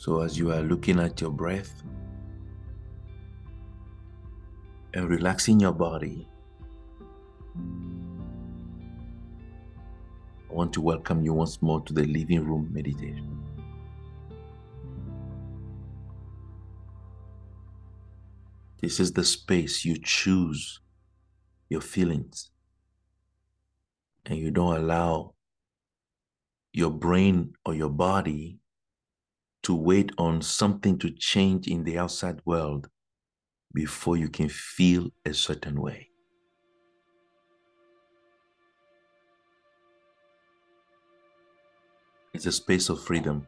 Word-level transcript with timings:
So, 0.00 0.22
as 0.22 0.38
you 0.38 0.50
are 0.50 0.62
looking 0.62 0.98
at 0.98 1.20
your 1.20 1.28
breath 1.28 1.82
and 4.94 5.06
relaxing 5.06 5.60
your 5.60 5.74
body, 5.74 6.26
I 10.48 10.54
want 10.54 10.72
to 10.72 10.80
welcome 10.80 11.20
you 11.20 11.34
once 11.34 11.60
more 11.60 11.82
to 11.82 11.92
the 11.92 12.06
living 12.06 12.46
room 12.46 12.70
meditation. 12.72 13.44
This 18.80 19.00
is 19.00 19.12
the 19.12 19.22
space 19.22 19.84
you 19.84 19.98
choose 20.02 20.80
your 21.68 21.82
feelings 21.82 22.50
and 24.24 24.38
you 24.38 24.50
don't 24.50 24.76
allow 24.76 25.34
your 26.72 26.90
brain 26.90 27.52
or 27.66 27.74
your 27.74 27.90
body 27.90 28.59
to 29.62 29.74
wait 29.74 30.12
on 30.18 30.42
something 30.42 30.98
to 30.98 31.10
change 31.10 31.68
in 31.68 31.84
the 31.84 31.98
outside 31.98 32.40
world 32.44 32.88
before 33.74 34.16
you 34.16 34.28
can 34.28 34.48
feel 34.48 35.10
a 35.24 35.34
certain 35.34 35.80
way. 35.80 36.08
It's 42.32 42.46
a 42.46 42.52
space 42.52 42.88
of 42.88 43.02
freedom. 43.02 43.46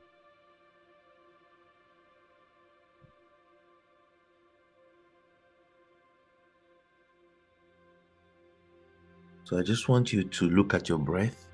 So 9.45 9.59
I 9.59 9.63
just 9.63 9.88
want 9.88 10.13
you 10.13 10.24
to 10.24 10.49
look 10.49 10.73
at 10.74 10.88
your 10.88 10.99
breath 10.99 11.49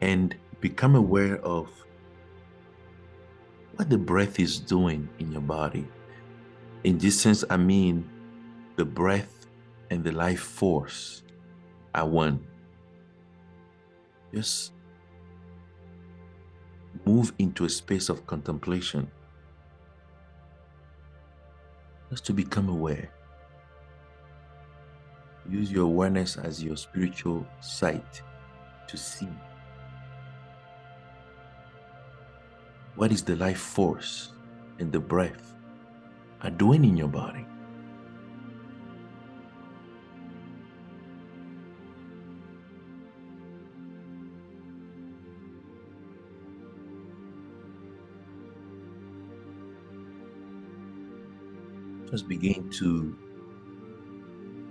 and 0.00 0.34
become 0.60 0.96
aware 0.96 1.38
of 1.44 1.68
what 3.76 3.90
the 3.90 3.98
breath 3.98 4.40
is 4.40 4.58
doing 4.58 5.08
in 5.18 5.30
your 5.30 5.42
body. 5.42 5.86
In 6.84 6.98
this 6.98 7.20
sense, 7.20 7.44
I 7.50 7.56
mean 7.56 8.08
the 8.76 8.84
breath 8.84 9.46
and 9.90 10.02
the 10.02 10.12
life 10.12 10.40
force 10.40 11.22
are 11.94 12.08
one. 12.08 12.44
Just 14.34 14.72
move 17.04 17.32
into 17.38 17.64
a 17.64 17.68
space 17.68 18.08
of 18.08 18.26
contemplation. 18.26 19.10
Just 22.10 22.24
to 22.26 22.32
become 22.32 22.68
aware. 22.68 23.10
Use 25.48 25.70
your 25.70 25.84
awareness 25.84 26.36
as 26.36 26.62
your 26.62 26.76
spiritual 26.76 27.46
sight 27.60 28.22
to 28.88 28.96
see. 28.96 29.28
What 32.96 33.12
is 33.12 33.22
the 33.22 33.36
life 33.36 33.60
force 33.60 34.32
and 34.78 34.90
the 34.90 34.98
breath 34.98 35.54
are 36.40 36.50
doing 36.50 36.82
in 36.82 36.96
your 36.96 37.08
body? 37.08 37.46
Just 52.10 52.28
begin 52.28 52.70
to 52.80 53.14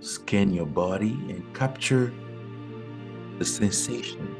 scan 0.00 0.52
your 0.52 0.66
body 0.66 1.12
and 1.30 1.54
capture 1.54 2.12
the 3.38 3.44
sensation, 3.44 4.35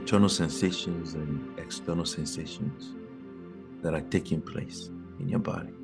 internal 0.00 0.28
sensations 0.28 1.14
and 1.14 1.58
external 1.58 2.04
sensations 2.04 2.94
that 3.82 3.94
are 3.94 4.00
taking 4.02 4.40
place 4.40 4.90
in 5.20 5.28
your 5.28 5.40
body. 5.40 5.77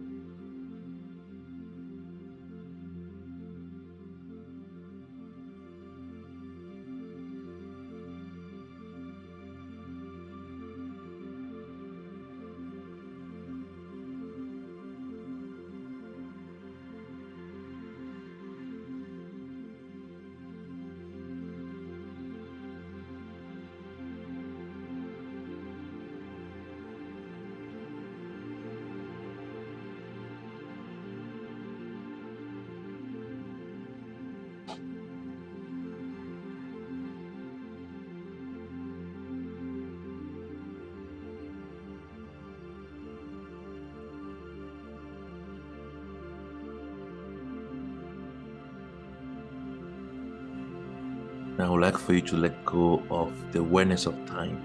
I 51.65 51.71
would 51.71 51.81
like 51.81 51.97
for 51.97 52.13
you 52.13 52.21
to 52.21 52.37
let 52.37 52.63
go 52.67 53.03
of 53.11 53.33
the 53.53 53.61
awareness 53.61 54.05
of 54.05 54.15
time. 54.27 54.63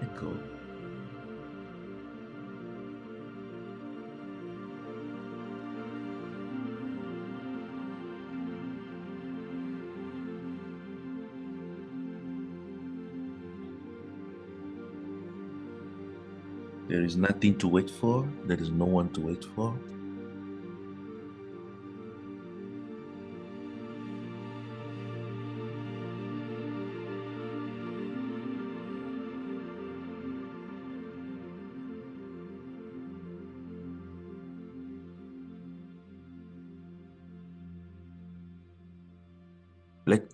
Let 0.00 0.16
go. 0.16 0.36
There 16.88 17.02
is 17.02 17.16
nothing 17.16 17.56
to 17.58 17.68
wait 17.68 17.88
for. 17.88 18.28
There 18.46 18.60
is 18.60 18.70
no 18.70 18.86
one 18.86 19.08
to 19.10 19.20
wait 19.20 19.44
for. 19.54 19.78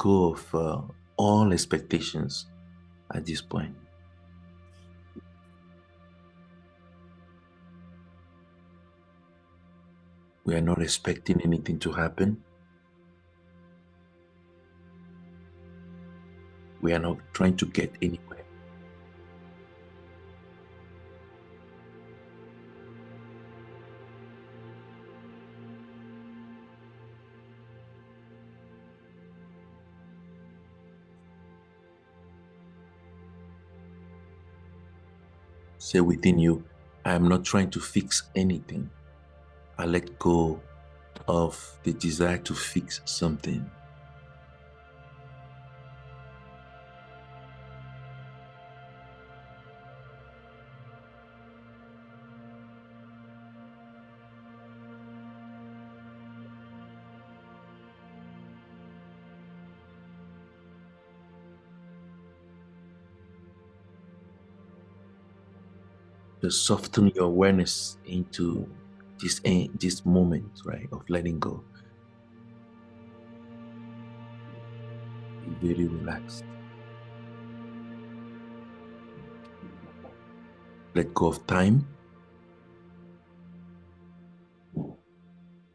Go 0.01 0.33
of 0.33 0.55
uh, 0.55 0.81
all 1.19 1.53
expectations 1.53 2.47
at 3.15 3.27
this 3.27 3.43
point. 3.43 3.77
We 10.45 10.55
are 10.55 10.63
not 10.63 10.81
expecting 10.81 11.43
anything 11.43 11.79
to 11.81 11.93
happen. 11.93 12.43
We 16.81 16.95
are 16.95 16.99
not 16.99 17.19
trying 17.35 17.59
to 17.59 17.67
get 17.67 17.93
anywhere. 18.01 18.47
Say 35.91 36.01
within 36.01 36.39
you, 36.39 36.63
I 37.05 37.15
am 37.15 37.27
not 37.27 37.43
trying 37.43 37.69
to 37.71 37.81
fix 37.81 38.23
anything. 38.37 38.89
I 39.77 39.87
let 39.87 40.21
go 40.21 40.61
of 41.27 41.59
the 41.83 41.93
desire 41.93 42.39
to 42.39 42.55
fix 42.55 43.01
something. 43.07 43.69
soften 66.51 67.09
your 67.15 67.25
awareness 67.27 67.99
into 68.07 68.69
this 69.21 69.41
eh, 69.45 69.69
this 69.79 70.05
moment, 70.05 70.63
right, 70.65 70.89
of 70.93 71.09
letting 71.09 71.39
go. 71.39 71.63
Be 75.61 75.75
very 75.75 75.89
relaxed. 75.89 76.45
Let 80.95 81.15
go 81.15 81.29
of 81.29 81.47
time. 81.47 81.87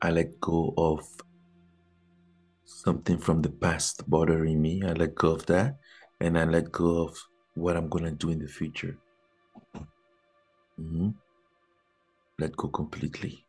I 0.02 0.12
let 0.12 0.40
go 0.40 0.74
of 0.78 1.08
something 2.66 3.18
from 3.18 3.42
the 3.42 3.50
past 3.50 4.08
bothering 4.10 4.62
me. 4.62 4.84
I 4.84 4.94
let 4.94 5.16
go 5.16 5.32
of 5.32 5.46
that. 5.48 5.78
And 6.20 6.38
I 6.38 6.44
let 6.46 6.72
go 6.72 7.08
of 7.08 7.18
what 7.56 7.76
I'm 7.76 7.90
going 7.90 8.04
to 8.04 8.12
do 8.12 8.30
in 8.30 8.40
the 8.40 8.48
future. 8.48 8.98
Mm-hmm. 10.80 11.10
Let 12.40 12.56
go 12.58 12.68
completely. 12.70 13.45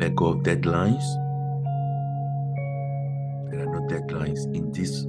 Let 0.00 0.16
go 0.16 0.28
of 0.28 0.38
deadlines. 0.38 1.04
There 3.50 3.60
are 3.60 3.66
no 3.66 3.86
deadlines 3.86 4.46
in 4.54 4.72
this 4.72 5.06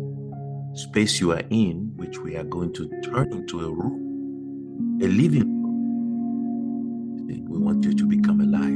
space 0.73 1.21
you 1.21 1.31
are 1.31 1.43
in, 1.49 1.93
which 1.95 2.19
we 2.19 2.35
are 2.35 2.43
going 2.43 2.73
to 2.73 2.89
turn 3.01 3.31
into 3.31 3.61
a 3.61 3.71
room, 3.71 4.99
a 5.01 5.07
living 5.07 5.47
room. 5.63 7.47
We 7.49 7.57
want 7.57 7.85
you 7.85 7.93
to 7.93 8.05
become 8.05 8.41
alive, 8.41 8.67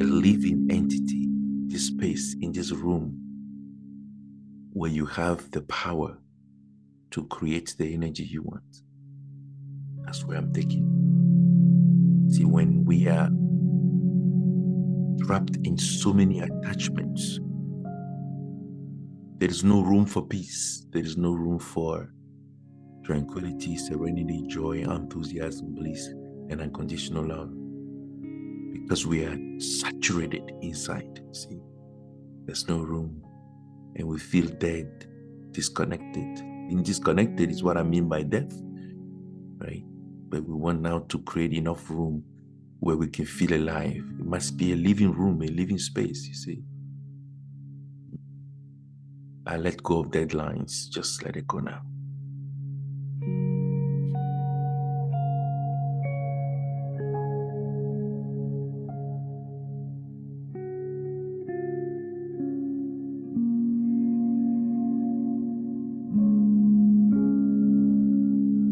a 0.00 0.10
living 0.10 0.66
entity, 0.70 1.28
this 1.66 1.86
space 1.86 2.34
in 2.40 2.50
this 2.50 2.72
room 2.72 3.20
where 4.72 4.90
you 4.90 5.06
have 5.06 5.52
the 5.52 5.62
power 5.62 6.18
to 7.12 7.26
create 7.26 7.76
the 7.78 7.94
energy 7.94 8.24
you 8.24 8.42
want. 8.42 8.82
That's 10.04 10.24
where 10.24 10.36
I'm 10.36 10.52
taking. 10.52 10.90
See, 12.28 12.44
when 12.44 12.84
we 12.84 13.06
are 13.06 13.28
wrapped 15.26 15.56
in 15.64 15.76
so 15.76 16.12
many 16.12 16.40
attachments. 16.40 17.40
There 19.38 19.50
is 19.50 19.64
no 19.64 19.82
room 19.82 20.06
for 20.06 20.26
peace. 20.26 20.86
There 20.90 21.02
is 21.02 21.16
no 21.16 21.32
room 21.32 21.58
for 21.58 22.12
tranquility, 23.04 23.76
serenity, 23.76 24.44
joy, 24.46 24.78
enthusiasm, 24.78 25.74
bliss, 25.74 26.06
and 26.50 26.60
unconditional 26.60 27.26
love. 27.26 27.50
Because 28.72 29.06
we 29.06 29.24
are 29.24 29.36
saturated 29.60 30.50
inside. 30.62 31.20
See, 31.32 31.58
there's 32.46 32.68
no 32.68 32.78
room. 32.78 33.22
And 33.96 34.08
we 34.08 34.18
feel 34.18 34.46
dead, 34.46 35.06
disconnected. 35.52 36.36
Being 36.68 36.82
disconnected 36.82 37.50
is 37.50 37.62
what 37.62 37.76
I 37.76 37.82
mean 37.82 38.08
by 38.08 38.22
death, 38.22 38.52
right? 39.58 39.84
But 40.28 40.44
we 40.44 40.54
want 40.54 40.80
now 40.80 41.00
to 41.00 41.18
create 41.20 41.52
enough 41.52 41.90
room 41.90 42.24
where 42.84 42.98
we 42.98 43.08
can 43.08 43.24
feel 43.24 43.54
alive. 43.54 44.04
It 44.20 44.26
must 44.26 44.58
be 44.58 44.74
a 44.74 44.76
living 44.76 45.10
room, 45.10 45.40
a 45.40 45.46
living 45.46 45.78
space, 45.78 46.26
you 46.26 46.34
see. 46.34 46.62
I 49.46 49.56
let 49.56 49.82
go 49.82 50.00
of 50.00 50.08
deadlines, 50.08 50.90
just 50.90 51.24
let 51.24 51.34
it 51.34 51.46
go 51.46 51.60
now. 51.60 51.80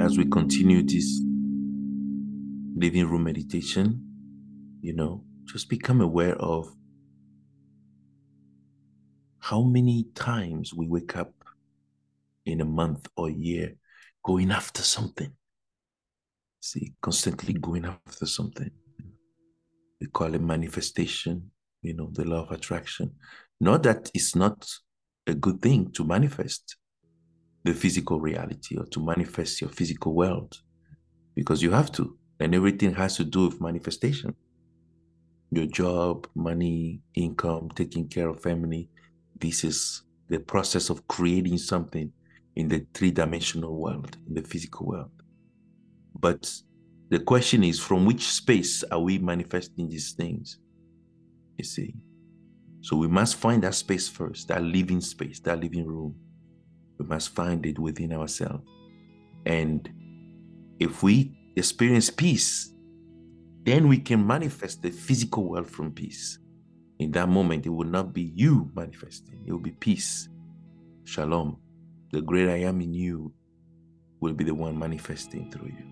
As 0.05 0.19
we 0.19 0.26
continue 0.26 0.82
this 0.82 1.23
living 2.82 3.08
room 3.08 3.23
meditation, 3.23 4.02
you 4.81 4.93
know, 4.93 5.25
just 5.44 5.69
become 5.69 6.00
aware 6.00 6.34
of 6.34 6.69
how 9.38 9.62
many 9.62 10.08
times 10.17 10.75
we 10.75 10.88
wake 10.88 11.17
up 11.17 11.32
in 12.44 12.61
a 12.61 12.64
month 12.64 13.06
or 13.17 13.31
year 13.31 13.75
going 14.25 14.50
after 14.50 14.82
something. 14.82 15.32
See, 16.61 16.93
constantly 17.00 17.55
going 17.55 17.84
after 17.84 18.26
something. 18.26 18.70
We 20.00 20.08
call 20.08 20.35
it 20.35 20.43
manifestation, 20.43 21.52
you 21.82 21.94
know, 21.94 22.11
the 22.12 22.25
law 22.25 22.43
of 22.43 22.50
attraction. 22.50 23.12
Not 23.61 23.85
that 23.85 24.11
it's 24.12 24.35
not 24.35 24.69
a 25.28 25.35
good 25.35 25.62
thing 25.62 25.93
to 25.93 26.05
manifest 26.05 26.76
the 27.62 27.75
physical 27.75 28.20
reality 28.20 28.76
or 28.76 28.87
to 28.87 28.99
manifest 29.05 29.61
your 29.61 29.70
physical 29.70 30.14
world 30.14 30.58
because 31.37 31.62
you 31.62 31.70
have 31.70 31.93
to 31.93 32.19
and 32.42 32.56
everything 32.56 32.92
has 32.92 33.16
to 33.16 33.24
do 33.24 33.46
with 33.46 33.60
manifestation. 33.60 34.34
Your 35.52 35.66
job 35.66 36.26
money 36.34 37.00
income 37.14 37.70
taking 37.74 38.08
care 38.08 38.28
of 38.28 38.40
family 38.40 38.88
this 39.38 39.64
is 39.64 40.02
the 40.28 40.38
process 40.38 40.90
of 40.90 41.06
creating 41.08 41.58
something 41.58 42.11
in 42.56 42.68
the 42.68 42.87
three-dimensional 42.94 43.76
world 43.76 44.16
in 44.26 44.34
the 44.34 44.42
physical 44.42 44.87
world. 44.87 45.11
But 46.18 46.52
the 47.11 47.18
question 47.18 47.64
is 47.64 47.78
from 47.78 48.06
which 48.06 48.25
space 48.25 48.82
are 48.90 49.00
we 49.00 49.18
manifesting 49.18 49.88
these 49.88 50.12
things 50.12 50.58
you 51.58 51.64
see? 51.64 51.94
So 52.80 52.96
we 52.96 53.08
must 53.08 53.37
find 53.37 53.62
that 53.62 53.75
space 53.75 54.08
first 54.08 54.49
that 54.49 54.62
living 54.62 55.00
space 55.00 55.38
that 55.40 55.61
living 55.61 55.87
room. 55.87 56.16
We 56.99 57.06
must 57.06 57.34
find 57.34 57.64
it 57.66 57.78
within 57.78 58.12
ourselves. 58.12 58.64
And 59.46 59.88
if 60.78 61.02
we 61.02 61.37
experience 61.56 62.11
peace, 62.11 62.73
then 63.64 63.88
we 63.88 63.99
can 63.99 64.26
manifest 64.26 64.82
the 64.82 64.90
physical 64.90 65.44
world 65.44 65.68
from 65.68 65.92
peace. 65.92 66.38
In 66.99 67.11
that 67.12 67.28
moment, 67.28 67.66
it 67.66 67.71
will 67.71 67.87
not 67.87 68.12
be 68.12 68.32
you 68.35 68.71
manifesting, 68.75 69.44
it 69.47 69.52
will 69.52 69.59
be 69.59 69.73
peace. 69.73 70.28
Shalom. 71.04 71.59
The 72.12 72.21
great 72.21 72.49
I 72.49 72.59
am 72.68 72.80
in 72.80 72.92
you 72.92 73.32
will 74.21 74.35
be 74.35 74.44
the 74.44 74.54
one 74.54 74.78
manifesting 74.78 75.50
through 75.50 75.68
you. 75.68 75.87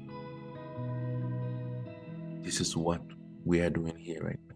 This 2.43 2.61
is 2.61 2.76
what 2.76 3.02
we 3.45 3.61
are 3.61 3.71
doing 3.71 3.97
here 3.97 4.23
right 4.23 4.38
now. 4.49 4.55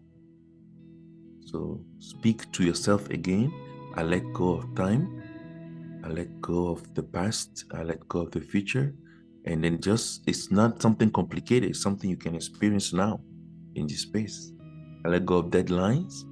So 1.46 1.80
speak 1.98 2.50
to 2.52 2.64
yourself 2.64 3.08
again. 3.10 3.52
I 3.94 4.02
let 4.02 4.30
go 4.32 4.54
of 4.54 4.74
time. 4.74 5.22
I 6.04 6.08
let 6.08 6.40
go 6.40 6.68
of 6.68 6.94
the 6.94 7.02
past. 7.02 7.64
I 7.72 7.82
let 7.82 8.06
go 8.08 8.20
of 8.20 8.30
the 8.30 8.40
future 8.40 8.94
and 9.44 9.62
then 9.62 9.80
just 9.80 10.22
it's 10.26 10.50
not 10.50 10.80
something 10.80 11.10
complicated. 11.10 11.70
It's 11.70 11.82
something 11.82 12.08
you 12.08 12.16
can 12.16 12.34
experience 12.34 12.92
now 12.92 13.20
in 13.74 13.86
this 13.86 14.02
space. 14.02 14.52
I 15.04 15.08
let 15.08 15.26
go 15.26 15.38
of 15.38 15.46
deadlines. 15.46 16.24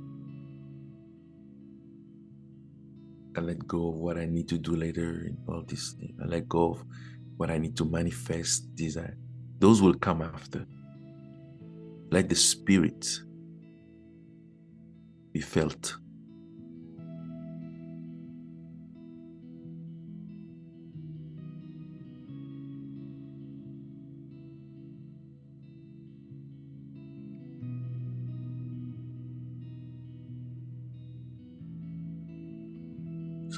I 3.36 3.40
let 3.40 3.66
go 3.66 3.88
of 3.88 3.94
what 3.94 4.18
i 4.18 4.26
need 4.26 4.46
to 4.48 4.58
do 4.58 4.76
later 4.76 5.24
and 5.26 5.38
all 5.48 5.64
these 5.66 5.94
things. 5.98 6.12
I 6.22 6.26
let 6.26 6.48
go 6.48 6.72
of 6.72 6.84
what 7.36 7.50
i 7.50 7.58
need 7.58 7.76
to 7.78 7.84
manifest 7.84 8.74
desire. 8.74 9.16
Those 9.58 9.80
will 9.80 9.94
come 9.94 10.22
after. 10.22 10.66
Let 12.10 12.28
the 12.28 12.34
spirit 12.34 13.06
be 15.32 15.40
felt 15.40 15.94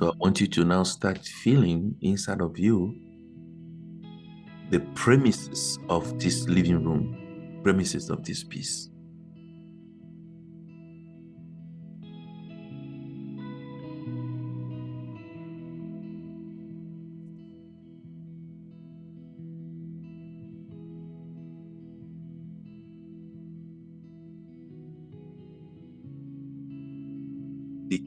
I 0.05 0.13
want 0.19 0.39
you 0.41 0.47
to 0.49 0.65
now 0.65 0.83
start 0.83 1.25
feeling 1.25 1.97
inside 2.03 2.43
of 2.43 2.59
you 2.59 2.95
the 4.71 4.81
premises 4.95 5.79
of 5.89 6.19
this 6.19 6.47
living 6.47 6.85
room, 6.85 7.61
premises 7.63 8.11
of 8.11 8.23
this 8.23 8.45
peace. 8.45 8.91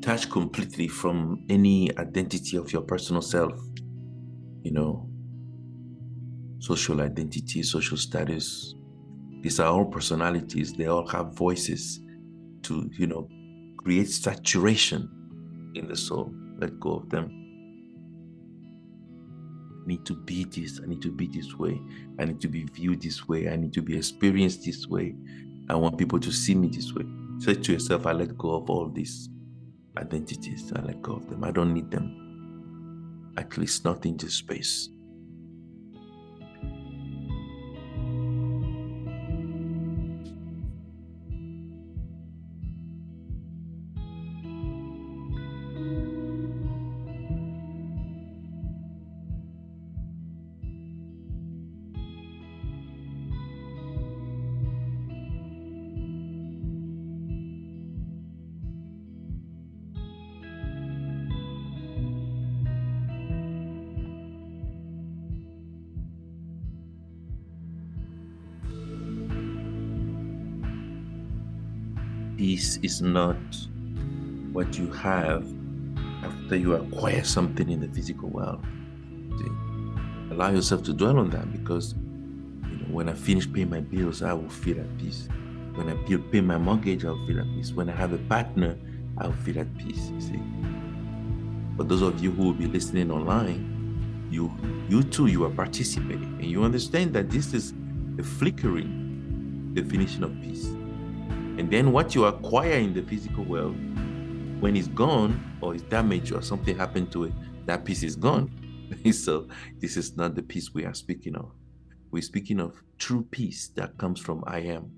Detach 0.08 0.30
completely 0.30 0.88
from 0.88 1.44
any 1.50 1.92
identity 1.98 2.56
of 2.56 2.72
your 2.72 2.82
personal 2.82 3.22
self. 3.22 3.52
You 4.64 4.72
know, 4.72 5.10
social 6.60 7.02
identity, 7.02 7.62
social 7.62 7.98
status. 7.98 8.74
These 9.42 9.60
are 9.60 9.68
all 9.68 9.84
personalities. 9.84 10.72
They 10.72 10.86
all 10.86 11.06
have 11.08 11.36
voices 11.36 12.00
to, 12.64 12.90
you 12.94 13.08
know, 13.08 13.28
create 13.76 14.10
saturation 14.10 15.10
in 15.76 15.90
the 15.90 15.96
soul. 15.98 16.34
Let 16.58 16.80
go 16.80 16.94
of 16.94 17.10
them. 17.10 17.26
I 19.84 19.88
need 19.88 20.06
to 20.06 20.16
be 20.16 20.46
this. 20.46 20.80
I 20.82 20.88
need 20.88 21.02
to 21.02 21.12
be 21.12 21.28
this 21.28 21.54
way. 21.56 21.82
I 22.18 22.24
need 22.24 22.40
to 22.40 22.48
be 22.48 22.64
viewed 22.64 23.02
this 23.02 23.28
way. 23.28 23.50
I 23.50 23.58
need 23.58 23.74
to 23.74 23.82
be 23.82 23.98
experienced 23.98 24.64
this 24.64 24.88
way. 24.88 25.16
I 25.70 25.76
want 25.76 25.98
people 25.98 26.22
to 26.22 26.32
see 26.32 26.56
me 26.56 26.70
this 26.70 26.94
way. 26.94 27.04
Say 27.40 27.56
to 27.56 27.74
yourself, 27.74 28.06
I 28.06 28.14
let 28.14 28.38
go 28.38 28.52
of 28.52 28.70
all 28.70 28.88
these 28.88 29.28
identities. 29.98 30.72
I 30.76 30.82
let 30.82 31.02
go 31.02 31.14
of 31.14 31.30
them. 31.30 31.44
I 31.44 31.52
don't 31.52 31.74
need 31.74 31.92
them. 31.92 33.34
At 33.38 33.58
least 33.58 33.86
not 33.86 34.06
in 34.06 34.18
this 34.18 34.36
space. 34.36 34.90
Is 72.88 73.02
not 73.02 73.36
what 74.54 74.78
you 74.78 74.90
have 74.94 75.46
after 76.24 76.56
you 76.56 76.74
acquire 76.76 77.22
something 77.22 77.70
in 77.70 77.82
the 77.82 77.90
physical 77.90 78.30
world. 78.30 78.64
See? 79.40 79.52
Allow 80.34 80.52
yourself 80.52 80.84
to 80.84 80.94
dwell 80.94 81.20
on 81.20 81.30
that 81.32 81.52
because 81.52 81.96
you 82.70 82.78
know, 82.78 82.88
when 82.98 83.10
I 83.10 83.14
finish 83.14 83.46
paying 83.52 83.70
my 83.70 83.82
bills, 83.82 84.24
I 84.24 84.32
will 84.32 84.50
feel 84.50 84.80
at 84.80 84.98
peace. 84.98 85.28
When 85.76 85.90
I 85.90 85.96
pay 86.32 86.40
my 86.40 86.58
mortgage, 86.58 87.04
I'll 87.04 87.24
feel 87.28 87.42
at 87.42 87.46
peace. 87.56 87.74
When 87.74 87.90
I 87.90 87.96
have 87.96 88.14
a 88.14 88.20
partner, 88.30 88.78
I'll 89.18 89.40
feel 89.44 89.60
at 89.60 89.78
peace. 89.78 90.10
See. 90.20 90.40
For 91.76 91.84
those 91.84 92.02
of 92.02 92.24
you 92.24 92.32
who 92.32 92.46
will 92.46 92.54
be 92.54 92.68
listening 92.68 93.12
online, 93.12 94.30
you 94.32 94.50
you 94.88 95.04
too 95.04 95.28
you 95.28 95.44
are 95.44 95.56
participating 95.64 96.38
and 96.40 96.46
you 96.46 96.64
understand 96.64 97.14
that 97.14 97.30
this 97.30 97.54
is 97.54 97.74
a 98.18 98.24
flickering 98.24 99.72
definition 99.74 100.24
of 100.24 100.32
peace 100.42 100.70
and 101.58 101.72
then 101.72 101.92
what 101.92 102.14
you 102.14 102.26
acquire 102.26 102.74
in 102.74 102.94
the 102.94 103.02
physical 103.02 103.44
world, 103.44 103.76
when 104.62 104.76
it's 104.76 104.88
gone 104.88 105.58
or 105.60 105.74
it's 105.74 105.84
damaged 105.84 106.32
or 106.32 106.42
something 106.42 106.78
happened 106.78 107.12
to 107.12 107.26
it, 107.26 107.34
that 107.66 107.84
peace 107.84 108.04
is 108.04 108.16
gone. 108.16 108.52
so 109.12 109.48
this 109.80 109.98
is 109.98 110.16
not 110.16 110.36
the 110.36 110.44
peace 110.44 110.74
we 110.74 110.86
are 110.86 110.94
speaking 110.94 111.36
of. 111.36 111.52
We're 112.12 112.22
speaking 112.22 112.60
of 112.60 112.82
true 113.00 113.28
peace 113.32 113.70
that 113.76 113.98
comes 113.98 114.20
from 114.20 114.44
I 114.46 114.60
am, 114.60 114.92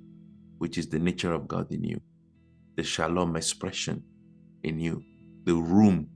which 0.57 0.77
is 0.77 0.87
the 0.87 0.99
nature 0.99 1.33
of 1.33 1.47
God 1.47 1.71
in 1.71 1.83
you, 1.83 2.01
the 2.75 2.83
shalom 2.83 3.35
expression 3.35 4.03
in 4.63 4.79
you, 4.79 5.01
the 5.45 5.55
room 5.55 6.09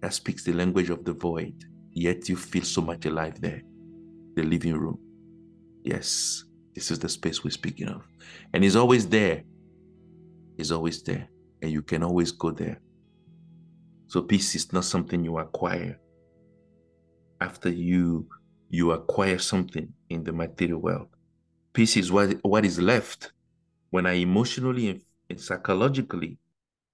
that 0.00 0.14
speaks 0.14 0.44
the 0.44 0.52
language 0.54 0.90
of 0.90 1.04
the 1.04 1.12
void, 1.12 1.64
yet 1.92 2.28
you 2.28 2.36
feel 2.36 2.64
so 2.64 2.80
much 2.80 3.04
alive 3.06 3.40
there, 3.40 3.62
the 4.34 4.42
living 4.42 4.74
room. 4.74 4.98
Yes, 5.84 6.44
this 6.74 6.90
is 6.90 6.98
the 6.98 7.08
space 7.08 7.44
we're 7.44 7.50
speaking 7.50 7.88
of. 7.88 8.02
And 8.52 8.62
He's 8.64 8.76
always 8.76 9.08
there. 9.08 9.42
He's 10.56 10.72
always 10.72 11.02
there. 11.02 11.28
And 11.60 11.70
you 11.70 11.82
can 11.82 12.02
always 12.02 12.32
go 12.32 12.50
there. 12.50 12.80
So 14.06 14.22
peace 14.22 14.54
is 14.54 14.72
not 14.72 14.84
something 14.84 15.24
you 15.24 15.38
acquire. 15.38 15.98
After 17.40 17.68
you 17.68 18.28
you 18.72 18.92
acquire 18.92 19.38
something 19.38 19.92
in 20.08 20.24
the 20.24 20.32
material 20.32 20.80
world. 20.80 21.08
Peace 21.74 21.96
is 21.96 22.10
what, 22.10 22.38
what 22.42 22.64
is 22.64 22.78
left 22.78 23.32
when 23.90 24.06
I 24.06 24.14
emotionally 24.14 24.88
and, 24.88 25.02
and 25.28 25.38
psychologically 25.38 26.38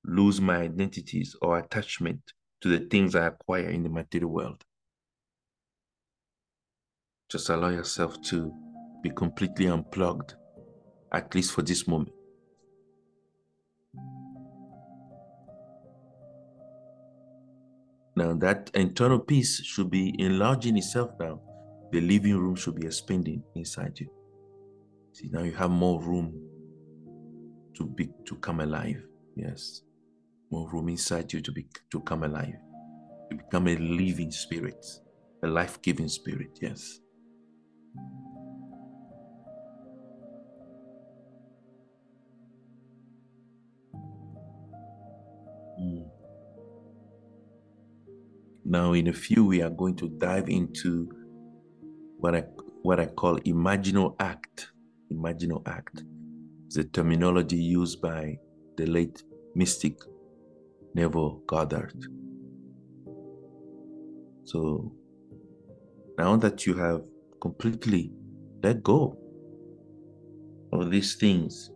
lose 0.04 0.40
my 0.40 0.56
identities 0.56 1.36
or 1.40 1.58
attachment 1.58 2.20
to 2.60 2.68
the 2.68 2.84
things 2.86 3.14
I 3.14 3.26
acquire 3.26 3.70
in 3.70 3.84
the 3.84 3.88
material 3.88 4.30
world. 4.30 4.64
Just 7.28 7.48
allow 7.48 7.68
yourself 7.68 8.20
to 8.22 8.52
be 9.02 9.10
completely 9.10 9.68
unplugged, 9.68 10.34
at 11.12 11.34
least 11.34 11.52
for 11.52 11.62
this 11.62 11.86
moment. 11.86 12.12
Now, 18.16 18.34
that 18.34 18.70
internal 18.74 19.20
peace 19.20 19.62
should 19.62 19.90
be 19.90 20.14
enlarging 20.18 20.76
itself 20.76 21.10
now. 21.20 21.40
The 21.92 22.00
living 22.00 22.36
room 22.36 22.56
should 22.56 22.74
be 22.74 22.86
expanding 22.86 23.44
inside 23.54 23.98
you. 24.00 24.08
See, 25.12 25.28
now 25.30 25.42
you 25.42 25.52
have 25.52 25.70
more 25.70 26.02
room 26.02 26.34
to 27.76 27.86
be 27.86 28.10
to 28.26 28.34
come 28.36 28.60
alive. 28.60 29.00
Yes. 29.36 29.82
More 30.50 30.68
room 30.70 30.88
inside 30.88 31.32
you 31.32 31.40
to 31.40 31.52
be 31.52 31.66
to 31.90 32.00
come 32.00 32.24
alive. 32.24 32.54
To 33.30 33.36
become 33.36 33.68
a 33.68 33.76
living 33.76 34.32
spirit, 34.32 34.84
a 35.44 35.46
life-giving 35.46 36.08
spirit. 36.08 36.58
Yes. 36.60 36.98
Now, 48.70 48.92
in 48.92 49.08
a 49.08 49.12
few, 49.12 49.46
we 49.46 49.62
are 49.62 49.70
going 49.70 49.96
to 49.96 50.08
dive 50.08 50.48
into 50.48 51.08
what 52.18 52.34
I 52.34 52.44
what 52.82 53.00
I 53.00 53.06
call 53.06 53.38
imaginal 53.40 54.14
act. 54.20 54.70
Imaginal 55.10 55.66
act 55.66 56.02
a 56.78 56.84
terminology 56.84 57.56
used 57.56 58.00
by 58.00 58.38
the 58.76 58.86
late 58.86 59.22
mystic 59.54 59.98
Neville 60.94 61.42
Goddard. 61.46 61.94
So 64.44 64.92
now 66.16 66.36
that 66.36 66.66
you 66.66 66.74
have 66.74 67.02
completely 67.40 68.12
let 68.62 68.82
go 68.82 69.18
of 70.72 70.90
these 70.90 71.16
things 71.16 71.70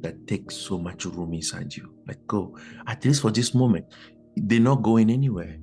that 0.00 0.26
take 0.26 0.50
so 0.50 0.78
much 0.78 1.04
room 1.04 1.34
inside 1.34 1.74
you. 1.74 1.97
Let 2.08 2.26
go. 2.26 2.58
At 2.86 3.04
least 3.04 3.22
for 3.22 3.30
this 3.30 3.54
moment. 3.54 3.86
They're 4.34 4.60
not 4.60 4.82
going 4.82 5.10
anywhere. 5.10 5.58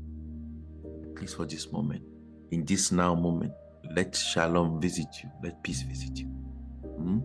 At 1.11 1.21
least 1.21 1.35
for 1.35 1.45
this 1.45 1.71
moment. 1.71 2.03
In 2.51 2.63
this 2.63 2.91
now 2.91 3.15
moment, 3.15 3.51
let 3.95 4.15
shalom 4.15 4.79
visit 4.79 5.07
you. 5.23 5.29
Let 5.43 5.63
peace 5.63 5.81
visit 5.81 6.19
you. 6.19 6.27
Hmm? 6.27 7.19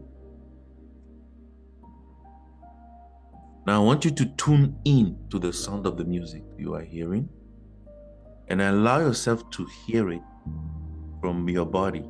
Now 3.67 3.83
I 3.83 3.85
want 3.85 4.05
you 4.07 4.11
to 4.11 4.25
tune 4.37 4.77
in 4.85 5.19
to 5.29 5.39
the 5.39 5.53
sound 5.53 5.87
of 5.87 5.99
the 5.99 6.05
music 6.05 6.43
you 6.59 6.75
are 6.75 6.83
hearing 6.83 7.29
and 8.49 8.63
allow 8.63 9.01
yourself 9.01 9.49
to 9.51 9.67
hear 9.87 10.11
it 10.11 10.23
from 11.21 11.49
your 11.49 11.67
body, 11.67 12.05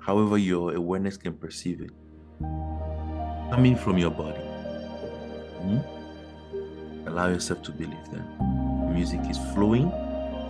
however 0.00 0.36
your 0.36 0.74
awareness 0.74 1.16
can 1.16 1.34
perceive 1.34 1.80
it 1.80 1.90
coming 3.50 3.76
from 3.76 3.96
your 3.96 4.10
body. 4.10 4.53
Hmm? 5.64 7.08
Allow 7.08 7.28
yourself 7.28 7.62
to 7.62 7.72
believe 7.72 8.10
that. 8.12 8.24
Music 8.92 9.20
is 9.30 9.38
flowing 9.54 9.90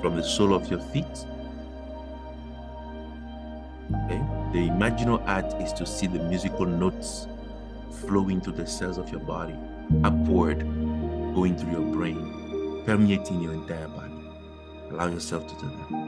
from 0.01 0.17
the 0.17 0.23
sole 0.23 0.55
of 0.55 0.69
your 0.71 0.81
feet. 0.81 1.27
Okay? 4.07 4.21
The 4.53 4.69
imaginal 4.69 5.25
act 5.27 5.55
is 5.63 5.73
to 5.75 5.87
see 5.87 6.07
the 6.07 6.19
musical 6.19 6.67
notes 6.67 7.29
flowing 8.07 8.41
to 8.43 8.51
the 8.51 8.67
cells 8.67 8.99
of 8.99 9.09
your 9.11 9.21
body, 9.21 9.57
upward, 10.03 10.61
going 11.35 11.57
through 11.57 11.73
your 11.73 11.95
brain, 11.95 12.83
permeating 12.85 13.41
your 13.41 13.53
entire 13.53 13.89
body. 13.89 14.31
Allow 14.91 15.09
yourself 15.09 15.47
to 15.47 15.55
do 15.55 15.69
that. 15.69 16.04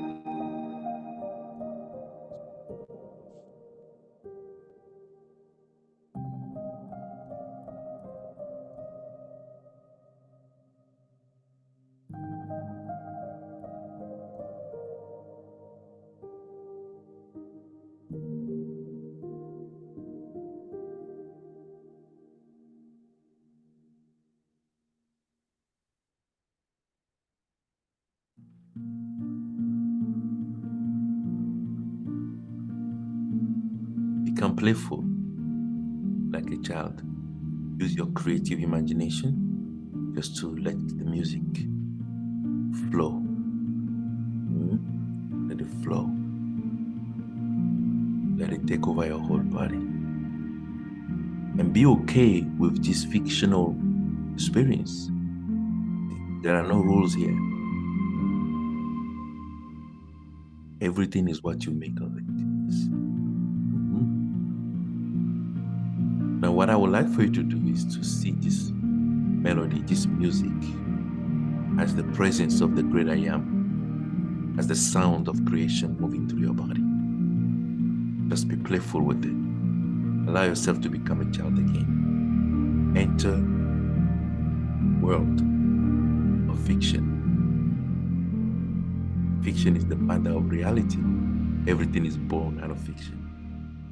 Playful 34.67 35.05
like 36.33 36.51
a 36.51 36.57
child. 36.57 37.01
Use 37.79 37.95
your 37.95 38.09
creative 38.09 38.59
imagination 38.59 40.13
just 40.17 40.37
to 40.39 40.57
let 40.57 40.77
the 40.99 41.05
music 41.05 41.41
flow. 42.91 43.23
Mm? 44.51 44.81
Let 45.49 45.61
it 45.61 45.71
flow. 45.85 46.11
Let 48.37 48.53
it 48.53 48.67
take 48.67 48.89
over 48.89 49.07
your 49.07 49.21
whole 49.21 49.39
body. 49.39 49.77
And 51.61 51.73
be 51.73 51.87
okay 51.87 52.41
with 52.59 52.85
this 52.85 53.05
fictional 53.05 53.77
experience. 54.35 55.13
There 56.43 56.57
are 56.57 56.67
no 56.67 56.81
rules 56.81 57.15
here. 57.15 57.39
Everything 60.81 61.29
is 61.29 61.41
what 61.45 61.65
you 61.65 61.71
make 61.71 62.01
of 62.01 62.19
it. 62.19 62.26
What 66.67 66.73
I 66.73 66.77
would 66.77 66.91
like 66.91 67.09
for 67.09 67.23
you 67.23 67.31
to 67.31 67.45
do 67.45 67.73
is 67.73 67.85
to 67.95 68.03
see 68.03 68.33
this 68.33 68.73
melody, 68.75 69.83
this 69.83 70.05
music, 70.07 70.51
as 71.79 71.95
the 71.95 72.03
presence 72.03 72.61
of 72.61 72.75
the 72.75 72.83
great 72.83 73.09
I 73.09 73.19
am, 73.33 74.57
as 74.59 74.67
the 74.67 74.75
sound 74.75 75.29
of 75.29 75.45
creation 75.45 75.97
moving 76.01 76.29
through 76.29 76.41
your 76.41 76.55
body. 76.55 76.83
Just 78.29 78.49
be 78.49 78.57
playful 78.57 79.03
with 79.03 79.25
it. 79.25 80.29
Allow 80.29 80.43
yourself 80.43 80.81
to 80.81 80.89
become 80.89 81.21
a 81.21 81.31
child 81.31 81.57
again. 81.57 82.95
Enter 82.97 83.37
world 85.01 85.41
of 86.51 86.59
fiction. 86.67 87.05
Fiction 89.45 89.77
is 89.77 89.87
the 89.87 89.95
mother 89.95 90.31
of 90.31 90.51
reality. 90.51 90.99
Everything 91.71 92.05
is 92.05 92.17
born 92.17 92.61
out 92.61 92.73
of 92.73 92.81
fiction. 92.81 93.23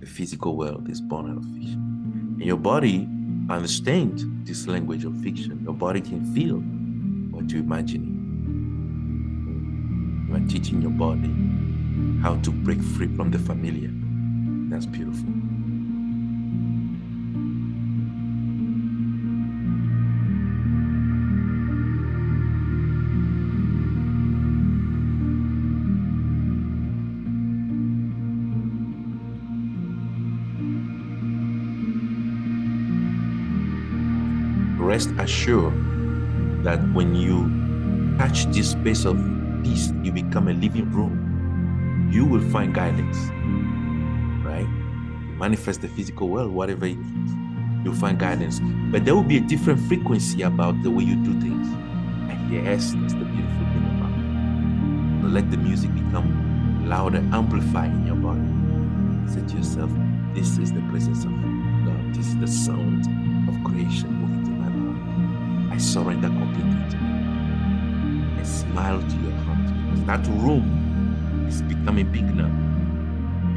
The 0.00 0.06
physical 0.06 0.56
world 0.56 0.88
is 0.88 1.00
born 1.00 1.30
out 1.30 1.36
of 1.36 1.44
fiction. 1.54 2.23
Your 2.44 2.58
body 2.58 3.08
understands 3.48 4.22
this 4.44 4.66
language 4.66 5.06
of 5.06 5.16
fiction. 5.22 5.62
Your 5.64 5.72
body 5.72 6.02
can 6.02 6.22
feel 6.34 6.58
what 7.30 7.48
you're 7.50 7.62
imagining. 7.62 8.12
You 10.28 10.36
are 10.36 10.46
teaching 10.46 10.82
your 10.82 10.90
body 10.90 11.34
how 12.20 12.36
to 12.42 12.50
break 12.50 12.82
free 12.82 13.08
from 13.16 13.30
the 13.30 13.38
familiar. 13.38 13.88
That's 14.68 14.84
beautiful. 14.84 15.43
Rest 35.24 35.32
assured 35.32 35.72
that 36.64 36.80
when 36.92 37.14
you 37.14 37.48
touch 38.18 38.44
this 38.52 38.72
space 38.72 39.06
of 39.06 39.16
peace, 39.62 39.90
you 40.02 40.12
become 40.12 40.48
a 40.48 40.52
living 40.52 40.92
room. 40.92 42.10
You 42.12 42.26
will 42.26 42.42
find 42.50 42.74
guidance, 42.74 43.16
right? 44.44 44.68
You 44.68 45.34
Manifest 45.38 45.80
the 45.80 45.88
physical 45.88 46.28
world, 46.28 46.52
whatever 46.52 46.84
it 46.84 46.98
is. 46.98 47.32
You'll 47.84 47.94
find 47.94 48.18
guidance. 48.18 48.60
But 48.92 49.06
there 49.06 49.14
will 49.14 49.22
be 49.22 49.38
a 49.38 49.40
different 49.40 49.80
frequency 49.88 50.42
about 50.42 50.82
the 50.82 50.90
way 50.90 51.04
you 51.04 51.16
do 51.16 51.40
things. 51.40 51.68
And 52.28 52.52
yes, 52.52 52.92
that's 52.94 53.14
the 53.14 53.24
beautiful 53.24 53.64
thing 53.72 53.86
about 53.96 54.12
it. 54.12 55.22
So 55.22 55.28
let 55.28 55.50
the 55.50 55.56
music 55.56 55.90
become 55.94 56.84
louder, 56.86 57.24
amplify 57.32 57.86
in 57.86 58.06
your 58.06 58.16
body. 58.16 58.44
Say 59.32 59.40
to 59.40 59.56
yourself, 59.56 59.90
this 60.34 60.58
is 60.58 60.70
the 60.70 60.82
presence 60.90 61.24
of 61.24 61.30
God. 61.30 62.14
This 62.14 62.26
is 62.26 62.36
the 62.36 62.46
sound 62.46 63.06
of 63.48 63.64
creation 63.64 64.23
I 65.74 65.78
surrender 65.78 66.28
completely. 66.28 66.98
And 68.38 68.46
smile 68.46 69.00
to 69.00 69.16
your 69.16 69.32
heart 69.42 69.66
because 69.90 70.04
that 70.04 70.24
room 70.40 71.46
is 71.48 71.62
becoming 71.62 72.12
big 72.12 72.32
now, 72.32 72.46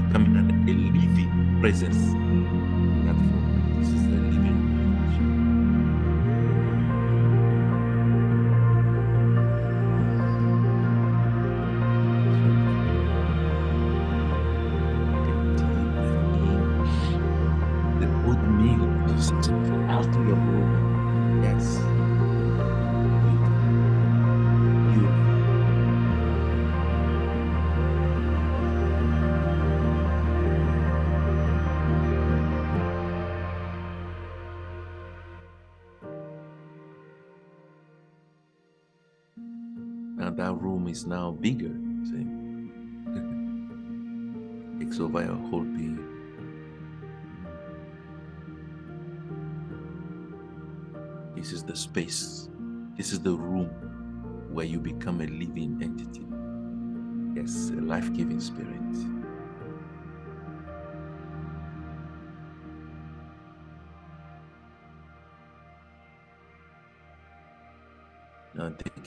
becoming 0.04 0.36
an, 0.36 0.68
a 0.68 0.74
living 0.74 1.60
presence. 1.62 2.16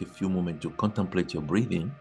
Take 0.01 0.09
a 0.09 0.13
few 0.13 0.29
moments 0.29 0.63
to 0.63 0.71
contemplate 0.71 1.35
your 1.35 1.43
breathing. 1.43 1.93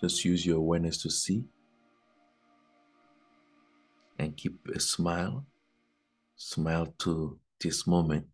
Just 0.00 0.24
use 0.24 0.44
your 0.44 0.58
awareness 0.58 0.98
to 1.02 1.10
see 1.10 1.44
and 4.18 4.36
keep 4.36 4.58
a 4.74 4.78
smile. 4.78 5.46
Smile 6.36 6.94
to 6.98 7.38
this 7.60 7.86
moment 7.86 8.26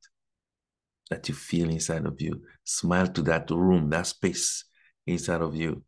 that 1.08 1.28
you 1.28 1.34
feel 1.34 1.70
inside 1.70 2.04
of 2.04 2.20
you. 2.20 2.42
Smile 2.64 3.06
to 3.06 3.22
that 3.22 3.48
room, 3.50 3.90
that 3.90 4.08
space 4.08 4.64
inside 5.06 5.40
of 5.40 5.54
you. 5.54 5.82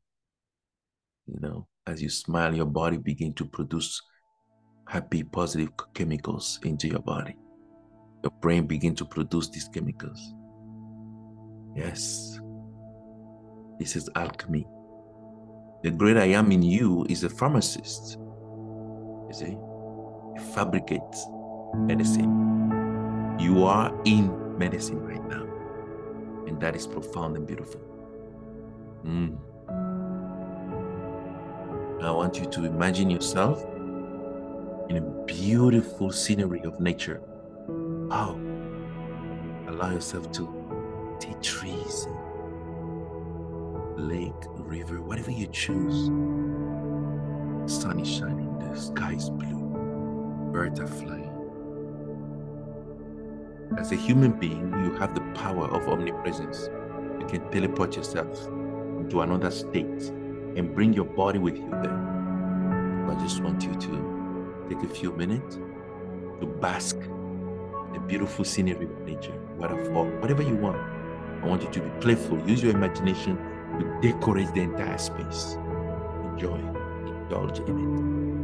You 1.26 1.40
know, 1.40 1.66
as 1.86 2.00
you 2.00 2.08
smile, 2.08 2.54
your 2.54 2.66
body 2.66 2.98
begin 2.98 3.32
to 3.34 3.44
produce 3.44 4.00
happy, 4.86 5.22
positive 5.22 5.70
chemicals 5.94 6.60
into 6.64 6.88
your 6.88 7.00
body. 7.00 7.36
Your 8.22 8.32
brain 8.40 8.66
begin 8.66 8.94
to 8.96 9.04
produce 9.04 9.48
these 9.48 9.68
chemicals. 9.68 10.34
Yes. 11.76 12.38
This 13.78 13.96
is 13.96 14.08
alchemy. 14.14 14.66
The 15.82 15.90
great 15.90 16.16
I 16.16 16.26
am 16.26 16.52
in 16.52 16.62
you 16.62 17.04
is 17.08 17.24
a 17.24 17.28
pharmacist. 17.28 18.18
You 19.28 19.32
see? 19.32 19.58
He 20.34 20.52
fabricates 20.54 21.26
medicine. 21.74 23.36
You 23.38 23.64
are 23.64 23.92
in 24.04 24.58
medicine 24.58 25.00
right 25.00 25.22
now. 25.28 25.44
And 26.46 26.60
that 26.60 26.76
is 26.76 26.86
profound 26.86 27.36
and 27.36 27.46
beautiful. 27.46 27.80
Mm. 29.04 29.36
I 32.02 32.10
want 32.10 32.38
you 32.38 32.46
to 32.46 32.64
imagine 32.64 33.10
yourself 33.10 33.64
in 34.88 34.96
a 34.96 35.24
beautiful 35.26 36.10
scenery 36.10 36.60
of 36.62 36.80
nature. 36.80 37.20
Wow. 37.68 38.38
Allow 39.68 39.90
yourself 39.92 40.30
to 40.32 40.64
see 41.20 41.34
trees, 41.40 42.06
lake, 43.96 44.32
river, 44.56 45.00
whatever 45.00 45.30
you 45.30 45.46
choose. 45.46 46.08
The 47.62 47.80
sun 47.80 48.00
is 48.00 48.08
shining, 48.08 48.58
the 48.58 48.78
sky 48.78 49.14
is 49.14 49.30
blue, 49.30 50.50
birds 50.52 50.80
are 50.80 50.86
flying. 50.86 51.30
As 53.78 53.90
a 53.92 53.96
human 53.96 54.32
being, 54.32 54.70
you 54.84 54.92
have 54.98 55.14
the 55.14 55.22
power 55.34 55.66
of 55.68 55.88
omnipresence. 55.88 56.68
You 57.18 57.26
can 57.26 57.50
teleport 57.50 57.96
yourself 57.96 58.46
into 59.00 59.22
another 59.22 59.50
state 59.50 60.12
and 60.56 60.74
bring 60.74 60.92
your 60.92 61.06
body 61.06 61.38
with 61.38 61.56
you 61.56 61.70
there. 61.70 63.10
I 63.10 63.14
just 63.20 63.42
want 63.42 63.64
you 63.64 63.74
to 63.74 64.13
take 64.68 64.82
a 64.82 64.94
few 64.94 65.12
minutes 65.12 65.56
to 66.40 66.46
bask 66.46 66.96
in 66.96 67.92
the 67.92 68.00
beautiful 68.00 68.44
scenery 68.44 68.86
of 68.86 69.00
nature, 69.00 69.38
waterfall, 69.56 70.06
whatever 70.20 70.42
you 70.42 70.56
want. 70.56 70.80
I 71.42 71.46
want 71.46 71.62
you 71.62 71.70
to 71.70 71.80
be 71.80 71.90
playful. 72.00 72.38
Use 72.48 72.62
your 72.62 72.74
imagination 72.74 73.36
to 73.78 74.00
decorate 74.00 74.52
the 74.54 74.62
entire 74.62 74.98
space. 74.98 75.56
Enjoy, 76.32 76.58
indulge 77.06 77.58
in 77.60 78.40
it. 78.40 78.43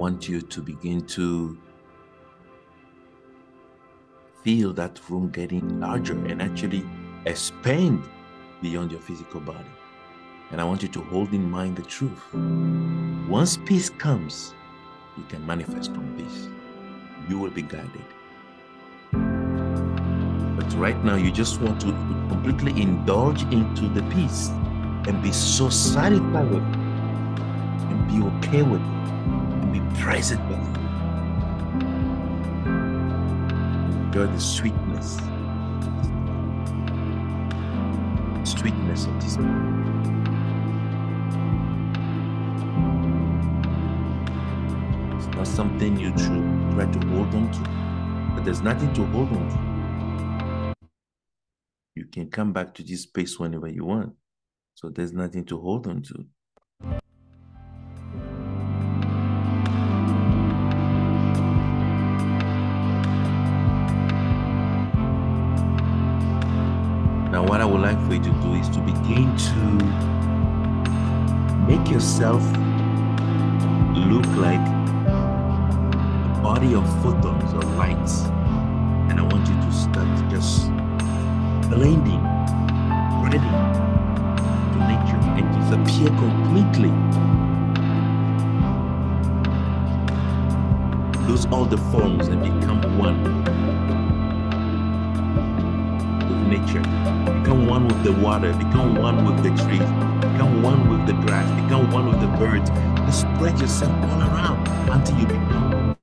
Want 0.00 0.26
you 0.26 0.40
to 0.40 0.62
begin 0.62 1.02
to 1.04 1.58
feel 4.42 4.72
that 4.72 4.98
room 5.10 5.28
getting 5.28 5.78
larger 5.78 6.14
and 6.24 6.40
actually 6.40 6.82
expand 7.26 8.02
beyond 8.62 8.90
your 8.90 9.00
physical 9.02 9.40
body. 9.40 9.74
And 10.52 10.58
I 10.58 10.64
want 10.64 10.82
you 10.82 10.88
to 10.88 11.02
hold 11.02 11.34
in 11.34 11.50
mind 11.50 11.76
the 11.76 11.82
truth. 11.82 12.22
Once 13.28 13.58
peace 13.58 13.90
comes, 13.90 14.54
you 15.18 15.24
can 15.24 15.46
manifest 15.46 15.92
from 15.92 16.16
peace. 16.16 16.48
You 17.28 17.38
will 17.38 17.50
be 17.50 17.60
guided. 17.60 18.08
But 19.12 20.72
right 20.78 21.04
now, 21.04 21.16
you 21.16 21.30
just 21.30 21.60
want 21.60 21.78
to 21.82 21.88
completely 22.30 22.80
indulge 22.80 23.42
into 23.52 23.86
the 23.88 24.02
peace 24.04 24.48
and 25.08 25.22
be 25.22 25.30
so 25.30 25.68
satisfied 25.68 26.50
with 26.50 26.62
it 26.62 27.40
and 27.90 28.08
be 28.08 28.26
okay 28.38 28.62
with 28.62 28.80
it 28.80 28.99
it. 30.32 30.38
Enjoy 34.04 34.26
the 34.26 34.40
sweetness, 34.40 35.16
sweetness 38.44 39.06
of 39.06 39.14
this. 39.20 39.36
It's 45.16 45.36
not 45.36 45.46
something 45.46 45.98
you 45.98 46.10
should 46.18 46.44
try 46.72 46.86
to 46.90 47.06
hold 47.08 47.34
on 47.34 47.50
to, 47.52 47.60
but 48.34 48.44
there's 48.44 48.62
nothing 48.62 48.92
to 48.94 49.04
hold 49.06 49.28
on 49.30 49.48
to. 49.48 50.74
You 51.94 52.06
can 52.06 52.30
come 52.30 52.52
back 52.52 52.74
to 52.74 52.82
this 52.82 53.02
space 53.02 53.38
whenever 53.38 53.68
you 53.68 53.84
want. 53.84 54.14
So 54.74 54.88
there's 54.88 55.12
nothing 55.12 55.44
to 55.46 55.58
hold 55.58 55.86
on 55.86 56.02
to. 56.02 56.26
Begin 69.10 69.36
to 69.36 69.54
make 71.66 71.90
yourself 71.90 72.42
look 73.96 74.26
like 74.36 74.64
a 75.08 76.40
body 76.40 76.74
of 76.74 76.84
photons 77.02 77.52
or 77.52 77.62
lights. 77.76 78.26
And 79.08 79.18
I 79.18 79.22
want 79.22 79.48
you 79.48 79.54
to 79.54 79.72
start 79.72 80.06
just 80.30 80.68
blending, 81.68 82.22
spreading 83.16 83.56
to 84.72 84.78
nature 84.86 85.20
and 85.38 85.46
disappear 85.58 86.10
completely. 86.24 86.92
Lose 91.26 91.46
all 91.46 91.64
the 91.64 91.78
forms 91.90 92.28
and 92.28 92.40
become 92.42 92.80
one 92.96 93.24
with 96.28 96.42
nature. 96.46 97.29
Become 97.50 97.66
one 97.66 97.88
with 97.88 98.04
the 98.04 98.12
water. 98.12 98.52
Become 98.52 98.94
one 98.94 99.24
with 99.24 99.42
the 99.42 99.48
trees. 99.64 99.80
Become 100.20 100.62
one 100.62 100.88
with 100.88 101.04
the 101.04 101.14
grass. 101.26 101.50
Become 101.60 101.90
one 101.90 102.08
with 102.08 102.20
the 102.20 102.28
birds. 102.38 102.70
Just 103.06 103.22
spread 103.22 103.58
yourself 103.58 103.90
all 104.04 104.20
around 104.20 104.68
until 104.88 105.18
you 105.18 105.26
become 105.26 105.96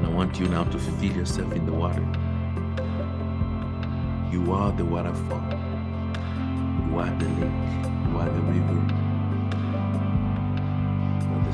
I 0.00 0.08
want 0.10 0.38
you 0.38 0.46
now 0.46 0.62
to 0.62 0.78
feel 0.78 1.12
yourself 1.12 1.52
in 1.54 1.66
the 1.66 1.72
water. 1.72 2.06
You 4.30 4.52
are 4.52 4.70
the 4.70 4.84
waterfall. 4.84 5.42
You 6.86 6.98
are 7.00 7.10
the 7.18 7.28
lake. 7.40 7.50
You 8.06 8.16
are 8.16 8.30
the 8.30 8.42
river. 8.42 8.99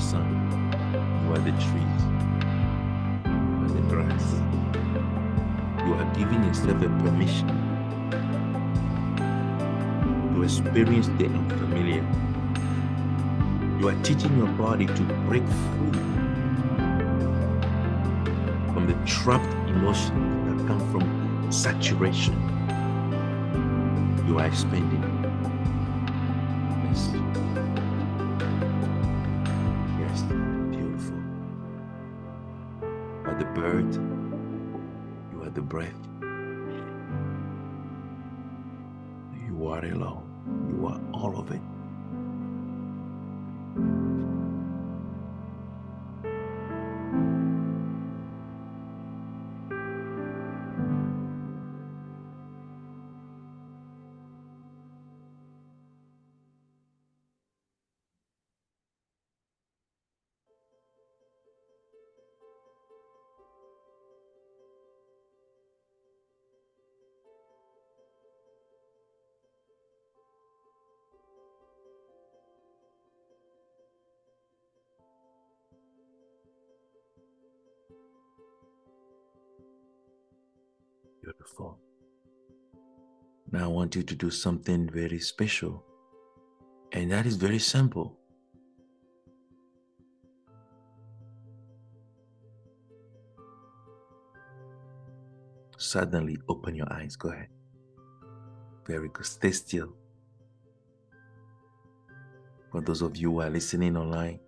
Sun. 0.07 0.23
You 1.25 1.33
are 1.33 1.39
the 1.39 1.51
trees. 1.51 2.03
You 3.27 3.65
are 3.65 3.73
the 3.75 3.83
grass. 3.91 4.27
You 5.85 5.95
are 5.95 6.15
giving 6.15 6.45
yourself 6.45 6.81
a 6.81 6.89
permission 7.03 7.49
to 10.33 10.43
experience 10.45 11.09
the 11.19 11.27
unfamiliar. 11.27 12.07
You 13.81 13.89
are 13.89 14.01
teaching 14.05 14.37
your 14.39 14.47
body 14.47 14.87
to 14.87 15.03
break 15.27 15.43
free 15.43 15.91
from 18.73 18.87
the 18.87 18.95
trapped 19.07 19.53
emotions 19.69 20.47
that 20.47 20.69
come 20.69 20.83
from 20.93 21.51
saturation. 21.51 22.37
You 24.29 24.39
are 24.39 24.47
expanding. 24.47 25.06
Breath. 35.77 36.06
Want 83.77 83.95
you 83.95 84.03
to 84.03 84.15
do 84.15 84.31
something 84.31 84.89
very 84.89 85.21
special. 85.21 85.85
And 86.93 87.13
that 87.13 87.27
is 87.27 87.37
very 87.37 87.59
simple. 87.59 88.17
Suddenly 95.77 96.39
open 96.49 96.75
your 96.75 96.91
eyes. 96.91 97.17
Go 97.17 97.29
ahead. 97.29 97.49
Very 98.87 99.11
good. 99.11 99.27
Stay 99.27 99.53
still. 99.53 99.93
For 102.73 102.81
those 102.81 103.03
of 103.03 103.15
you 103.19 103.33
who 103.33 103.41
are 103.43 103.51
listening 103.51 103.95
online, 103.99 104.41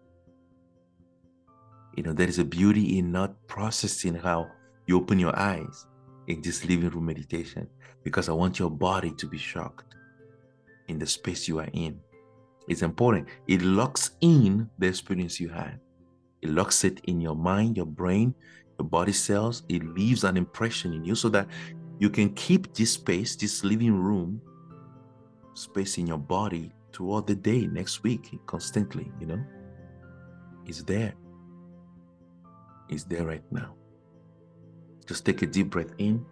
you 1.96 2.02
know, 2.02 2.14
there 2.14 2.28
is 2.28 2.38
a 2.38 2.44
beauty 2.44 2.98
in 2.98 3.12
not 3.12 3.36
processing 3.46 4.14
how 4.14 4.48
you 4.86 4.96
open 4.96 5.18
your 5.18 5.38
eyes 5.38 5.86
in 6.28 6.42
this 6.42 6.64
living 6.64 6.90
room 6.90 7.06
meditation 7.06 7.66
because 8.04 8.28
I 8.28 8.32
want 8.32 8.58
your 8.58 8.70
body 8.70 9.12
to 9.12 9.26
be 9.26 9.38
shocked 9.38 9.96
in 10.86 10.98
the 10.98 11.06
space 11.06 11.48
you 11.48 11.58
are 11.58 11.68
in. 11.72 11.98
It's 12.68 12.82
important. 12.82 13.28
It 13.46 13.62
locks 13.62 14.12
in 14.20 14.68
the 14.78 14.86
experience 14.86 15.40
you 15.40 15.48
had. 15.48 15.80
It 16.42 16.50
locks 16.50 16.84
it 16.84 17.00
in 17.04 17.20
your 17.20 17.34
mind, 17.34 17.76
your 17.76 17.86
brain, 17.86 18.34
your 18.78 18.86
body 18.86 19.12
cells. 19.12 19.62
It 19.68 19.82
leaves 19.84 20.22
an 20.24 20.36
impression 20.36 20.92
in 20.92 21.04
you 21.04 21.14
so 21.14 21.30
that 21.30 21.48
you 21.98 22.10
can 22.10 22.32
keep 22.34 22.74
this 22.74 22.92
space, 22.92 23.34
this 23.34 23.64
living 23.64 23.94
room 23.94 24.40
space 25.54 25.98
in 25.98 26.06
your 26.06 26.18
body 26.18 26.72
throughout 26.92 27.26
the 27.26 27.34
day, 27.34 27.66
next 27.66 28.02
week, 28.02 28.38
constantly, 28.46 29.10
you 29.18 29.26
know? 29.26 29.42
It's 30.66 30.82
there. 30.82 31.14
It's 32.88 33.04
there 33.04 33.24
right 33.24 33.42
now. 33.50 33.77
Just 35.08 35.24
take 35.24 35.40
a 35.40 35.46
deep 35.46 35.70
breath 35.70 35.94
in. 35.96 36.24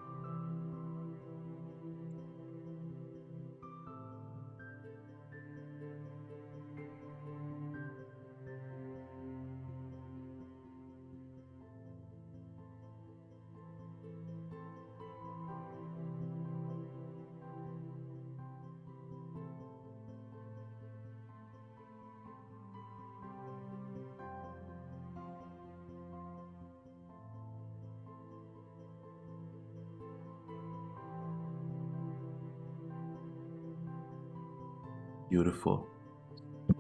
Beautiful. 35.29 35.87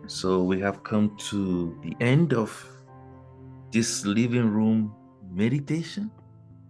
So 0.06 0.42
we 0.42 0.60
have 0.60 0.82
come 0.82 1.16
to 1.30 1.78
the 1.82 1.96
end 2.04 2.32
of 2.32 2.50
this 3.72 4.04
living 4.04 4.48
room 4.48 4.94
meditation. 5.30 6.10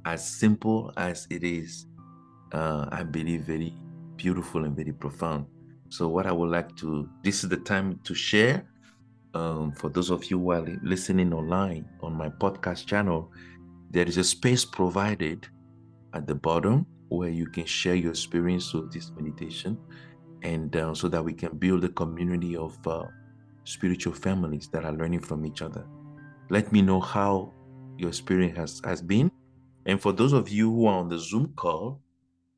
As 0.05 0.27
simple 0.27 0.93
as 0.97 1.27
it 1.31 1.43
is, 1.43 1.87
uh, 2.53 2.87
I 2.93 3.03
believe 3.03 3.43
very 3.43 3.75
beautiful 4.17 4.65
and 4.65 4.77
very 4.77 4.93
profound. 4.93 5.47
So, 5.89 6.09
what 6.09 6.27
I 6.27 6.33
would 6.33 6.51
like 6.51 6.75
to, 6.77 7.09
this 7.23 7.45
is 7.45 7.51
the 7.51 7.57
time 7.57 7.99
to 8.05 8.15
share. 8.15 8.67
Um, 9.35 9.73
for 9.73 9.91
those 9.91 10.11
of 10.11 10.31
you 10.31 10.39
who 10.39 10.51
are 10.53 10.65
listening 10.83 11.33
online 11.33 11.87
on 12.03 12.15
my 12.15 12.29
podcast 12.29 12.87
channel, 12.87 13.31
there 13.91 14.07
is 14.07 14.17
a 14.17 14.25
space 14.25 14.65
provided 14.65 15.47
at 16.15 16.27
the 16.27 16.35
bottom 16.35 16.87
where 17.09 17.29
you 17.29 17.47
can 17.47 17.67
share 17.67 17.95
your 17.95 18.11
experience 18.11 18.73
with 18.73 18.93
this 18.93 19.11
meditation 19.17 19.77
and 20.47 20.77
uh, 20.77 20.95
so 20.95 21.09
that 21.09 21.23
we 21.23 21.35
can 21.35 21.59
build 21.59 21.85
a 21.85 21.89
community 21.89 22.57
of 22.57 22.79
uh, 22.87 23.05
spiritual 23.65 24.13
families 24.15 24.69
that 24.69 24.85
are 24.85 24.93
learning 24.93 25.21
from 25.21 25.45
each 25.45 25.61
other. 25.61 25.85
Let 26.51 26.71
me 26.71 26.83
know 26.83 27.01
how 27.01 27.53
your 27.99 28.09
experience 28.09 28.57
has, 28.57 28.81
has 28.85 29.03
been. 29.03 29.31
And 29.87 30.01
for 30.01 30.13
those 30.13 30.33
of 30.33 30.49
you 30.49 30.71
who 30.71 30.87
are 30.87 30.99
on 30.99 31.09
the 31.09 31.19
Zoom 31.19 31.53
call, 31.57 32.01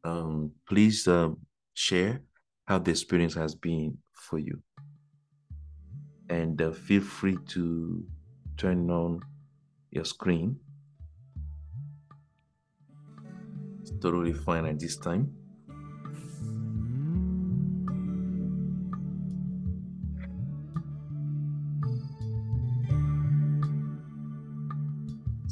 um, 0.04 0.52
please 0.68 1.08
um, 1.08 1.38
share 1.72 2.20
how 2.66 2.78
the 2.78 2.90
experience 2.90 3.34
has 3.34 3.54
been 3.54 3.96
for 4.12 4.38
you. 4.38 4.62
And 6.28 6.60
uh, 6.60 6.72
feel 6.72 7.00
free 7.00 7.38
to 7.48 8.04
turn 8.58 8.90
on 8.90 9.20
your 9.90 10.04
screen. 10.04 10.58
It's 13.80 13.92
totally 14.02 14.34
fine 14.34 14.66
at 14.66 14.78
this 14.78 14.98
time. 14.98 15.37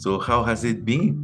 So, 0.06 0.20
how 0.20 0.44
has 0.44 0.62
it 0.62 0.84
been? 0.84 1.18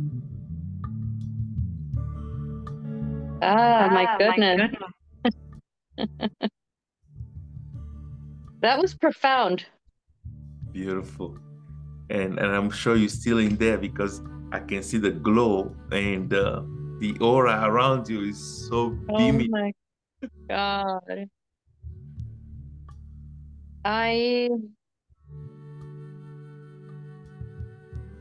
Ah, 3.40 3.86
my 3.92 4.08
ah, 4.10 4.16
goodness. 4.18 4.58
My 4.58 6.02
goodness. 6.02 6.50
that 8.60 8.82
was 8.82 8.92
profound. 8.94 9.66
Beautiful. 10.72 11.38
And 12.10 12.40
and 12.40 12.50
I'm 12.50 12.70
sure 12.70 12.96
you're 12.96 13.08
still 13.08 13.38
in 13.38 13.54
there 13.54 13.78
because 13.78 14.20
I 14.50 14.58
can 14.58 14.82
see 14.82 14.98
the 14.98 15.12
glow 15.12 15.70
and 15.92 16.34
uh, 16.34 16.66
the 16.98 17.14
aura 17.20 17.62
around 17.62 18.08
you 18.08 18.22
is 18.34 18.66
so 18.66 18.98
beaming. 19.14 19.46
Oh 19.54 19.62
my 19.62 19.72
god. 20.50 21.30
I 23.84 24.50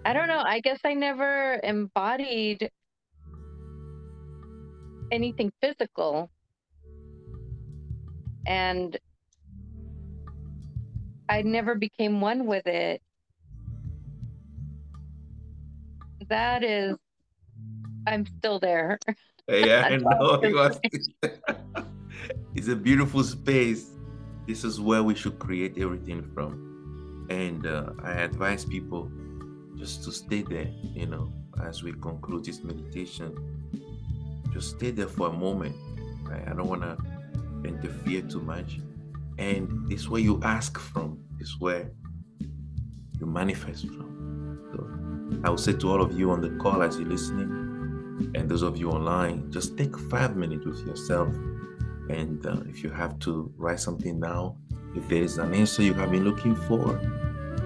I 0.03 0.13
don't 0.13 0.27
know. 0.27 0.41
I 0.43 0.61
guess 0.61 0.79
I 0.83 0.95
never 0.95 1.59
embodied 1.63 2.71
anything 5.11 5.51
physical. 5.61 6.29
And 8.47 8.97
I 11.29 11.43
never 11.43 11.75
became 11.75 12.19
one 12.19 12.47
with 12.47 12.65
it. 12.65 13.01
That 16.29 16.63
is, 16.63 16.95
I'm 18.07 18.25
still 18.39 18.59
there. 18.59 18.97
Yeah, 19.49 19.83
I 19.89 19.97
know. 19.97 20.39
it's 22.55 22.67
a 22.69 22.75
beautiful 22.75 23.21
space. 23.21 23.89
This 24.47 24.63
is 24.63 24.79
where 24.79 25.03
we 25.03 25.13
should 25.13 25.39
create 25.39 25.77
everything 25.77 26.23
from. 26.33 27.27
And 27.29 27.65
uh, 27.65 27.89
I 28.01 28.13
advise 28.13 28.63
people 28.63 29.11
just 29.81 30.03
to 30.03 30.11
stay 30.11 30.43
there, 30.43 30.67
you 30.93 31.07
know, 31.07 31.27
as 31.65 31.81
we 31.81 31.91
conclude 31.93 32.45
this 32.45 32.63
meditation. 32.63 33.35
Just 34.53 34.77
stay 34.77 34.91
there 34.91 35.07
for 35.07 35.29
a 35.29 35.33
moment. 35.33 35.75
Right? 36.23 36.47
I 36.47 36.53
don't 36.53 36.67
want 36.67 36.83
to 36.83 36.97
interfere 37.67 38.21
too 38.21 38.41
much. 38.41 38.79
And 39.39 39.89
this 39.89 40.07
where 40.07 40.21
you 40.21 40.39
ask 40.43 40.77
from, 40.77 41.17
is 41.39 41.59
where 41.59 41.89
you 43.19 43.25
manifest 43.25 43.87
from. 43.87 44.69
So 44.71 45.41
I 45.43 45.49
will 45.49 45.57
say 45.57 45.73
to 45.73 45.89
all 45.89 46.01
of 46.03 46.17
you 46.17 46.29
on 46.29 46.41
the 46.41 46.51
call 46.61 46.83
as 46.83 46.99
you're 46.99 47.09
listening, 47.09 47.49
and 48.35 48.47
those 48.47 48.61
of 48.61 48.77
you 48.77 48.91
online, 48.91 49.51
just 49.51 49.79
take 49.79 49.97
five 49.97 50.35
minutes 50.35 50.63
with 50.63 50.85
yourself 50.85 51.33
And 52.09 52.45
uh, 52.45 52.57
if 52.67 52.83
you 52.83 52.89
have 52.91 53.17
to 53.19 53.51
write 53.57 53.79
something 53.79 54.19
now, 54.19 54.57
if 54.95 55.07
there 55.07 55.23
is 55.23 55.37
an 55.37 55.53
answer 55.53 55.81
you 55.81 55.93
have 55.93 56.11
been 56.11 56.25
looking 56.25 56.55
for, 56.55 56.99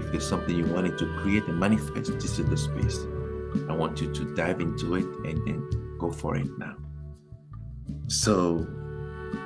if 0.05 0.11
there's 0.11 0.27
something 0.27 0.55
you 0.55 0.65
wanted 0.65 0.97
to 0.99 1.05
create 1.17 1.45
and 1.47 1.59
manifest, 1.59 2.13
this 2.13 2.37
is 2.37 2.45
the 2.45 2.57
space. 2.57 2.99
I 3.67 3.73
want 3.73 3.99
you 4.01 4.13
to 4.13 4.35
dive 4.35 4.61
into 4.61 4.95
it 4.95 5.05
and 5.25 5.45
then 5.47 5.97
go 5.97 6.11
for 6.11 6.35
it 6.35 6.47
now. 6.59 6.75
So 8.07 8.67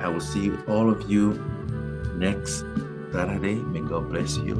I 0.01 0.09
will 0.09 0.19
see 0.19 0.51
all 0.67 0.89
of 0.89 1.09
you 1.09 1.33
next 2.15 2.65
Saturday. 3.13 3.55
May 3.55 3.81
God 3.81 4.09
bless 4.09 4.35
you 4.37 4.55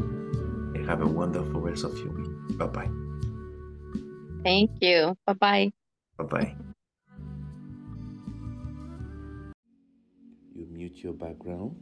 and 0.74 0.88
have 0.88 1.02
a 1.02 1.08
wonderful 1.08 1.60
rest 1.60 1.84
of 1.84 1.98
your 1.98 2.14
week. 2.14 2.58
Bye 2.58 2.68
bye. 2.68 2.90
Thank 4.44 4.72
you. 4.80 5.18
Bye 5.26 5.34
bye. 5.34 5.72
Bye 6.18 6.24
bye. 6.24 6.56
You 10.56 10.66
mute 10.72 11.04
your 11.04 11.14
background 11.14 11.76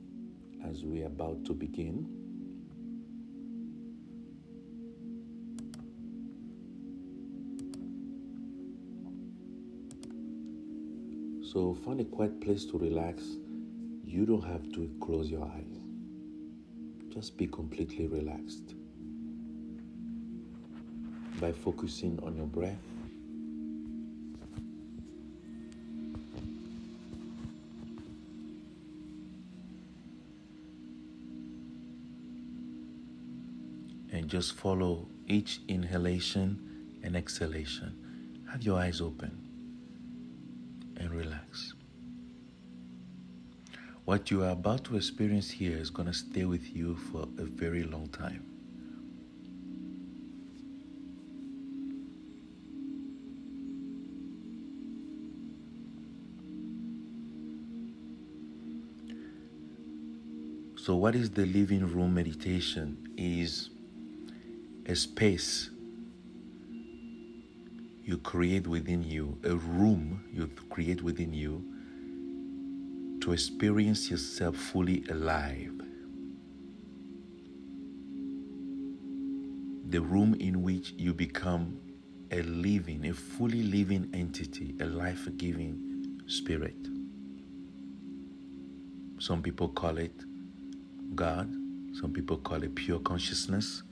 as 0.65 0.83
we 0.83 1.03
are 1.03 1.07
about 1.07 1.45
to 1.45 1.53
begin. 1.53 2.26
So 11.57 11.73
find 11.73 11.99
a 11.99 12.03
quiet 12.03 12.39
place 12.39 12.65
to 12.65 12.77
relax. 12.77 13.23
You 14.05 14.27
don't 14.27 14.43
have 14.43 14.71
to 14.73 14.91
close 15.01 15.31
your 15.31 15.43
eyes. 15.43 15.79
Just 17.11 17.35
be 17.35 17.47
completely 17.47 18.05
relaxed 18.05 18.75
by 21.41 21.51
focusing 21.51 22.19
on 22.21 22.35
your 22.35 22.45
breath. 22.45 22.77
And 34.11 34.27
just 34.27 34.53
follow 34.53 35.07
each 35.25 35.61
inhalation 35.67 36.99
and 37.01 37.17
exhalation. 37.17 38.45
Have 38.51 38.61
your 38.61 38.77
eyes 38.77 39.01
open 39.01 39.46
and 40.97 41.11
relax. 41.11 41.73
What 44.05 44.31
you 44.31 44.43
are 44.43 44.51
about 44.51 44.85
to 44.85 44.95
experience 44.95 45.49
here 45.49 45.77
is 45.77 45.89
going 45.89 46.07
to 46.07 46.13
stay 46.13 46.45
with 46.45 46.75
you 46.75 46.95
for 46.95 47.23
a 47.37 47.43
very 47.43 47.83
long 47.83 48.07
time. 48.07 48.45
So, 60.77 60.95
what 60.95 61.15
is 61.15 61.31
the 61.31 61.45
living 61.45 61.85
room 61.85 62.13
meditation? 62.13 63.03
Is 63.17 63.71
a 64.85 64.95
space 64.95 65.69
you 68.07 68.17
create 68.17 68.65
within 68.65 69.03
you, 69.03 69.37
a 69.43 69.53
room 69.53 70.23
you 70.31 70.49
create 70.69 71.03
within 71.03 71.33
you 71.33 71.61
to 73.19 73.33
experience 73.33 74.09
yourself 74.09 74.55
fully 74.55 75.03
alive. 75.09 75.73
The 79.89 79.99
room 79.99 80.35
in 80.39 80.63
which 80.63 80.93
you 80.97 81.13
become 81.13 81.77
a 82.31 82.41
living, 82.43 83.07
a 83.07 83.13
fully 83.13 83.61
living 83.61 84.09
entity, 84.13 84.73
a 84.79 84.85
life 84.85 85.27
giving 85.35 86.21
spirit. 86.27 86.77
Some 89.19 89.41
people 89.41 89.67
call 89.67 89.97
it 89.97 90.13
God, 91.13 91.53
some 91.99 92.13
people 92.13 92.37
call 92.37 92.63
it 92.63 92.73
pure 92.73 92.99
consciousness. 92.99 93.83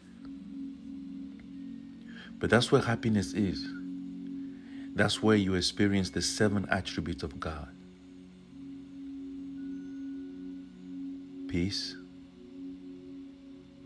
But 2.40 2.50
that's 2.50 2.72
where 2.72 2.82
happiness 2.82 3.34
is. 3.34 3.66
That's 4.96 5.22
where 5.22 5.36
you 5.36 5.56
experience 5.56 6.10
the 6.10 6.22
seven 6.22 6.66
attributes 6.72 7.22
of 7.22 7.38
God 7.40 7.68
peace, 11.50 11.96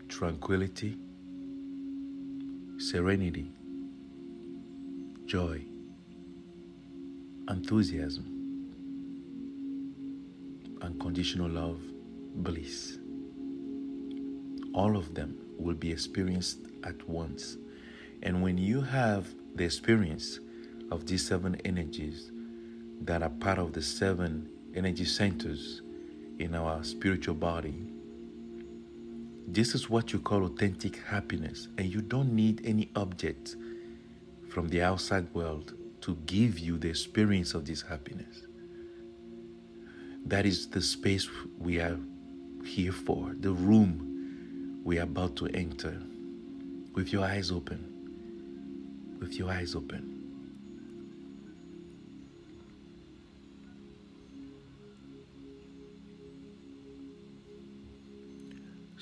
tranquility, 0.08 0.96
serenity, 2.78 3.52
joy, 5.26 5.64
enthusiasm, 7.48 8.70
unconditional 10.82 11.48
love, 11.48 11.80
bliss. 12.36 12.98
All 14.74 14.96
of 14.96 15.14
them 15.14 15.36
will 15.58 15.74
be 15.74 15.92
experienced 15.92 16.58
at 16.82 17.08
once. 17.08 17.56
And 18.22 18.42
when 18.42 18.58
you 18.58 18.80
have 18.80 19.32
the 19.54 19.64
experience 19.64 20.40
of 20.90 21.06
these 21.06 21.26
seven 21.26 21.60
energies 21.64 22.30
that 23.02 23.22
are 23.22 23.30
part 23.30 23.58
of 23.58 23.72
the 23.72 23.82
seven 23.82 24.48
energy 24.74 25.04
centers 25.04 25.82
in 26.38 26.54
our 26.54 26.82
spiritual 26.84 27.34
body, 27.34 27.74
this 29.46 29.74
is 29.74 29.90
what 29.90 30.12
you 30.12 30.20
call 30.20 30.44
authentic 30.44 30.96
happiness. 30.96 31.68
And 31.76 31.86
you 31.92 32.00
don't 32.00 32.34
need 32.34 32.62
any 32.64 32.88
object 32.94 33.56
from 34.48 34.68
the 34.68 34.82
outside 34.82 35.32
world 35.34 35.74
to 36.02 36.16
give 36.26 36.58
you 36.58 36.78
the 36.78 36.88
experience 36.88 37.54
of 37.54 37.66
this 37.66 37.82
happiness. 37.82 38.42
That 40.26 40.46
is 40.46 40.68
the 40.68 40.80
space 40.80 41.28
we 41.58 41.80
are 41.80 41.98
here 42.64 42.92
for, 42.92 43.34
the 43.40 43.52
room 43.52 44.80
we 44.84 44.98
are 44.98 45.02
about 45.02 45.36
to 45.36 45.46
enter. 45.48 46.00
With 46.94 47.12
your 47.12 47.24
eyes 47.24 47.50
open. 47.50 49.18
With 49.20 49.34
your 49.34 49.50
eyes 49.50 49.74
open. 49.74 50.19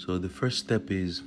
So 0.08 0.16
the 0.16 0.30
first 0.30 0.60
step 0.60 0.90
is 0.90 1.20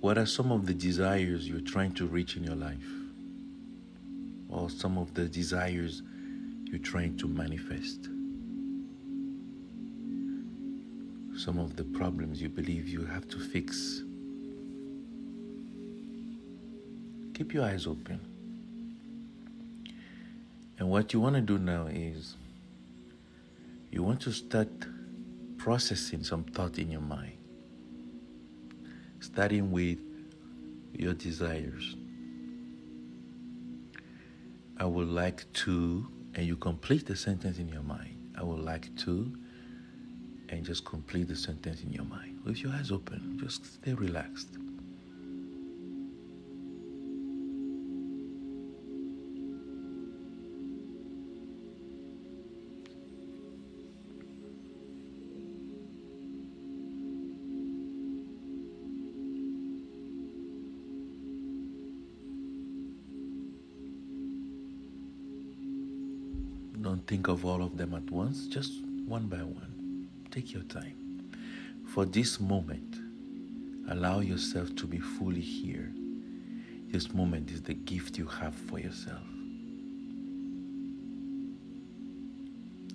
what 0.00 0.18
are 0.18 0.26
some 0.26 0.50
of 0.50 0.66
the 0.66 0.74
desires 0.74 1.48
you're 1.48 1.60
trying 1.60 1.92
to 1.92 2.08
reach 2.08 2.36
in 2.36 2.42
your 2.42 2.56
life? 2.56 2.90
Or 4.48 4.68
some 4.68 4.98
of 4.98 5.14
the 5.14 5.26
desires 5.26 6.02
you're 6.64 6.80
trying 6.80 7.18
to 7.18 7.28
manifest? 7.28 8.08
Some 11.38 11.60
of 11.60 11.76
the 11.76 11.84
problems 11.84 12.42
you 12.42 12.48
believe 12.48 12.88
you 12.88 13.04
have 13.04 13.28
to 13.28 13.38
fix. 13.38 14.02
Keep 17.34 17.54
your 17.54 17.62
eyes 17.62 17.86
open. 17.86 18.18
And 20.80 20.90
what 20.90 21.12
you 21.12 21.20
want 21.20 21.36
to 21.36 21.40
do 21.40 21.58
now 21.58 21.86
is 21.86 22.34
you 23.90 24.02
want 24.02 24.20
to 24.22 24.32
start 24.32 24.68
processing 25.58 26.22
some 26.22 26.44
thought 26.44 26.78
in 26.78 26.90
your 26.90 27.00
mind, 27.00 27.36
starting 29.20 29.70
with 29.70 29.98
your 30.94 31.14
desires. 31.14 31.96
I 34.78 34.84
would 34.86 35.08
like 35.08 35.52
to, 35.64 36.06
and 36.34 36.46
you 36.46 36.56
complete 36.56 37.06
the 37.06 37.16
sentence 37.16 37.58
in 37.58 37.68
your 37.68 37.82
mind. 37.82 38.16
I 38.38 38.42
would 38.42 38.60
like 38.60 38.94
to, 38.98 39.36
and 40.48 40.64
just 40.64 40.84
complete 40.84 41.28
the 41.28 41.36
sentence 41.36 41.82
in 41.82 41.92
your 41.92 42.04
mind. 42.04 42.40
With 42.44 42.62
your 42.62 42.72
eyes 42.72 42.90
open, 42.90 43.38
just 43.40 43.74
stay 43.74 43.92
relaxed. 43.92 44.59
Think 67.10 67.26
of 67.26 67.44
all 67.44 67.60
of 67.60 67.76
them 67.76 67.92
at 67.92 68.08
once, 68.12 68.46
just 68.46 68.84
one 69.04 69.26
by 69.26 69.38
one. 69.38 70.06
Take 70.30 70.52
your 70.52 70.62
time. 70.62 71.28
For 71.88 72.04
this 72.04 72.38
moment, 72.38 72.98
allow 73.90 74.20
yourself 74.20 74.76
to 74.76 74.86
be 74.86 75.00
fully 75.00 75.40
here. 75.40 75.90
This 76.92 77.12
moment 77.12 77.50
is 77.50 77.62
the 77.62 77.74
gift 77.74 78.16
you 78.16 78.26
have 78.26 78.54
for 78.54 78.78
yourself. 78.78 79.26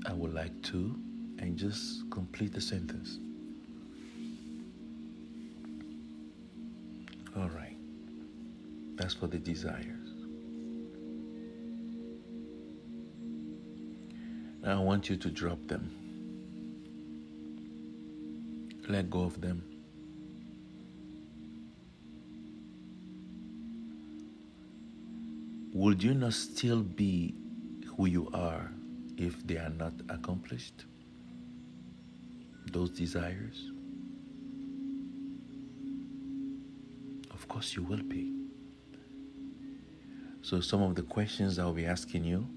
I 0.07 0.13
would 0.13 0.33
like 0.33 0.61
to, 0.71 0.95
and 1.39 1.57
just 1.57 2.09
complete 2.09 2.53
the 2.53 2.61
sentence. 2.61 3.19
All 7.35 7.49
right. 7.49 7.75
That's 8.95 9.13
for 9.13 9.27
the 9.27 9.39
desires. 9.39 10.14
I 14.67 14.75
want 14.79 15.09
you 15.09 15.15
to 15.17 15.29
drop 15.29 15.67
them. 15.67 15.91
Let 18.89 19.11
go 19.11 19.21
of 19.21 19.39
them. 19.39 19.63
Would 25.73 26.01
you 26.01 26.15
not 26.15 26.33
still 26.33 26.81
be 26.81 27.35
who 27.95 28.07
you 28.07 28.29
are 28.33 28.71
if 29.17 29.45
they 29.45 29.57
are 29.57 29.69
not 29.69 29.93
accomplished? 30.09 30.85
Those 32.71 32.89
desires? 32.89 33.71
Of 37.29 37.47
course, 37.47 37.75
you 37.75 37.83
will 37.83 38.01
be. 38.01 38.33
So, 40.41 40.59
some 40.59 40.81
of 40.81 40.95
the 40.95 41.03
questions 41.03 41.59
I'll 41.59 41.73
be 41.73 41.85
asking 41.85 42.23
you, 42.23 42.47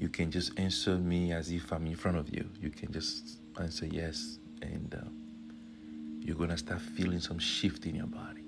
you 0.00 0.08
can 0.08 0.30
just 0.30 0.58
answer 0.58 0.96
me 0.96 1.32
as 1.32 1.50
if 1.50 1.70
I'm 1.70 1.86
in 1.86 1.94
front 1.94 2.16
of 2.16 2.34
you. 2.34 2.48
You 2.58 2.70
can 2.70 2.90
just 2.90 3.38
answer 3.60 3.84
yes, 3.84 4.38
and 4.62 4.94
uh, 4.94 5.06
you're 6.20 6.46
to 6.46 6.56
start 6.56 6.80
feeling 6.80 7.20
some 7.20 7.38
shift 7.38 7.84
in 7.84 7.96
your 7.96 8.06
body. 8.06 8.44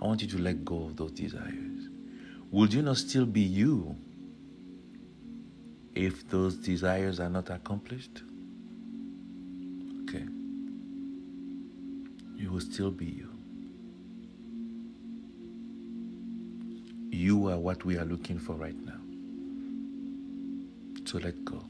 I 0.00 0.04
want 0.04 0.22
you 0.22 0.28
to 0.28 0.38
let 0.38 0.64
go 0.64 0.84
of 0.84 0.96
those 0.96 1.10
desires. 1.10 1.88
Would 2.52 2.72
you 2.72 2.82
not 2.82 2.98
still 2.98 3.26
be 3.26 3.40
you 3.40 3.96
if 5.96 6.28
those 6.28 6.54
desires 6.54 7.18
are 7.18 7.30
not 7.30 7.50
accomplished? 7.50 8.22
Okay. 10.02 10.24
You 12.36 12.52
will 12.52 12.60
still 12.60 12.92
be 12.92 13.06
you. 13.06 13.30
You 17.10 17.48
are 17.48 17.58
what 17.58 17.84
we 17.84 17.98
are 17.98 18.04
looking 18.04 18.38
for 18.38 18.54
right 18.54 18.76
now. 18.84 19.05
So 21.06 21.18
let 21.18 21.44
go. 21.44 21.62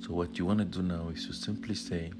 So, 0.00 0.14
what 0.14 0.38
you 0.38 0.46
want 0.46 0.60
to 0.60 0.64
do 0.64 0.82
now 0.82 1.10
is 1.14 1.26
to 1.26 1.34
simply 1.34 1.74
say, 1.74 2.10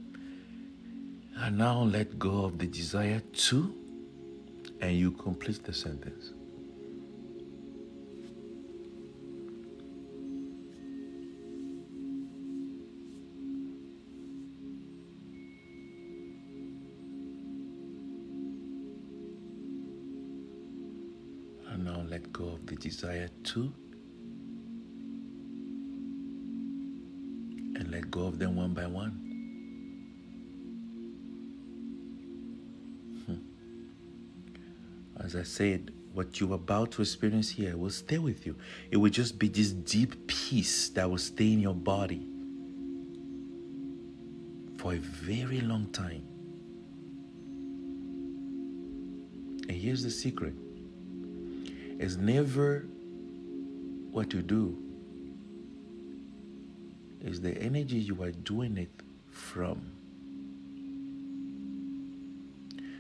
I 1.39 1.49
now 1.49 1.81
let 1.81 2.19
go 2.19 2.45
of 2.45 2.59
the 2.59 2.67
desire 2.67 3.21
to, 3.21 3.75
and 4.83 4.95
you 4.95 5.13
complete 5.13 5.65
the 5.65 5.73
sentence. 5.73 6.33
The 22.67 22.77
desire 22.77 23.29
to, 23.45 23.73
and 27.77 27.91
let 27.91 28.11
go 28.11 28.27
of 28.27 28.39
them 28.39 28.57
one 28.57 28.75
by 28.75 28.87
one. 28.87 29.11
Hmm. 33.27 35.25
As 35.25 35.37
I 35.37 35.43
said, 35.43 35.93
what 36.13 36.41
you're 36.41 36.55
about 36.55 36.93
to 36.93 37.03
experience 37.03 37.51
here 37.51 37.77
will 37.77 37.91
stay 37.91 38.19
with 38.19 38.47
you. 38.47 38.57
It 38.91 38.97
will 38.97 39.11
just 39.11 39.39
be 39.39 39.49
this 39.49 39.73
deep 39.73 40.27
peace 40.27 40.89
that 40.91 41.11
will 41.11 41.19
stay 41.19 41.53
in 41.53 41.61
your 41.61 41.75
body 41.75 42.27
for 44.79 44.95
a 44.95 44.99
very 44.99 45.61
long 45.61 45.89
time. 45.93 46.23
And 49.69 49.77
here's 49.77 50.03
the 50.03 50.11
secret 50.11 50.55
it's 51.99 52.17
never 52.17 52.87
what 54.11 54.33
you 54.33 54.43
do, 54.43 54.77
it's 57.21 57.39
the 57.39 57.57
energy 57.59 57.97
you 57.97 58.23
are 58.23 58.33
doing 58.33 58.77
it 58.79 58.91
from. 59.31 59.93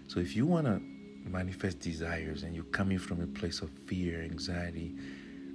So 0.08 0.20
if 0.20 0.36
you 0.36 0.46
want 0.46 0.66
to 0.66 0.80
manifest 1.28 1.80
desires 1.80 2.42
and 2.42 2.54
you're 2.54 2.64
coming 2.64 2.98
from 2.98 3.20
a 3.20 3.26
place 3.26 3.60
of 3.60 3.70
fear, 3.86 4.22
anxiety, 4.22 4.94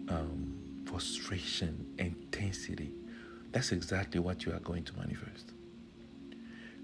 um, 0.10 0.84
frustration, 0.86 1.86
intensity, 1.98 2.94
that's 3.52 3.72
exactly 3.72 4.20
what 4.20 4.46
you 4.46 4.54
are 4.54 4.60
going 4.60 4.84
to 4.84 4.94
manifest. 4.98 5.52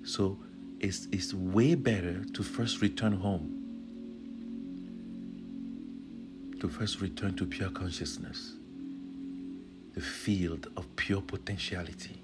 So 0.04 0.40
it's, 0.80 1.08
it's 1.12 1.34
way 1.34 1.76
better 1.76 2.24
to 2.24 2.44
first 2.44 2.82
return 2.82 3.14
home, 3.14 3.67
to 6.60 6.68
first 6.68 7.02
return 7.02 7.36
to 7.36 7.46
pure 7.46 7.70
consciousness, 7.70 8.54
the 9.94 10.02
field 10.02 10.68
of 10.76 10.94
pure 10.96 11.22
potentiality, 11.22 12.20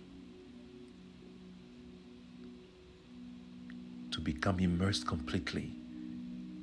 to 4.12 4.20
become 4.20 4.60
immersed 4.60 5.08
completely 5.08 5.72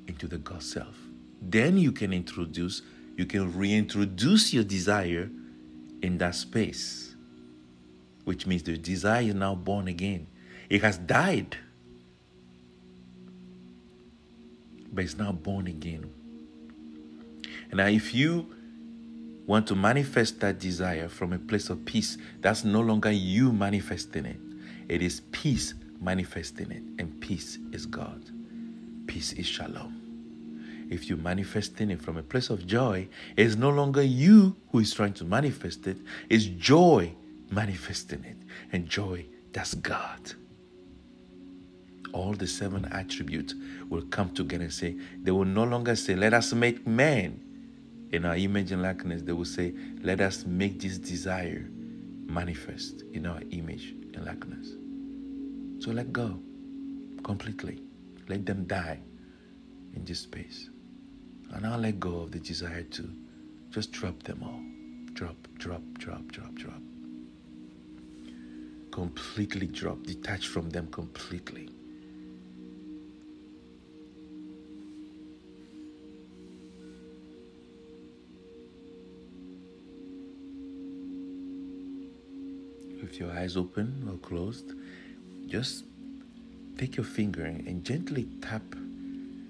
into 0.07 0.27
the 0.27 0.37
God 0.37 0.63
self. 0.63 0.95
Then 1.41 1.77
you 1.77 1.91
can 1.91 2.13
introduce, 2.13 2.81
you 3.17 3.25
can 3.25 3.57
reintroduce 3.57 4.53
your 4.53 4.63
desire 4.63 5.29
in 6.01 6.17
that 6.17 6.35
space, 6.35 7.15
which 8.25 8.45
means 8.45 8.63
the 8.63 8.77
desire 8.77 9.23
is 9.23 9.33
now 9.33 9.55
born 9.55 9.87
again. 9.87 10.27
It 10.69 10.81
has 10.81 10.97
died, 10.97 11.57
but 14.91 15.03
it's 15.03 15.17
now 15.17 15.31
born 15.31 15.67
again. 15.67 16.09
Now, 17.73 17.87
if 17.87 18.13
you 18.13 18.47
want 19.45 19.67
to 19.67 19.75
manifest 19.75 20.39
that 20.41 20.59
desire 20.59 21.07
from 21.07 21.33
a 21.33 21.39
place 21.39 21.69
of 21.69 21.83
peace, 21.85 22.17
that's 22.41 22.63
no 22.63 22.81
longer 22.81 23.11
you 23.11 23.51
manifesting 23.51 24.25
it, 24.25 24.39
it 24.87 25.01
is 25.01 25.21
peace 25.31 25.73
manifesting 25.99 26.71
it, 26.71 26.83
and 26.99 27.19
peace 27.21 27.59
is 27.71 27.85
God. 27.85 28.21
Peace 29.07 29.33
is 29.33 29.45
shalom. 29.45 29.97
If 30.89 31.07
you're 31.07 31.17
manifesting 31.17 31.91
it 31.91 32.01
from 32.01 32.17
a 32.17 32.23
place 32.23 32.49
of 32.49 32.67
joy, 32.67 33.07
it's 33.37 33.55
no 33.55 33.69
longer 33.69 34.01
you 34.01 34.57
who 34.71 34.79
is 34.79 34.93
trying 34.93 35.13
to 35.13 35.23
manifest 35.23 35.87
it, 35.87 35.97
it's 36.29 36.45
joy 36.45 37.13
manifesting 37.49 38.23
it. 38.25 38.37
And 38.73 38.89
joy, 38.89 39.25
that's 39.53 39.73
God. 39.75 40.33
All 42.13 42.33
the 42.33 42.47
seven 42.47 42.85
attributes 42.91 43.53
will 43.89 44.01
come 44.03 44.33
together 44.33 44.63
and 44.63 44.73
say, 44.73 44.97
they 45.21 45.31
will 45.31 45.45
no 45.45 45.63
longer 45.63 45.95
say, 45.95 46.15
Let 46.15 46.33
us 46.33 46.51
make 46.51 46.85
man 46.85 47.39
in 48.11 48.25
our 48.25 48.35
image 48.35 48.71
and 48.71 48.81
likeness. 48.81 49.21
They 49.21 49.31
will 49.31 49.45
say, 49.45 49.73
Let 50.01 50.21
us 50.21 50.45
make 50.45 50.81
this 50.81 50.97
desire 50.97 51.69
manifest 52.25 53.03
in 53.13 53.25
our 53.25 53.41
image 53.51 53.93
and 54.13 54.25
likeness. 54.25 54.69
So 55.83 55.91
let 55.91 56.13
go 56.13 56.39
completely. 57.23 57.81
Let 58.27 58.45
them 58.45 58.65
die 58.65 58.99
in 59.95 60.05
this 60.05 60.19
space. 60.21 60.69
And 61.53 61.65
I'll 61.65 61.79
let 61.79 61.99
go 61.99 62.21
of 62.21 62.31
the 62.31 62.39
desire 62.39 62.83
to 62.83 63.09
just 63.69 63.91
drop 63.91 64.23
them 64.23 64.41
all. 64.43 64.61
Drop, 65.13 65.35
drop, 65.57 65.81
drop, 65.97 66.31
drop, 66.31 66.53
drop. 66.55 66.81
Completely 68.91 69.67
drop, 69.67 70.03
detach 70.03 70.47
from 70.47 70.69
them 70.69 70.87
completely. 70.91 71.69
With 83.11 83.19
your 83.19 83.31
eyes 83.33 83.57
open 83.57 84.07
or 84.09 84.15
closed, 84.25 84.71
just 85.45 85.83
take 86.77 86.95
your 86.95 87.05
finger 87.05 87.43
and 87.43 87.83
gently 87.83 88.29
tap 88.41 88.63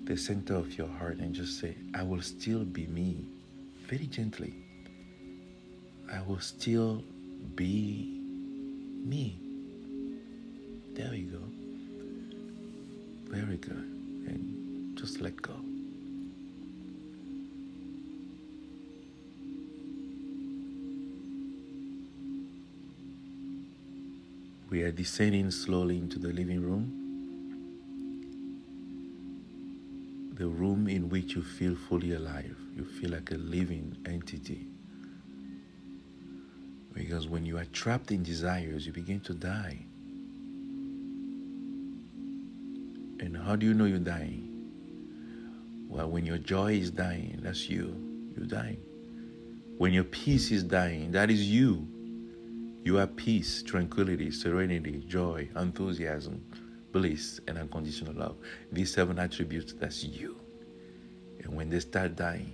the 0.05 0.17
center 0.17 0.55
of 0.55 0.75
your 0.79 0.87
heart 0.87 1.17
and 1.17 1.31
just 1.31 1.59
say, 1.59 1.75
I 1.93 2.01
will 2.01 2.23
still 2.23 2.65
be 2.65 2.87
me. 2.87 3.27
Very 3.85 4.07
gently. 4.07 4.55
I 6.11 6.23
will 6.23 6.39
still 6.39 7.03
be 7.53 8.19
me. 9.05 9.37
There 10.95 11.11
we 11.11 11.21
go. 11.21 11.43
Very 13.27 13.57
good. 13.57 13.75
And 14.25 14.97
just 14.97 15.21
let 15.21 15.39
go. 15.39 15.70
We 24.71 24.83
are 24.83 24.91
descending 24.91 25.51
slowly 25.51 25.97
into 25.97 26.17
the 26.17 26.29
living 26.29 26.61
room. 26.61 26.97
The 30.35 30.47
room 30.47 30.87
in 30.87 31.09
which 31.09 31.35
you 31.35 31.43
feel 31.43 31.75
fully 31.75 32.13
alive. 32.13 32.55
You 32.77 32.85
feel 32.85 33.11
like 33.11 33.31
a 33.31 33.35
living 33.35 33.97
entity. 34.05 34.65
Because 36.93 37.27
when 37.27 37.45
you 37.45 37.57
are 37.57 37.65
trapped 37.65 38.11
in 38.11 38.23
desires, 38.23 38.87
you 38.87 38.93
begin 38.93 39.19
to 39.21 39.33
die. 39.33 39.77
And 43.19 43.35
how 43.35 43.57
do 43.57 43.65
you 43.65 43.73
know 43.73 43.83
you're 43.83 43.99
dying? 43.99 44.47
Well, 45.89 46.09
when 46.09 46.25
your 46.25 46.37
joy 46.37 46.75
is 46.75 46.91
dying, 46.91 47.41
that's 47.43 47.69
you. 47.69 47.93
You're 48.37 48.45
dying. 48.45 48.81
When 49.77 49.91
your 49.91 50.05
peace 50.05 50.49
is 50.49 50.63
dying, 50.63 51.11
that 51.11 51.29
is 51.29 51.43
you. 51.43 51.85
You 52.83 52.97
are 52.97 53.07
peace, 53.07 53.61
tranquility, 53.61 54.31
serenity, 54.31 55.03
joy, 55.07 55.49
enthusiasm, 55.55 56.43
bliss, 56.91 57.39
and 57.47 57.57
unconditional 57.57 58.13
love. 58.13 58.37
These 58.71 58.93
seven 58.93 59.19
attributes, 59.19 59.73
that's 59.73 60.03
you. 60.03 60.39
And 61.43 61.55
when 61.55 61.69
they 61.69 61.79
start 61.79 62.15
dying, 62.15 62.53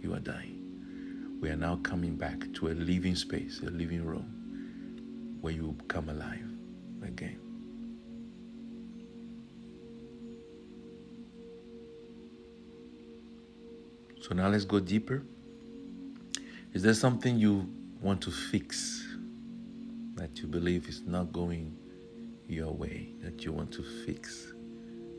you 0.00 0.14
are 0.14 0.20
dying. 0.20 1.38
We 1.40 1.50
are 1.50 1.56
now 1.56 1.76
coming 1.82 2.14
back 2.16 2.52
to 2.54 2.68
a 2.68 2.74
living 2.74 3.16
space, 3.16 3.60
a 3.66 3.70
living 3.70 4.04
room, 4.04 5.38
where 5.40 5.52
you 5.52 5.76
come 5.88 6.08
alive 6.08 6.48
again. 7.02 7.40
So 14.20 14.34
now 14.34 14.48
let's 14.48 14.64
go 14.64 14.80
deeper. 14.80 15.22
Is 16.72 16.82
there 16.82 16.94
something 16.94 17.38
you 17.38 17.68
want 18.00 18.22
to 18.22 18.30
fix 18.30 19.03
that 20.14 20.38
you 20.38 20.46
believe 20.46 20.88
is 20.88 21.02
not 21.06 21.32
going 21.32 21.76
your 22.48 22.72
way, 22.72 23.08
that 23.22 23.44
you 23.44 23.52
want 23.52 23.72
to 23.72 23.82
fix 24.04 24.52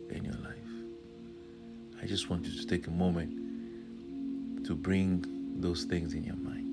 in 0.10 0.24
your 0.24 0.36
life? 0.36 0.56
I 2.02 2.06
just 2.06 2.30
want 2.30 2.46
you 2.46 2.60
to 2.60 2.68
take 2.68 2.88
a 2.88 2.92
moment 2.92 4.66
to 4.66 4.76
bring 4.76 5.26
those 5.60 5.84
things 5.84 6.14
in 6.14 6.24
your 6.24 6.36
mind. 6.36 6.66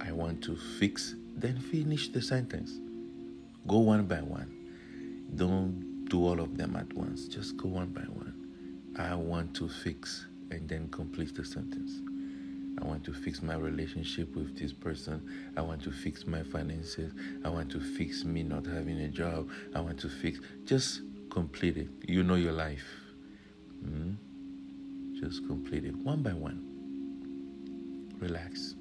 I 0.00 0.12
want 0.12 0.42
to 0.44 0.56
fix, 0.56 1.14
then 1.36 1.58
finish 1.58 2.08
the 2.08 2.22
sentence. 2.22 2.78
Go 3.66 3.78
one 3.78 4.04
by 4.06 4.22
one. 4.22 4.50
Don't 5.36 6.06
do 6.08 6.26
all 6.26 6.40
of 6.40 6.56
them 6.56 6.76
at 6.76 6.92
once. 6.94 7.26
Just 7.26 7.56
go 7.56 7.68
one 7.68 7.88
by 7.88 8.02
one. 8.02 8.34
I 8.96 9.14
want 9.14 9.54
to 9.56 9.68
fix 9.68 10.26
and 10.50 10.68
then 10.68 10.88
complete 10.88 11.34
the 11.34 11.44
sentence. 11.44 12.00
I 12.80 12.86
want 12.86 13.04
to 13.04 13.12
fix 13.12 13.42
my 13.42 13.56
relationship 13.56 14.34
with 14.34 14.58
this 14.58 14.72
person. 14.72 15.52
I 15.56 15.60
want 15.60 15.82
to 15.82 15.90
fix 15.90 16.26
my 16.26 16.42
finances. 16.42 17.12
I 17.44 17.48
want 17.48 17.70
to 17.72 17.80
fix 17.80 18.24
me 18.24 18.42
not 18.42 18.66
having 18.66 19.00
a 19.00 19.08
job. 19.08 19.48
I 19.74 19.80
want 19.80 20.00
to 20.00 20.08
fix. 20.08 20.40
Just 20.64 21.02
complete 21.30 21.76
it. 21.76 21.88
You 22.06 22.22
know 22.22 22.36
your 22.36 22.52
life. 22.52 22.86
Mm? 23.84 24.16
Just 25.20 25.46
complete 25.46 25.84
it 25.84 25.94
one 25.96 26.22
by 26.22 26.32
one. 26.32 26.66
Relax. 28.18 28.74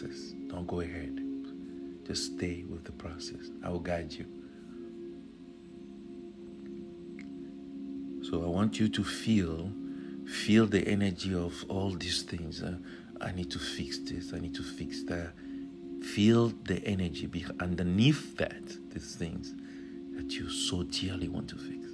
Process. 0.00 0.34
Don't 0.48 0.66
go 0.66 0.80
ahead. 0.80 1.20
Just 2.06 2.36
stay 2.36 2.64
with 2.68 2.84
the 2.84 2.92
process. 2.92 3.50
I 3.64 3.70
will 3.70 3.80
guide 3.80 4.12
you. 4.12 4.26
So 8.22 8.42
I 8.42 8.46
want 8.46 8.78
you 8.78 8.88
to 8.88 9.04
feel 9.04 9.70
feel 10.26 10.66
the 10.66 10.86
energy 10.88 11.34
of 11.34 11.64
all 11.68 11.90
these 11.90 12.22
things. 12.22 12.62
Uh, 12.62 12.76
I 13.20 13.32
need 13.32 13.50
to 13.52 13.58
fix 13.58 13.98
this. 13.98 14.32
I 14.32 14.40
need 14.40 14.54
to 14.56 14.62
fix 14.62 15.04
that. 15.04 15.32
Feel 16.02 16.52
the 16.64 16.84
energy 16.84 17.26
be- 17.26 17.46
underneath 17.60 18.36
that, 18.36 18.66
these 18.90 19.14
things 19.14 19.54
that 20.16 20.32
you 20.32 20.50
so 20.50 20.82
dearly 20.82 21.28
want 21.28 21.48
to 21.48 21.56
fix. 21.56 21.86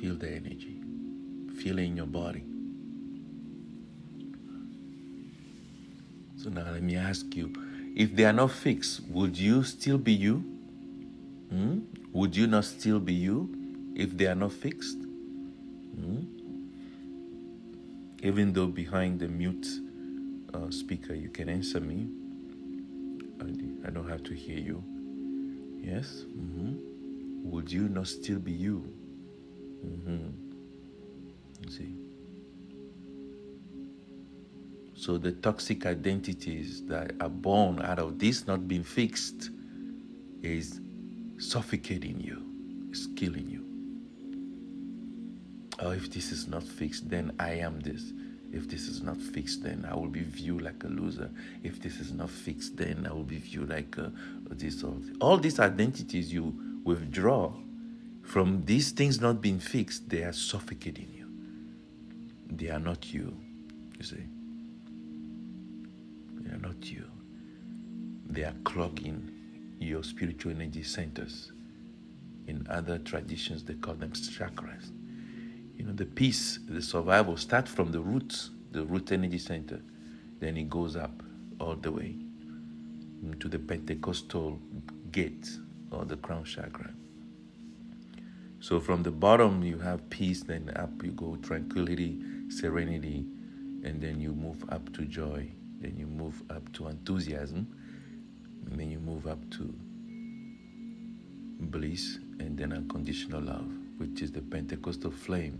Feel 0.00 0.14
the 0.16 0.30
energy. 0.30 0.80
Feel 1.56 1.78
it 1.78 1.84
in 1.84 1.96
your 1.96 2.06
body. 2.06 2.44
So 6.42 6.48
now 6.48 6.70
let 6.72 6.82
me 6.82 6.96
ask 6.96 7.36
you 7.36 7.52
if 7.94 8.16
they 8.16 8.24
are 8.24 8.32
not 8.32 8.52
fixed, 8.52 9.02
would 9.10 9.36
you 9.36 9.62
still 9.62 9.98
be 9.98 10.12
you? 10.12 10.36
Hmm? 11.50 11.80
Would 12.12 12.34
you 12.34 12.46
not 12.46 12.64
still 12.64 12.98
be 12.98 13.12
you 13.12 13.92
if 13.94 14.16
they 14.16 14.26
are 14.26 14.34
not 14.34 14.52
fixed? 14.52 14.96
Hmm? 14.96 16.20
Even 18.22 18.54
though 18.54 18.68
behind 18.68 19.20
the 19.20 19.28
mute 19.28 19.66
uh, 20.54 20.70
speaker 20.70 21.14
you 21.14 21.28
can 21.28 21.50
answer 21.50 21.80
me, 21.80 22.08
I 23.86 23.90
don't 23.90 24.08
have 24.08 24.22
to 24.24 24.34
hear 24.34 24.58
you. 24.58 24.82
Yes? 25.82 26.24
Mm-hmm. 26.38 27.50
Would 27.50 27.70
you 27.72 27.88
not 27.88 28.06
still 28.06 28.38
be 28.38 28.52
you? 28.52 28.84
Mm-hmm. 29.84 31.70
See? 31.70 32.09
So 35.00 35.16
the 35.16 35.32
toxic 35.32 35.86
identities 35.86 36.82
that 36.84 37.12
are 37.22 37.30
born 37.30 37.80
out 37.80 37.98
of 37.98 38.18
this 38.18 38.46
not 38.46 38.68
being 38.68 38.84
fixed 38.84 39.48
is 40.42 40.78
suffocating 41.38 42.20
you, 42.20 42.44
is 42.92 43.08
killing 43.16 43.48
you. 43.48 43.64
Oh, 45.78 45.92
if 45.92 46.10
this 46.10 46.30
is 46.32 46.48
not 46.48 46.62
fixed, 46.62 47.08
then 47.08 47.32
I 47.40 47.52
am 47.52 47.80
this. 47.80 48.12
If 48.52 48.68
this 48.68 48.88
is 48.88 49.00
not 49.00 49.16
fixed, 49.16 49.62
then 49.62 49.88
I 49.90 49.94
will 49.94 50.10
be 50.10 50.20
viewed 50.20 50.60
like 50.60 50.84
a 50.84 50.88
loser. 50.88 51.30
If 51.62 51.80
this 51.80 51.98
is 51.98 52.12
not 52.12 52.28
fixed, 52.28 52.76
then 52.76 53.06
I 53.08 53.14
will 53.14 53.24
be 53.24 53.38
viewed 53.38 53.70
like 53.70 53.96
a, 53.96 54.12
this 54.50 54.84
or 54.84 54.96
all 55.22 55.38
these 55.38 55.60
identities 55.60 56.30
you 56.30 56.54
withdraw 56.84 57.54
from 58.22 58.66
these 58.66 58.90
things 58.90 59.18
not 59.18 59.40
being 59.40 59.60
fixed. 59.60 60.10
They 60.10 60.24
are 60.24 60.34
suffocating 60.34 61.08
you. 61.16 61.26
They 62.54 62.68
are 62.68 62.78
not 62.78 63.14
you. 63.14 63.34
You 63.96 64.04
see 64.04 64.26
not 66.60 66.90
you. 66.90 67.04
They 68.26 68.44
are 68.44 68.54
clogging 68.64 69.30
your 69.78 70.04
spiritual 70.04 70.52
energy 70.52 70.82
centers. 70.82 71.52
In 72.46 72.66
other 72.68 72.98
traditions, 72.98 73.64
they 73.64 73.74
call 73.74 73.94
them 73.94 74.12
chakras. 74.12 74.90
You 75.76 75.84
know, 75.86 75.92
the 75.92 76.04
peace, 76.04 76.58
the 76.68 76.82
survival 76.82 77.36
start 77.36 77.68
from 77.68 77.90
the 77.92 78.00
roots, 78.00 78.50
the 78.72 78.84
root 78.84 79.12
energy 79.12 79.38
center. 79.38 79.80
Then 80.38 80.56
it 80.56 80.68
goes 80.68 80.96
up 80.96 81.22
all 81.58 81.74
the 81.74 81.90
way 81.90 82.16
to 83.38 83.48
the 83.48 83.58
Pentecostal 83.58 84.58
gate 85.12 85.48
or 85.90 86.04
the 86.04 86.16
crown 86.16 86.44
chakra. 86.44 86.90
So 88.60 88.78
from 88.78 89.02
the 89.02 89.10
bottom 89.10 89.62
you 89.62 89.78
have 89.78 90.08
peace, 90.10 90.42
then 90.42 90.70
up 90.76 90.90
you 91.02 91.12
go 91.12 91.36
tranquility, 91.36 92.20
serenity, 92.48 93.24
and 93.84 94.00
then 94.00 94.20
you 94.20 94.32
move 94.32 94.62
up 94.68 94.92
to 94.92 95.06
joy, 95.06 95.50
then 95.80 95.96
you 95.96 96.06
move 96.06 96.42
up 96.50 96.72
to 96.74 96.88
enthusiasm, 96.88 97.66
and 98.66 98.78
then 98.78 98.90
you 98.90 99.00
move 99.00 99.26
up 99.26 99.38
to 99.50 99.74
bliss, 101.60 102.18
and 102.38 102.56
then 102.56 102.72
unconditional 102.72 103.42
love, 103.42 103.68
which 103.98 104.22
is 104.22 104.32
the 104.32 104.42
Pentecostal 104.42 105.10
flame 105.10 105.58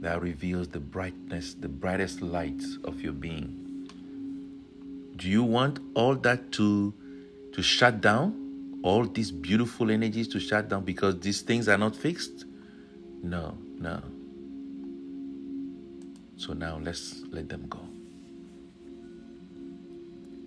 that 0.00 0.20
reveals 0.20 0.68
the 0.68 0.80
brightness, 0.80 1.54
the 1.54 1.68
brightest 1.68 2.20
lights 2.20 2.78
of 2.84 3.00
your 3.00 3.12
being. 3.12 3.88
Do 5.16 5.28
you 5.28 5.42
want 5.42 5.78
all 5.94 6.14
that 6.16 6.52
to 6.52 6.92
to 7.52 7.62
shut 7.62 8.00
down? 8.00 8.40
All 8.82 9.04
these 9.06 9.30
beautiful 9.30 9.90
energies 9.90 10.28
to 10.28 10.40
shut 10.40 10.68
down 10.68 10.84
because 10.84 11.18
these 11.20 11.40
things 11.40 11.68
are 11.68 11.78
not 11.78 11.96
fixed? 11.96 12.44
No, 13.22 13.56
no. 13.78 14.02
So 16.36 16.52
now 16.52 16.78
let's 16.82 17.22
let 17.30 17.48
them 17.48 17.66
go. 17.68 17.80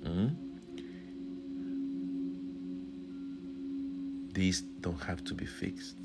Hmm? 0.07 0.27
These 4.33 4.61
don't 4.61 5.01
have 5.03 5.23
to 5.25 5.33
be 5.33 5.45
fixed. 5.45 5.97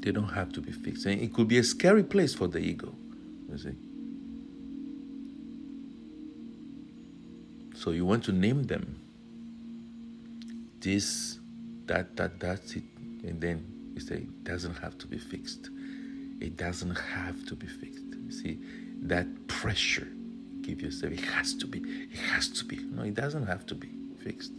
They 0.00 0.12
don't 0.12 0.28
have 0.28 0.52
to 0.52 0.60
be 0.60 0.70
fixed. 0.70 1.06
And 1.06 1.20
it 1.20 1.32
could 1.32 1.48
be 1.48 1.58
a 1.58 1.64
scary 1.64 2.04
place 2.04 2.34
for 2.34 2.46
the 2.46 2.60
ego, 2.60 2.94
you 3.50 3.58
see. 3.58 3.74
So 7.74 7.90
you 7.90 8.04
want 8.04 8.24
to 8.24 8.32
name 8.32 8.64
them. 8.64 9.00
This, 10.80 11.38
that, 11.86 12.14
that, 12.16 12.38
that's 12.38 12.76
it. 12.76 12.84
And 13.24 13.40
then 13.40 13.64
you 13.94 14.00
say, 14.00 14.16
it 14.16 14.44
doesn't 14.44 14.76
have 14.76 14.96
to 14.98 15.06
be 15.06 15.18
fixed. 15.18 15.70
It 16.40 16.56
doesn't 16.56 16.96
have 16.96 17.44
to 17.46 17.56
be 17.56 17.66
fixed. 17.66 18.04
You 18.26 18.30
see, 18.30 18.58
that 19.02 19.26
pressure 19.48 20.08
give 20.62 20.82
yourself. 20.82 21.12
It 21.12 21.20
has 21.20 21.54
to 21.54 21.66
be. 21.66 21.78
It 21.78 22.18
has 22.32 22.48
to 22.50 22.64
be. 22.64 22.76
No, 22.76 23.02
it 23.02 23.14
doesn't 23.14 23.46
have 23.46 23.66
to 23.66 23.74
be 23.74 23.90
fixed. 24.22 24.52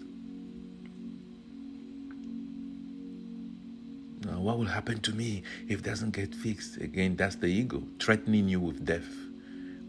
Now, 4.26 4.40
what 4.42 4.58
will 4.58 4.66
happen 4.66 5.00
to 5.02 5.14
me 5.14 5.44
if 5.68 5.80
it 5.80 5.86
doesn't 5.86 6.12
get 6.12 6.36
fixed? 6.36 6.78
Again, 6.78 7.16
that's 7.16 7.36
the 7.36 7.48
ego 7.48 7.84
threatening 8.00 8.50
you 8.50 8.60
with 8.60 8.86
death 8.86 9.08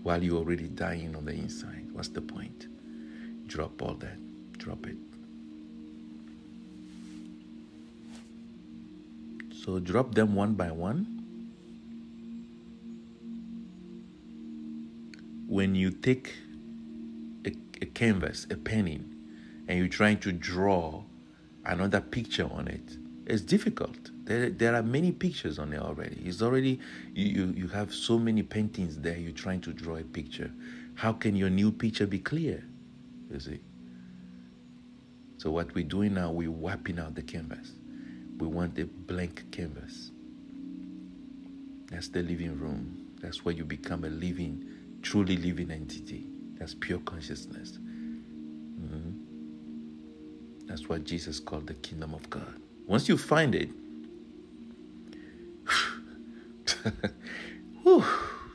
while 0.03 0.23
you're 0.23 0.39
already 0.39 0.69
dying 0.69 1.17
on 1.17 1.25
the 1.25 1.33
inside. 1.33 1.89
What's 1.93 2.09
the 2.09 2.21
point? 2.23 2.69
Drop 3.47 3.83
all 3.83 3.95
that. 3.95 4.19
Drop 4.59 4.87
it. 4.87 4.97
So 9.65 9.79
drop 9.79 10.15
them 10.15 10.35
one 10.35 10.55
by 10.55 10.71
one. 10.71 11.20
When 15.51 15.75
you 15.75 15.91
take 15.91 16.33
a, 17.45 17.53
a 17.83 17.87
canvas, 17.87 18.47
a 18.51 18.57
penning, 18.57 19.17
and 19.67 19.77
you're 19.81 19.89
trying 19.89 20.19
to 20.21 20.31
draw 20.31 21.03
another 21.65 22.01
picture 22.01 22.49
on 22.53 22.69
it, 22.69 22.97
it's 23.27 23.43
difficult. 23.43 24.13
There, 24.27 24.51
there 24.51 24.77
are 24.77 24.83
many 24.85 25.11
pictures 25.11 25.59
on 25.59 25.71
there 25.71 25.81
already. 25.81 26.23
It's 26.25 26.41
already 26.41 26.79
you, 27.15 27.27
you, 27.27 27.55
you 27.63 27.69
have 27.69 27.93
so 27.93 28.17
many 28.17 28.45
paintings 28.45 29.01
there. 29.01 29.17
You're 29.17 29.33
trying 29.33 29.61
to 29.63 29.73
draw 29.73 29.97
a 29.97 30.05
picture. 30.05 30.53
How 30.95 31.13
can 31.13 31.35
your 31.35 31.51
new 31.51 31.73
picture 31.73 32.07
be 32.07 32.21
clear? 32.21 32.63
You 33.33 33.41
see. 33.41 33.61
So 35.39 35.51
what 35.51 35.75
we're 35.75 35.83
doing 35.83 36.15
now, 36.15 36.31
we're 36.31 36.49
wiping 36.49 37.01
out 37.01 37.17
the 37.17 37.23
canvas. 37.23 37.73
We 38.39 38.47
want 38.47 38.79
a 38.79 38.85
blank 38.85 39.51
canvas. 39.51 40.13
That's 41.91 42.07
the 42.07 42.23
living 42.23 42.57
room. 42.57 43.09
That's 43.21 43.45
where 43.45 43.55
you 43.55 43.65
become 43.65 44.05
a 44.05 44.09
living, 44.11 44.65
truly 45.03 45.37
living 45.37 45.71
entity. 45.71 46.27
That's 46.59 46.75
pure 46.75 46.99
consciousness. 47.01 47.79
Mm-hmm. 47.79 49.11
That's 50.67 50.89
what 50.89 51.05
Jesus 51.05 51.41
called 51.41 51.67
the 51.67 51.75
kingdom 51.75 52.15
of 52.15 52.29
God. 52.31 52.61
Once 52.87 53.09
you 53.09 53.17
find 53.17 53.55
it, 53.55 53.71
whew, 57.83 58.05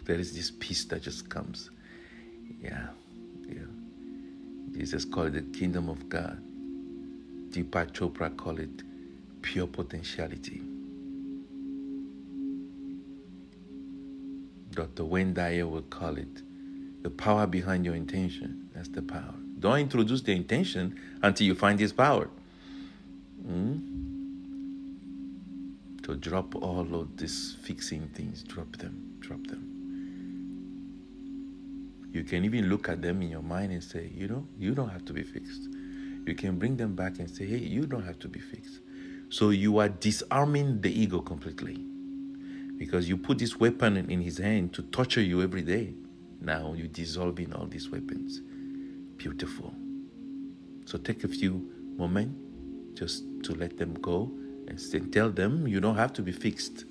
there 0.03 0.19
is 0.19 0.35
this 0.35 0.51
peace 0.59 0.85
that 0.85 1.01
just 1.01 1.29
comes. 1.29 1.71
Yeah, 2.61 2.87
yeah. 3.47 3.65
Jesus 4.71 5.05
called 5.05 5.35
it 5.35 5.51
the 5.53 5.59
kingdom 5.59 5.89
of 5.89 6.09
God. 6.09 6.41
Deepak 7.49 7.91
Chopra 7.91 8.35
called 8.35 8.59
it 8.59 8.83
pure 9.41 9.67
potentiality. 9.67 10.61
Dr. 14.75 15.05
Wayne 15.05 15.33
Dyer 15.33 15.65
will 15.65 15.81
call 15.83 16.17
it 16.17 16.41
the 17.01 17.09
power 17.09 17.47
behind 17.47 17.85
your 17.85 17.95
intention. 17.95 18.69
That's 18.73 18.89
the 18.89 19.01
power. 19.01 19.33
Don't 19.59 19.79
introduce 19.79 20.21
the 20.21 20.33
intention 20.33 20.99
until 21.21 21.47
you 21.47 21.55
find 21.55 21.79
this 21.79 21.93
power. 21.93 22.29
Mm? 23.47 23.79
So 26.05 26.15
drop 26.15 26.55
all 26.55 26.93
of 26.93 27.15
these 27.17 27.55
fixing 27.63 28.07
things. 28.09 28.43
Drop 28.43 28.75
them. 28.77 29.17
Drop 29.21 29.47
them. 29.47 29.71
You 32.11 32.23
can 32.23 32.45
even 32.45 32.69
look 32.69 32.89
at 32.89 33.01
them 33.01 33.21
in 33.21 33.29
your 33.29 33.41
mind 33.41 33.71
and 33.71 33.83
say, 33.83 34.11
you 34.13 34.27
know, 34.27 34.45
you 34.57 34.75
don't 34.75 34.89
have 34.89 35.05
to 35.05 35.13
be 35.13 35.23
fixed. 35.23 35.67
You 36.25 36.35
can 36.35 36.57
bring 36.59 36.77
them 36.77 36.95
back 36.95 37.19
and 37.19 37.29
say, 37.29 37.45
hey, 37.45 37.57
you 37.57 37.85
don't 37.85 38.03
have 38.03 38.19
to 38.19 38.27
be 38.27 38.39
fixed. 38.39 38.79
So 39.29 39.49
you 39.49 39.79
are 39.79 39.89
disarming 39.89 40.81
the 40.81 40.91
ego 40.91 41.21
completely 41.21 41.85
because 42.77 43.07
you 43.07 43.17
put 43.17 43.37
this 43.37 43.59
weapon 43.59 43.97
in 43.97 44.21
his 44.21 44.37
hand 44.37 44.73
to 44.73 44.81
torture 44.83 45.21
you 45.21 45.41
every 45.41 45.61
day. 45.61 45.93
Now 46.41 46.73
you're 46.73 46.87
dissolving 46.87 47.53
all 47.53 47.65
these 47.65 47.89
weapons. 47.89 48.41
Beautiful. 49.17 49.73
So 50.85 50.97
take 50.97 51.23
a 51.23 51.27
few 51.27 51.71
moments 51.97 52.35
just 52.99 53.23
to 53.43 53.53
let 53.53 53.77
them 53.77 53.93
go 53.95 54.31
and 54.67 55.11
tell 55.11 55.29
them 55.29 55.67
you 55.67 55.79
don't 55.79 55.95
have 55.95 56.13
to 56.13 56.21
be 56.21 56.31
fixed. 56.31 56.85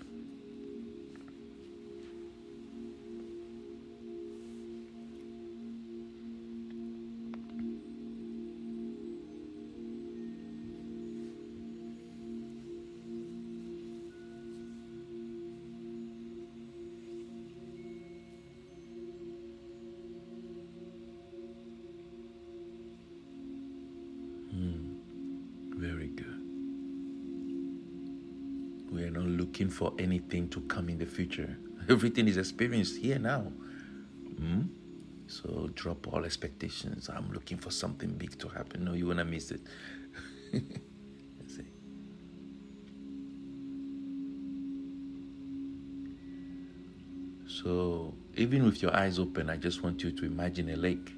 For 29.75 29.93
anything 29.99 30.49
to 30.51 30.61
come 30.63 30.89
in 30.89 30.99
the 30.99 31.07
future. 31.07 31.57
Everything 31.89 32.29
is 32.29 32.37
experienced 32.37 32.97
here 32.97 33.19
now. 33.19 33.53
Mm? 34.41 34.69
So 35.27 35.71
drop 35.75 36.07
all 36.13 36.25
expectations. 36.25 37.09
I'm 37.09 37.31
looking 37.33 37.59
for 37.59 37.71
something 37.71 38.11
big 38.13 38.39
to 38.39 38.49
happen. 38.49 38.85
No, 38.85 38.93
you 38.93 39.09
wanna 39.09 39.25
miss 39.25 39.51
it. 39.53 39.63
so 47.47 48.15
even 48.37 48.65
with 48.65 48.83
your 48.83 48.95
eyes 48.95 49.19
open, 49.19 49.51
I 49.51 49.57
just 49.57 49.83
want 49.83 50.03
you 50.03 50.13
to 50.13 50.25
imagine 50.25 50.71
a 50.71 50.77
lake. 50.77 51.13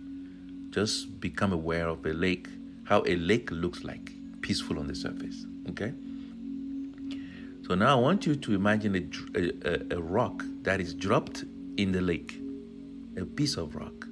Just 0.71 1.21
become 1.21 1.53
aware 1.53 1.89
of 1.89 2.05
a 2.07 2.13
lake, 2.13 2.49
how 2.85 3.03
a 3.07 3.17
lake 3.17 3.51
looks 3.51 3.85
like, 3.85 4.13
peaceful 4.41 4.79
on 4.79 4.87
the 4.87 4.95
surface. 4.95 5.47
Okay? 5.71 5.93
So 7.67 7.75
now 7.75 7.99
I 7.99 8.01
want 8.01 8.27
you 8.27 8.37
to 8.37 8.55
imagine 8.55 8.95
a, 8.95 9.41
a, 9.41 9.97
a, 9.99 10.01
rock 10.01 10.45
that 10.63 10.81
is 10.81 10.95
dropped 10.95 11.45
in 11.77 11.91
the 11.91 12.01
lake, 12.01 12.41
a 13.17 13.25
piece 13.25 13.57
of 13.57 13.75
rock 13.75 14.07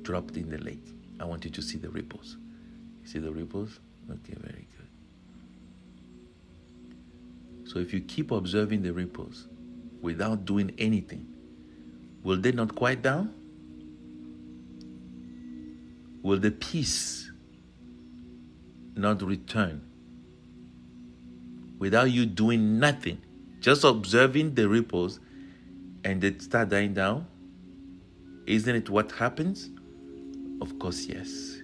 dropped 0.00 0.38
in 0.38 0.48
the 0.48 0.56
lake. 0.56 0.86
I 1.20 1.26
want 1.26 1.44
you 1.44 1.50
to 1.50 1.60
see 1.60 1.76
the 1.76 1.90
ripples. 1.90 2.38
You 3.02 3.08
see 3.08 3.18
the 3.18 3.30
ripples? 3.30 3.78
Okay, 4.10 4.32
very 4.38 4.66
good. 4.78 4.88
So 7.70 7.78
if 7.78 7.92
you 7.92 8.00
keep 8.00 8.30
observing 8.30 8.84
the 8.84 8.94
ripples 8.94 9.48
without 10.00 10.46
doing 10.46 10.72
anything, 10.78 11.26
will 12.22 12.38
they 12.38 12.52
not 12.52 12.74
quiet 12.74 13.02
down? 13.02 13.34
Will 16.22 16.38
the 16.38 16.52
peace 16.52 17.30
not 18.96 19.20
return 19.20 19.82
without 21.78 22.10
you 22.10 22.26
doing 22.26 22.78
nothing, 22.78 23.18
just 23.60 23.84
observing 23.84 24.54
the 24.54 24.68
ripples 24.68 25.20
and 26.04 26.20
they 26.20 26.36
start 26.38 26.68
dying 26.70 26.94
down? 26.94 27.26
Isn't 28.46 28.76
it 28.76 28.88
what 28.90 29.12
happens? 29.12 29.70
Of 30.60 30.78
course, 30.78 31.06
yes. 31.06 31.58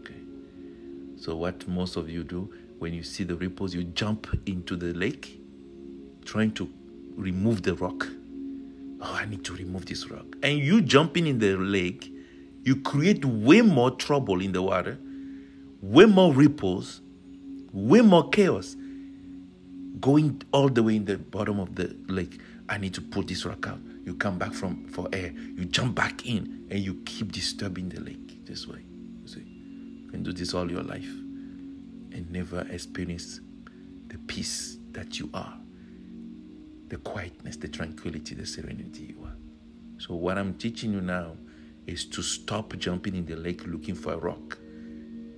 Okay. 0.00 0.20
So, 1.16 1.36
what 1.36 1.66
most 1.66 1.96
of 1.96 2.08
you 2.08 2.22
do 2.22 2.52
when 2.78 2.92
you 2.92 3.02
see 3.02 3.24
the 3.24 3.36
ripples, 3.36 3.74
you 3.74 3.84
jump 3.84 4.26
into 4.46 4.76
the 4.76 4.92
lake 4.92 5.40
trying 6.24 6.52
to 6.52 6.68
remove 7.16 7.62
the 7.62 7.74
rock. 7.74 8.06
Oh, 9.00 9.14
I 9.14 9.26
need 9.26 9.44
to 9.44 9.54
remove 9.54 9.86
this 9.86 10.10
rock. 10.10 10.24
And 10.42 10.58
you 10.58 10.80
jumping 10.80 11.26
in 11.26 11.38
the 11.38 11.56
lake, 11.56 12.12
you 12.62 12.76
create 12.76 13.24
way 13.24 13.60
more 13.60 13.90
trouble 13.90 14.40
in 14.40 14.52
the 14.52 14.62
water, 14.62 14.98
way 15.80 16.06
more 16.06 16.32
ripples, 16.32 17.00
way 17.72 18.00
more 18.00 18.28
chaos 18.30 18.76
going 20.04 20.42
all 20.52 20.68
the 20.68 20.82
way 20.82 20.96
in 20.96 21.06
the 21.06 21.16
bottom 21.16 21.58
of 21.58 21.74
the 21.76 21.96
lake. 22.08 22.38
I 22.68 22.76
need 22.76 22.92
to 22.92 23.00
pull 23.00 23.22
this 23.22 23.46
rock 23.46 23.66
out. 23.66 23.78
You 24.04 24.14
come 24.14 24.38
back 24.38 24.52
from 24.52 24.86
for 24.88 25.08
air. 25.14 25.32
You 25.56 25.64
jump 25.64 25.94
back 25.94 26.26
in 26.26 26.66
and 26.70 26.78
you 26.78 27.00
keep 27.06 27.32
disturbing 27.32 27.88
the 27.88 28.00
lake 28.00 28.44
this 28.44 28.68
way. 28.68 28.84
You 29.22 29.28
see, 29.28 29.40
you 29.40 30.10
can 30.10 30.22
do 30.22 30.34
this 30.34 30.52
all 30.52 30.70
your 30.70 30.82
life 30.82 31.08
and 32.12 32.30
never 32.30 32.66
experience 32.70 33.40
the 34.08 34.18
peace 34.18 34.76
that 34.92 35.18
you 35.18 35.30
are, 35.32 35.56
the 36.88 36.98
quietness, 36.98 37.56
the 37.56 37.68
tranquility, 37.68 38.34
the 38.34 38.44
serenity 38.44 39.14
you 39.16 39.24
are. 39.24 39.36
So 39.96 40.16
what 40.16 40.36
I'm 40.36 40.52
teaching 40.52 40.92
you 40.92 41.00
now 41.00 41.38
is 41.86 42.04
to 42.10 42.20
stop 42.20 42.76
jumping 42.76 43.16
in 43.16 43.24
the 43.24 43.36
lake 43.36 43.66
looking 43.66 43.94
for 43.94 44.12
a 44.12 44.18
rock. 44.18 44.58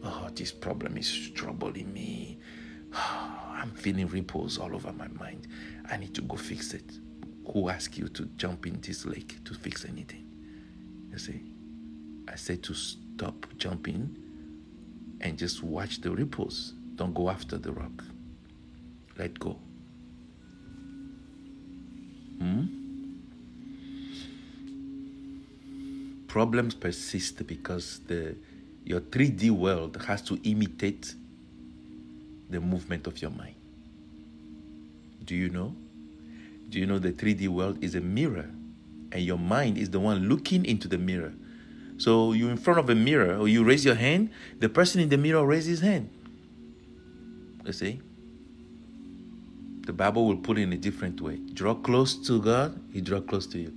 Oh, 0.03 0.29
this 0.35 0.51
problem 0.51 0.97
is 0.97 1.31
troubling 1.37 1.93
me. 1.93 2.41
Ah. 2.93 3.36
I'm 3.57 3.71
feeling 3.71 4.07
ripples 4.09 4.59
all 4.59 4.75
over 4.75 4.93
my 4.93 5.09
mind. 5.09 5.49
I 5.91 5.97
need 5.97 6.15
to 6.15 6.23
go 6.23 6.37
fix 6.37 6.75
it. 6.75 6.99
Who 7.53 7.69
asked 7.69 7.97
you 7.97 8.09
to 8.09 8.27
jump 8.37 8.67
in 8.67 8.81
this 8.81 9.07
lake 9.07 9.43
to 9.45 9.55
fix 9.55 9.85
anything? 9.85 10.27
You 11.11 11.19
see, 11.19 11.41
I 12.29 12.37
said 12.37 12.63
to 12.65 12.75
stop 12.75 13.47
jumping 13.57 14.15
and 15.21 15.39
just 15.39 15.63
watch 15.63 16.01
the 16.01 16.11
ripples. 16.11 16.75
Don't 16.97 17.15
go 17.15 17.31
after 17.31 17.57
the 17.57 17.73
rock. 17.73 18.05
Let 19.19 19.39
go. 19.39 19.59
Hmm? 22.39 22.65
Problems 26.27 26.75
persist 26.75 27.47
because 27.47 28.01
the 28.07 28.37
your 28.85 29.01
3D 29.01 29.51
world 29.51 30.03
has 30.07 30.23
to 30.23 30.39
imitate 30.45 31.15
the 32.51 32.61
movement 32.61 33.07
of 33.07 33.21
your 33.21 33.31
mind. 33.31 33.55
Do 35.25 35.35
you 35.35 35.49
know? 35.49 35.75
Do 36.69 36.79
you 36.79 36.87
know 36.87 36.99
the 36.99 37.13
3D 37.13 37.49
world 37.49 37.83
is 37.83 37.95
a 37.95 38.01
mirror 38.01 38.51
and 39.13 39.23
your 39.23 39.39
mind 39.39 39.79
is 39.79 39.91
the 39.91 40.01
one 40.01 40.29
looking 40.29 40.65
into 40.65 40.89
the 40.89 40.99
mirror? 40.99 41.33
So 41.99 42.33
you're 42.33 42.51
in 42.51 42.57
front 42.57 42.79
of 42.79 42.91
a 42.91 42.95
mirror 42.95 43.37
or 43.37 43.49
you 43.49 43.65
raise 43.65 43.85
your 43.85 43.95
hand, 43.95 44.31
the 44.59 44.69
person 44.69 45.01
in 45.01 45.09
the 45.09 45.17
mirror 45.17 45.45
raises 45.45 45.67
his 45.67 45.81
hand. 45.81 46.11
You 47.65 47.73
see? 47.73 48.01
The 49.87 49.93
Bible 49.93 50.27
will 50.27 50.37
put 50.37 50.59
it 50.59 50.63
in 50.63 50.73
a 50.73 50.77
different 50.77 51.21
way. 51.21 51.37
Draw 51.37 51.75
close 51.77 52.15
to 52.27 52.41
God, 52.41 52.81
He 52.93 53.01
draw 53.01 53.21
close 53.21 53.47
to 53.49 53.59
you. 53.59 53.73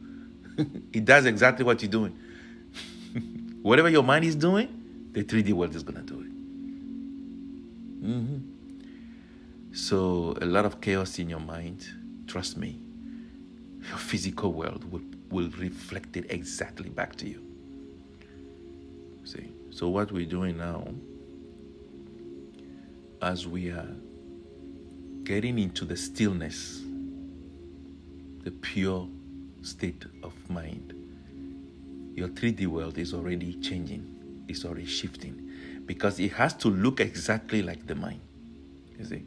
he 0.93 0.99
does 0.99 1.25
exactly 1.25 1.63
what 1.65 1.81
you're 1.81 1.91
doing. 1.91 2.17
Whatever 3.61 3.89
your 3.89 4.03
mind 4.03 4.25
is 4.25 4.35
doing, 4.35 4.67
the 5.11 5.23
3D 5.23 5.53
world 5.53 5.75
is 5.75 5.83
gonna 5.83 6.01
do 6.01 6.19
it. 6.21 6.29
Mm-hmm. 8.05 8.37
So 9.71 10.35
a 10.41 10.45
lot 10.45 10.65
of 10.65 10.81
chaos 10.81 11.19
in 11.19 11.29
your 11.29 11.39
mind. 11.39 11.87
Trust 12.27 12.57
me, 12.57 12.79
your 13.87 13.97
physical 13.97 14.53
world 14.53 14.91
will, 14.91 15.01
will 15.29 15.49
reflect 15.57 16.15
it 16.17 16.31
exactly 16.31 16.89
back 16.89 17.15
to 17.17 17.27
you. 17.27 17.43
See, 19.23 19.51
so 19.71 19.89
what 19.89 20.11
we're 20.11 20.25
doing 20.25 20.57
now, 20.57 20.87
as 23.21 23.47
we 23.47 23.69
are 23.69 23.95
getting 25.23 25.59
into 25.59 25.85
the 25.85 25.97
stillness, 25.97 26.81
the 28.43 28.51
pure 28.51 29.07
state 29.61 30.05
of 30.23 30.33
mind, 30.49 30.93
your 32.15 32.29
3D 32.29 32.67
world 32.67 32.97
is 32.97 33.13
already 33.13 33.53
changing, 33.55 34.45
it's 34.47 34.65
already 34.65 34.85
shifting 34.85 35.49
because 35.85 36.19
it 36.19 36.31
has 36.33 36.53
to 36.55 36.69
look 36.69 36.99
exactly 36.99 37.61
like 37.61 37.85
the 37.87 37.95
mind. 37.95 38.21
You 38.97 39.05
see? 39.05 39.23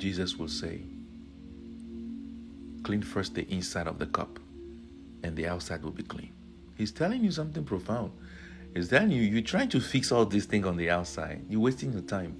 Jesus 0.00 0.36
will 0.36 0.48
say, 0.48 0.80
clean 2.82 3.02
first 3.02 3.34
the 3.34 3.46
inside 3.52 3.86
of 3.86 3.98
the 3.98 4.06
cup, 4.06 4.38
and 5.22 5.36
the 5.36 5.46
outside 5.46 5.82
will 5.82 5.90
be 5.90 6.02
clean. 6.02 6.32
He's 6.76 6.90
telling 6.90 7.22
you 7.22 7.30
something 7.30 7.62
profound. 7.64 8.12
He's 8.74 8.88
telling 8.88 9.10
you, 9.10 9.22
you're 9.22 9.42
trying 9.42 9.68
to 9.70 9.80
fix 9.80 10.10
all 10.10 10.24
these 10.24 10.46
things 10.46 10.66
on 10.66 10.76
the 10.76 10.90
outside. 10.90 11.44
You're 11.48 11.60
wasting 11.60 11.92
your 11.92 12.02
time. 12.02 12.36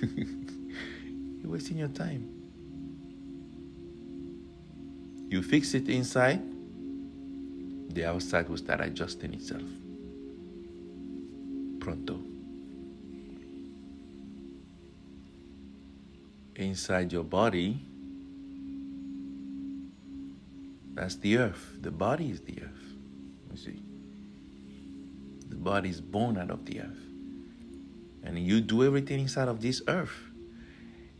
you're 1.42 1.52
wasting 1.52 1.78
your 1.78 1.88
time. 1.88 2.28
You 5.28 5.42
fix 5.42 5.74
it 5.74 5.88
inside, 5.88 6.42
the 7.88 8.04
outside 8.04 8.48
will 8.48 8.56
start 8.56 8.80
adjusting 8.80 9.34
itself. 9.34 9.62
Pronto. 11.80 12.29
Inside 16.60 17.12
your 17.12 17.24
body, 17.24 17.80
that's 20.94 21.16
the 21.16 21.38
earth. 21.38 21.76
The 21.80 21.90
body 21.90 22.30
is 22.30 22.40
the 22.40 22.62
earth. 22.62 22.94
You 23.50 23.56
see? 23.56 23.82
The 25.48 25.56
body 25.56 25.88
is 25.88 26.00
born 26.00 26.36
out 26.36 26.50
of 26.50 26.66
the 26.66 26.80
earth. 26.80 26.98
And 28.22 28.38
you 28.38 28.60
do 28.60 28.84
everything 28.84 29.20
inside 29.20 29.48
of 29.48 29.62
this 29.62 29.82
earth. 29.88 30.30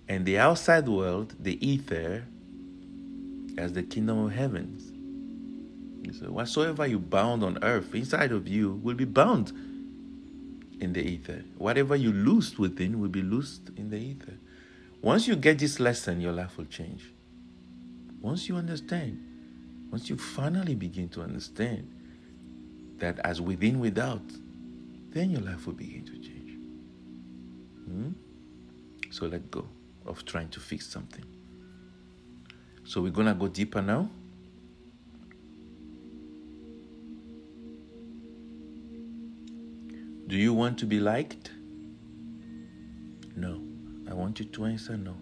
And 0.08 0.26
the 0.26 0.38
outside 0.38 0.88
world, 0.88 1.34
the 1.38 1.64
ether, 1.66 2.24
as 3.56 3.72
the 3.72 3.82
kingdom 3.82 4.24
of 4.24 4.32
heavens. 4.32 4.90
So 6.18 6.26
whatsoever 6.32 6.86
you 6.86 6.98
bound 6.98 7.44
on 7.44 7.62
earth, 7.62 7.94
inside 7.94 8.32
of 8.32 8.48
you 8.48 8.80
will 8.82 8.96
be 8.96 9.04
bound 9.04 9.52
in 10.80 10.92
the 10.92 11.02
ether. 11.02 11.44
Whatever 11.56 11.94
you 11.94 12.12
loosed 12.12 12.58
within 12.58 13.00
will 13.00 13.08
be 13.08 13.22
loosed 13.22 13.70
in 13.76 13.90
the 13.90 13.96
ether. 13.96 14.34
Once 15.02 15.26
you 15.26 15.36
get 15.36 15.58
this 15.58 15.80
lesson, 15.80 16.20
your 16.20 16.32
life 16.32 16.58
will 16.58 16.66
change. 16.66 17.12
Once 18.20 18.48
you 18.48 18.56
understand, 18.56 19.18
once 19.90 20.10
you 20.10 20.16
finally 20.16 20.74
begin 20.74 21.08
to 21.08 21.22
understand 21.22 21.90
that 22.98 23.18
as 23.20 23.40
within, 23.40 23.80
without, 23.80 24.22
then 25.10 25.30
your 25.30 25.40
life 25.40 25.66
will 25.66 25.72
begin 25.72 26.04
to 26.04 26.12
change. 26.12 26.52
Hmm? 27.86 28.10
So 29.10 29.26
let 29.26 29.50
go 29.50 29.66
of 30.06 30.24
trying 30.24 30.48
to 30.50 30.60
fix 30.60 30.86
something. 30.86 31.24
So 32.84 33.00
we're 33.00 33.10
going 33.10 33.26
to 33.26 33.34
go 33.34 33.48
deeper 33.48 33.80
now. 33.80 34.10
Do 40.26 40.36
you 40.36 40.52
want 40.54 40.78
to 40.78 40.86
be 40.86 41.00
liked? 41.00 41.50
No. 43.34 43.69
I 44.10 44.14
want 44.14 44.40
you 44.40 44.46
to 44.46 44.64
answer 44.64 44.96
no. 44.96 45.14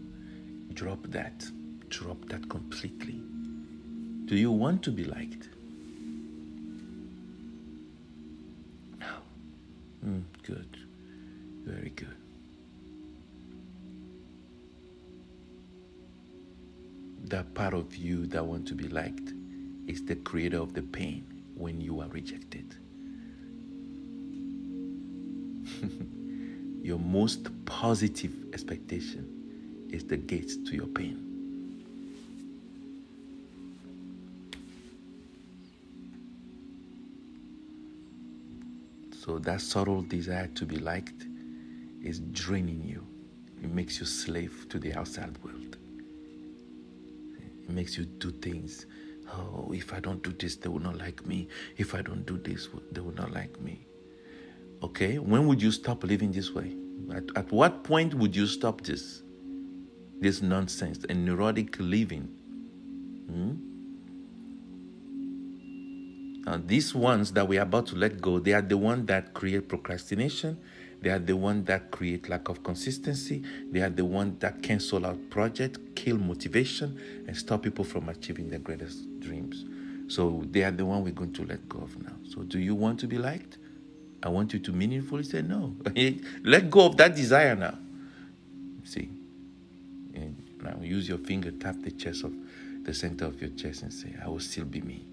Drop 0.72 1.02
that. 1.08 1.44
Drop 1.90 2.24
that 2.28 2.48
completely. 2.48 3.20
Do 4.24 4.36
you 4.36 4.50
want 4.50 4.82
to 4.84 4.90
be 4.90 5.04
liked? 5.04 5.48
No. 8.98 9.06
Mm, 10.06 10.22
good. 10.42 10.78
Very 11.64 11.90
good. 11.90 12.16
That 17.24 17.52
part 17.54 17.74
of 17.74 17.94
you 17.94 18.26
that 18.28 18.44
want 18.44 18.66
to 18.68 18.74
be 18.74 18.88
liked 18.88 19.34
is 19.86 20.02
the 20.04 20.16
creator 20.16 20.58
of 20.60 20.72
the 20.72 20.82
pain 20.82 21.26
when 21.54 21.80
you 21.80 22.00
are 22.00 22.08
rejected. 22.08 22.74
your 26.88 26.98
most 26.98 27.48
positive 27.66 28.32
expectation 28.54 29.86
is 29.90 30.04
the 30.04 30.16
gate 30.16 30.50
to 30.64 30.74
your 30.74 30.86
pain. 30.86 31.22
So 39.22 39.38
that 39.40 39.60
subtle 39.60 40.00
desire 40.00 40.46
to 40.46 40.64
be 40.64 40.78
liked 40.78 41.26
is 42.02 42.20
draining 42.20 42.82
you. 42.82 43.06
It 43.62 43.70
makes 43.70 44.00
you 44.00 44.06
slave 44.06 44.64
to 44.70 44.78
the 44.78 44.94
outside 44.94 45.36
world. 45.44 45.76
It 47.38 47.68
makes 47.68 47.98
you 47.98 48.06
do 48.06 48.30
things. 48.30 48.86
Oh, 49.30 49.70
if 49.74 49.92
I 49.92 50.00
don't 50.00 50.22
do 50.22 50.32
this, 50.32 50.56
they 50.56 50.70
will 50.70 50.80
not 50.80 50.96
like 50.96 51.26
me. 51.26 51.48
If 51.76 51.94
I 51.94 52.00
don't 52.00 52.24
do 52.24 52.38
this, 52.38 52.66
they 52.92 53.02
will 53.02 53.14
not 53.14 53.30
like 53.32 53.60
me. 53.60 53.87
Okay, 54.82 55.18
when 55.18 55.46
would 55.46 55.60
you 55.60 55.72
stop 55.72 56.04
living 56.04 56.30
this 56.30 56.52
way? 56.52 56.76
At, 57.12 57.24
at 57.36 57.52
what 57.52 57.82
point 57.82 58.14
would 58.14 58.36
you 58.36 58.46
stop 58.46 58.82
this? 58.82 59.22
This 60.20 60.42
nonsense 60.42 61.04
and 61.08 61.24
neurotic 61.24 61.76
living. 61.78 62.28
Hmm? 63.28 63.54
Now, 66.44 66.62
these 66.64 66.94
ones 66.94 67.32
that 67.32 67.46
we 67.46 67.58
are 67.58 67.62
about 67.62 67.86
to 67.88 67.96
let 67.96 68.20
go, 68.20 68.38
they 68.38 68.54
are 68.54 68.62
the 68.62 68.76
ones 68.76 69.06
that 69.06 69.34
create 69.34 69.68
procrastination. 69.68 70.58
They 71.02 71.10
are 71.10 71.18
the 71.18 71.36
ones 71.36 71.66
that 71.66 71.90
create 71.90 72.28
lack 72.28 72.48
of 72.48 72.62
consistency. 72.62 73.42
They 73.70 73.80
are 73.80 73.90
the 73.90 74.04
ones 74.04 74.38
that 74.40 74.62
cancel 74.62 75.04
out 75.04 75.18
projects, 75.30 75.78
kill 75.94 76.18
motivation, 76.18 76.98
and 77.26 77.36
stop 77.36 77.62
people 77.62 77.84
from 77.84 78.08
achieving 78.08 78.48
their 78.48 78.60
greatest 78.60 79.20
dreams. 79.20 79.64
So 80.06 80.42
they 80.50 80.62
are 80.64 80.70
the 80.70 80.86
one 80.86 81.04
we're 81.04 81.12
going 81.12 81.34
to 81.34 81.44
let 81.44 81.68
go 81.68 81.80
of 81.80 82.02
now. 82.02 82.14
So 82.28 82.42
do 82.42 82.58
you 82.58 82.74
want 82.74 82.98
to 83.00 83.06
be 83.06 83.18
liked? 83.18 83.58
I 84.22 84.28
want 84.28 84.52
you 84.52 84.58
to 84.60 84.72
meaningfully 84.72 85.22
say 85.22 85.42
no. 85.42 85.76
Let 86.42 86.70
go 86.70 86.86
of 86.86 86.96
that 86.96 87.14
desire 87.14 87.54
now. 87.54 87.78
See? 88.84 89.08
And 90.14 90.42
now 90.62 90.78
use 90.82 91.08
your 91.08 91.18
finger, 91.18 91.50
tap 91.52 91.76
the 91.82 91.92
chest 91.92 92.24
of 92.24 92.32
the 92.82 92.92
center 92.94 93.26
of 93.26 93.40
your 93.40 93.50
chest 93.50 93.82
and 93.82 93.92
say, 93.92 94.14
I 94.22 94.28
will 94.28 94.40
still 94.40 94.64
be 94.64 94.80
me. 94.80 95.06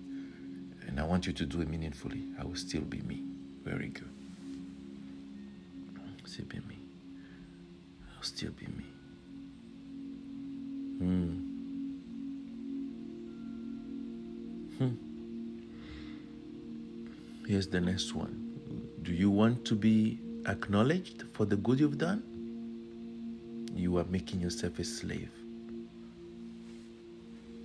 And 0.88 1.00
I 1.00 1.04
want 1.04 1.28
you 1.28 1.34
to 1.34 1.46
do 1.46 1.62
it 1.62 1.70
meaningfully. 1.70 2.24
I 2.40 2.46
will 2.46 2.56
still 2.56 2.82
be 2.82 3.02
me. 3.02 3.22
Very 3.64 3.90
good. 3.90 4.10
Still 6.26 6.46
be 6.46 6.58
me. 6.68 6.78
I'll 8.16 8.24
still 8.24 8.52
be 8.52 8.66
me. 8.66 8.86
Hmm. 10.98 11.56
Hmm. 14.78 14.96
Here's 17.48 17.68
the 17.68 17.80
next 17.80 18.14
one. 18.16 18.45
Do 19.06 19.14
you 19.14 19.30
want 19.30 19.66
to 19.66 19.76
be 19.76 20.18
acknowledged 20.48 21.26
for 21.34 21.46
the 21.46 21.58
good 21.58 21.80
you've 21.80 22.00
done? 22.00 22.24
You 23.76 24.00
are 24.00 24.04
making 24.06 24.42
yourself 24.42 24.80
a 24.80 24.84
slave. 24.84 25.30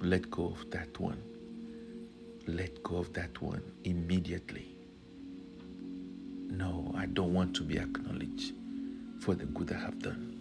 Let 0.02 0.30
go 0.30 0.48
of 0.48 0.70
that 0.70 1.00
one. 1.00 1.16
Let 2.46 2.82
go 2.82 2.96
of 2.96 3.14
that 3.14 3.40
one 3.40 3.62
immediately. 3.84 4.68
No, 6.50 6.92
I 6.94 7.06
don't 7.06 7.32
want 7.32 7.56
to 7.56 7.62
be 7.62 7.78
acknowledged 7.78 8.52
for 9.20 9.34
the 9.34 9.46
good 9.46 9.72
I 9.72 9.78
have 9.78 9.98
done. 9.98 10.36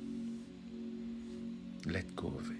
Let 1.85 2.13
go 2.17 2.27
of 2.27 2.51
it. 2.51 2.57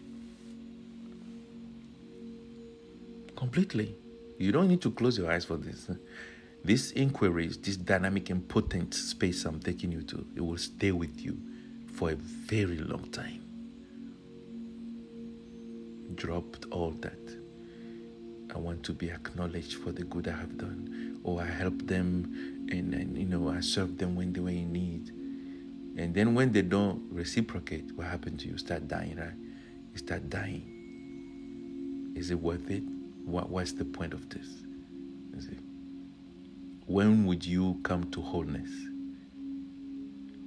Completely. 3.35 3.95
You 4.37 4.53
don't 4.53 4.69
need 4.69 4.81
to 4.83 4.91
close 4.91 5.17
your 5.17 5.29
eyes 5.29 5.43
for 5.43 5.57
this. 5.57 5.89
These 6.63 6.91
inquiries, 6.91 7.57
this 7.57 7.77
dynamic 7.77 8.29
and 8.29 8.47
potent 8.47 8.93
space 8.93 9.45
I'm 9.45 9.59
taking 9.59 9.91
you 9.91 10.01
to, 10.03 10.25
it 10.35 10.41
will 10.41 10.57
stay 10.57 10.91
with 10.91 11.21
you 11.21 11.37
for 11.93 12.11
a 12.11 12.15
very 12.15 12.77
long 12.77 13.09
time. 13.11 13.41
Drop 16.15 16.65
all 16.71 16.91
that. 17.01 17.17
I 18.53 18.57
want 18.57 18.83
to 18.83 18.93
be 18.93 19.09
acknowledged 19.09 19.75
for 19.75 19.91
the 19.91 20.03
good 20.03 20.27
I 20.27 20.31
have 20.31 20.57
done. 20.57 21.19
Or 21.23 21.41
I 21.41 21.45
help 21.45 21.85
them 21.85 22.67
and, 22.71 22.93
and 22.93 23.17
you 23.17 23.25
know, 23.25 23.49
I 23.49 23.61
serve 23.61 23.97
them 23.97 24.15
when 24.15 24.33
they 24.33 24.39
were 24.39 24.49
in 24.49 24.71
need. 24.71 25.09
And 25.97 26.13
then 26.13 26.33
when 26.33 26.51
they 26.51 26.61
don't 26.61 27.03
reciprocate, 27.11 27.91
what 27.95 28.07
happened 28.07 28.39
to 28.41 28.47
you? 28.47 28.57
Start 28.57 28.87
dying, 28.87 29.17
right? 29.17 29.33
You 29.93 29.97
start 29.97 30.29
dying. 30.29 32.13
Is 32.15 32.31
it 32.31 32.39
worth 32.39 32.69
it? 32.69 32.83
What, 33.25 33.49
what's 33.49 33.73
the 33.73 33.85
point 33.85 34.13
of 34.13 34.29
this? 34.29 34.47
When 36.89 37.27
would 37.27 37.45
you 37.45 37.79
come 37.83 38.09
to 38.09 38.19
wholeness 38.19 38.71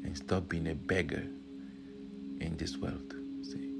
and 0.02 0.16
stop 0.16 0.48
being 0.48 0.66
a 0.66 0.74
beggar 0.74 1.22
in 2.40 2.56
this 2.56 2.76
world? 2.76 3.14
See? 3.44 3.70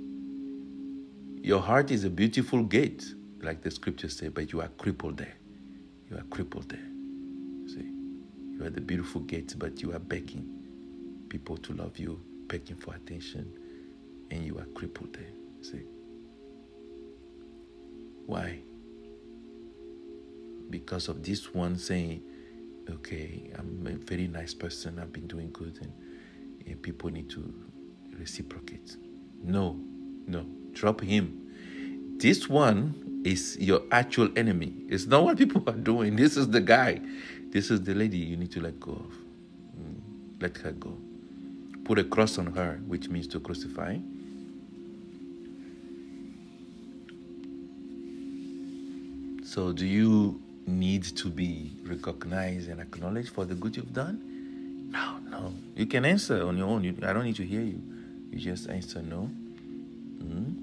Your 1.43 1.61
heart 1.61 1.91
is 1.91 2.05
a 2.05 2.09
beautiful 2.09 2.63
gate, 2.63 3.05
like 3.41 3.63
the 3.63 3.71
scriptures 3.73 4.17
say, 4.17 4.29
but 4.29 4.53
you 4.53 4.61
are 4.61 4.69
crippled 4.79 5.17
there. 5.17 5.35
You 6.09 6.19
are 6.19 6.23
crippled 6.31 6.69
there. 6.69 6.89
See? 7.67 7.91
You 8.53 8.65
are 8.65 8.71
the 8.71 8.81
beautiful 8.81 9.23
gate, 9.23 9.57
but 9.59 9.83
you 9.83 9.93
are 9.93 9.99
begging 9.99 10.49
people 11.31 11.57
to 11.57 11.73
love 11.73 11.99
you, 11.99 12.21
begging 12.47 12.77
for 12.77 12.95
attention, 12.95 13.53
and 14.31 14.47
you 14.47 14.57
are 14.59 14.67
crippled 14.67 15.15
there. 15.15 15.33
See? 15.63 15.83
Why? 18.27 18.61
Because 20.71 21.09
of 21.09 21.25
this 21.25 21.53
one 21.53 21.77
saying, 21.77 22.23
okay, 22.91 23.51
I'm 23.59 23.87
a 23.87 24.05
very 24.05 24.26
nice 24.26 24.55
person, 24.55 24.99
I've 24.99 25.12
been 25.12 25.26
doing 25.26 25.51
good, 25.53 25.78
and, 25.80 25.93
and 26.66 26.83
people 26.83 27.11
need 27.11 27.30
to 27.30 27.55
reciprocate. 28.18 28.97
No, 29.43 29.78
no, 30.26 30.47
drop 30.72 31.01
him. 31.01 32.18
This 32.18 32.49
one 32.49 33.22
is 33.24 33.57
your 33.59 33.83
actual 33.91 34.30
enemy. 34.37 34.72
It's 34.89 35.07
not 35.07 35.24
what 35.24 35.39
people 35.39 35.62
are 35.66 35.72
doing. 35.72 36.16
This 36.16 36.37
is 36.37 36.49
the 36.49 36.61
guy. 36.61 37.01
This 37.51 37.70
is 37.70 37.83
the 37.83 37.95
lady 37.95 38.18
you 38.18 38.37
need 38.37 38.53
to 38.53 38.61
let 38.61 38.78
go 38.80 38.93
of. 38.93 39.14
Mm, 39.78 40.41
let 40.41 40.57
her 40.59 40.72
go 40.72 40.97
put 41.85 41.99
a 41.99 42.05
cross 42.05 42.39
on 42.39 42.47
her, 42.47 42.80
which 42.87 43.09
means 43.09 43.26
to 43.28 43.41
crucify. 43.41 43.99
So, 49.45 49.72
do 49.72 49.85
you 49.85 50.41
need 50.67 51.05
to 51.05 51.29
be 51.29 51.73
recognized 51.85 52.69
and 52.69 52.81
acknowledged 52.81 53.31
for 53.31 53.45
the 53.45 53.55
good 53.55 53.77
you've 53.77 53.93
done? 53.93 54.91
No, 54.91 55.19
no. 55.31 55.55
You 55.75 55.87
can 55.87 56.05
answer 56.05 56.47
on 56.47 56.57
your 56.57 56.69
own. 56.69 56.85
You, 56.85 56.97
I 57.03 57.13
don't 57.13 57.25
need 57.25 57.37
to 57.37 57.45
hear 57.45 57.63
you. 57.63 57.83
You 58.31 58.39
just 58.39 58.69
answer 58.69 59.03
no. 59.03 59.31
Mm-hmm. 60.19 60.63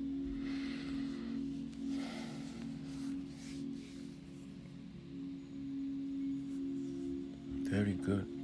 Very 7.70 7.94
good. 7.94 8.39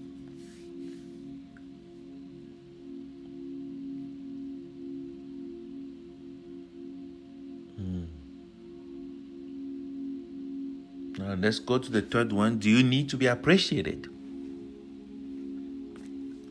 Let's 11.42 11.60
go 11.60 11.78
to 11.78 11.92
the 11.92 12.02
third 12.02 12.32
one. 12.32 12.60
Do 12.60 12.70
you 12.70 12.84
need 12.84 13.10
to 13.10 13.18
be 13.18 13.28
appreciated? 13.28 14.08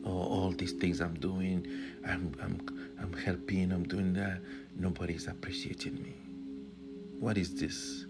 Oh, 0.05 0.11
all 0.11 0.51
these 0.51 0.73
things 0.73 1.01
I'm 1.01 1.15
doing, 1.15 1.65
I'm, 2.05 2.33
I'm, 2.41 2.61
I'm 3.01 3.13
helping, 3.13 3.71
I'm 3.71 3.83
doing 3.83 4.13
that. 4.13 4.39
Nobody's 4.77 5.27
appreciating 5.27 6.01
me. 6.01 6.13
What 7.19 7.37
is 7.37 7.55
this? 7.55 8.05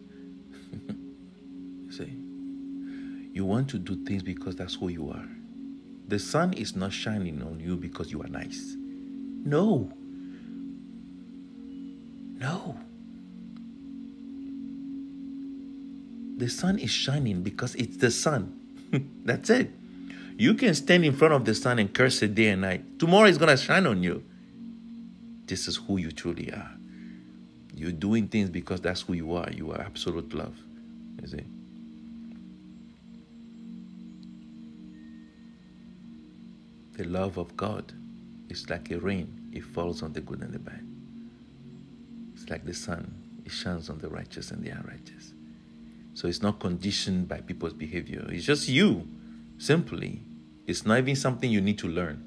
See? 1.95 2.13
You 3.31 3.45
want 3.45 3.69
to 3.69 3.79
do 3.79 3.95
things 4.05 4.23
because 4.23 4.55
that's 4.55 4.75
who 4.75 4.89
you 4.89 5.09
are. 5.09 5.27
The 6.07 6.19
sun 6.19 6.53
is 6.53 6.75
not 6.75 6.93
shining 6.93 7.41
on 7.41 7.59
you 7.59 7.75
because 7.75 8.11
you 8.11 8.21
are 8.21 8.27
nice. 8.27 8.75
No. 8.77 9.91
No. 12.39 12.77
The 16.37 16.49
sun 16.49 16.79
is 16.79 16.91
shining 16.91 17.41
because 17.41 17.75
it's 17.75 17.97
the 17.97 18.11
sun. 18.11 18.59
That's 19.25 19.49
it. 19.49 19.71
You 20.37 20.53
can 20.53 20.75
stand 20.75 21.05
in 21.05 21.13
front 21.13 21.33
of 21.33 21.45
the 21.45 21.55
sun 21.55 21.79
and 21.79 21.93
curse 21.93 22.21
it 22.21 22.35
day 22.35 22.49
and 22.49 22.61
night. 22.61 22.99
Tomorrow 22.99 23.27
is 23.27 23.37
going 23.37 23.55
to 23.55 23.61
shine 23.61 23.87
on 23.87 24.03
you. 24.03 24.23
This 25.45 25.67
is 25.67 25.77
who 25.77 25.97
you 25.97 26.11
truly 26.11 26.51
are. 26.51 26.71
You're 27.73 27.91
doing 27.91 28.27
things 28.27 28.49
because 28.49 28.81
that's 28.81 29.01
who 29.01 29.13
you 29.13 29.33
are. 29.35 29.49
You 29.51 29.71
are 29.71 29.81
absolute 29.81 30.33
love. 30.33 30.55
You 31.21 31.27
see? 31.27 31.43
The 36.97 37.03
love 37.05 37.37
of 37.37 37.55
God 37.57 37.93
is 38.49 38.69
like 38.69 38.91
a 38.91 38.99
rain, 38.99 39.49
it 39.53 39.63
falls 39.63 40.01
on 40.01 40.13
the 40.13 40.21
good 40.21 40.41
and 40.41 40.53
the 40.53 40.59
bad. 40.59 40.85
It's 42.33 42.49
like 42.49 42.65
the 42.65 42.73
sun, 42.73 43.13
it 43.45 43.51
shines 43.51 43.89
on 43.89 43.99
the 43.99 44.09
righteous 44.09 44.51
and 44.51 44.63
the 44.63 44.69
unrighteous. 44.69 45.33
So 46.15 46.29
it's 46.29 46.41
not 46.41 46.59
conditioned 46.61 47.27
by 47.27 47.41
people's 47.41 47.73
behavior. 47.73 48.25
It's 48.29 48.45
just 48.45 48.69
you, 48.69 49.05
simply. 49.57 50.21
It's 50.65 50.85
not 50.85 50.97
even 50.97 51.15
something 51.17 51.51
you 51.51 51.59
need 51.59 51.77
to 51.79 51.87
learn. 51.87 52.23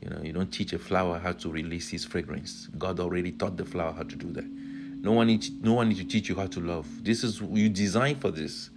You 0.00 0.10
know, 0.10 0.20
you 0.22 0.32
don't 0.32 0.50
teach 0.50 0.72
a 0.72 0.78
flower 0.78 1.18
how 1.18 1.32
to 1.32 1.50
release 1.50 1.92
its 1.92 2.04
fragrance. 2.04 2.68
God 2.78 3.00
already 3.00 3.32
taught 3.32 3.56
the 3.56 3.64
flower 3.64 3.92
how 3.92 4.04
to 4.04 4.16
do 4.16 4.30
that. 4.32 4.46
No 4.46 5.10
one 5.12 5.26
needs, 5.26 5.50
no 5.50 5.74
one 5.74 5.88
needs 5.88 6.00
to 6.00 6.06
teach 6.06 6.28
you 6.28 6.36
how 6.36 6.46
to 6.46 6.60
love. 6.60 6.86
This 7.02 7.24
is 7.24 7.40
you 7.40 7.68
designed 7.68 8.20
for 8.20 8.30
this, 8.30 8.70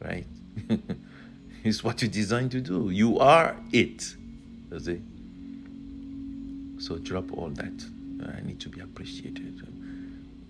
right? 0.00 0.26
it's 1.62 1.84
what 1.84 2.00
you 2.00 2.08
designed 2.08 2.52
to 2.52 2.62
do. 2.62 2.88
You 2.88 3.18
are 3.18 3.54
it. 3.70 4.16
Does 4.70 4.88
it? 4.88 5.02
So 6.78 6.96
drop 6.96 7.30
all 7.36 7.50
that. 7.50 7.84
I 8.34 8.40
need 8.46 8.60
to 8.60 8.70
be 8.70 8.80
appreciated. 8.80 9.73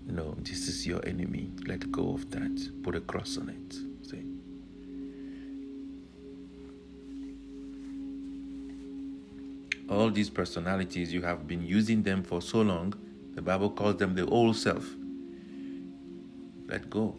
No, 0.07 0.35
this 0.37 0.67
is 0.67 0.85
your 0.85 1.05
enemy. 1.05 1.51
Let 1.65 1.91
go 1.91 2.13
of 2.13 2.29
that. 2.31 2.83
Put 2.83 2.95
a 2.95 3.01
cross 3.01 3.37
on 3.37 3.49
it. 3.49 3.73
See? 4.07 4.23
All 9.89 10.11
these 10.11 10.29
personalities, 10.29 11.11
you 11.11 11.23
have 11.23 11.47
been 11.47 11.65
using 11.65 12.03
them 12.03 12.23
for 12.23 12.41
so 12.41 12.61
long. 12.61 12.93
The 13.33 13.41
Bible 13.41 13.71
calls 13.71 13.97
them 13.97 14.15
the 14.15 14.25
old 14.27 14.55
self. 14.55 14.87
Let 16.67 16.89
go. 16.89 17.17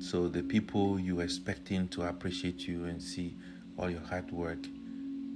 So 0.00 0.28
the 0.28 0.42
people 0.42 0.98
you 0.98 1.20
are 1.20 1.24
expecting 1.24 1.88
to 1.88 2.02
appreciate 2.02 2.66
you 2.66 2.84
and 2.86 3.02
see 3.02 3.36
all 3.76 3.90
your 3.90 4.00
hard 4.00 4.30
work, 4.30 4.66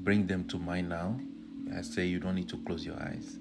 bring 0.03 0.27
them 0.27 0.45
to 0.45 0.59
mind 0.59 0.89
now 0.89 1.19
I 1.77 1.83
say 1.83 2.07
you 2.07 2.21
don't 2.21 2.35
need 2.35 2.49
to 2.51 2.59
close 2.59 2.85
your 2.85 3.01
eyes. 3.01 3.39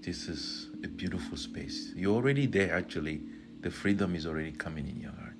This 0.00 0.28
is 0.28 0.68
a 0.84 0.88
beautiful 0.88 1.36
space. 1.36 1.92
You're 1.96 2.14
already 2.14 2.46
there, 2.46 2.74
actually. 2.74 3.22
The 3.60 3.70
freedom 3.70 4.14
is 4.14 4.26
already 4.26 4.52
coming 4.52 4.86
in 4.86 5.00
your 5.00 5.12
heart. 5.12 5.38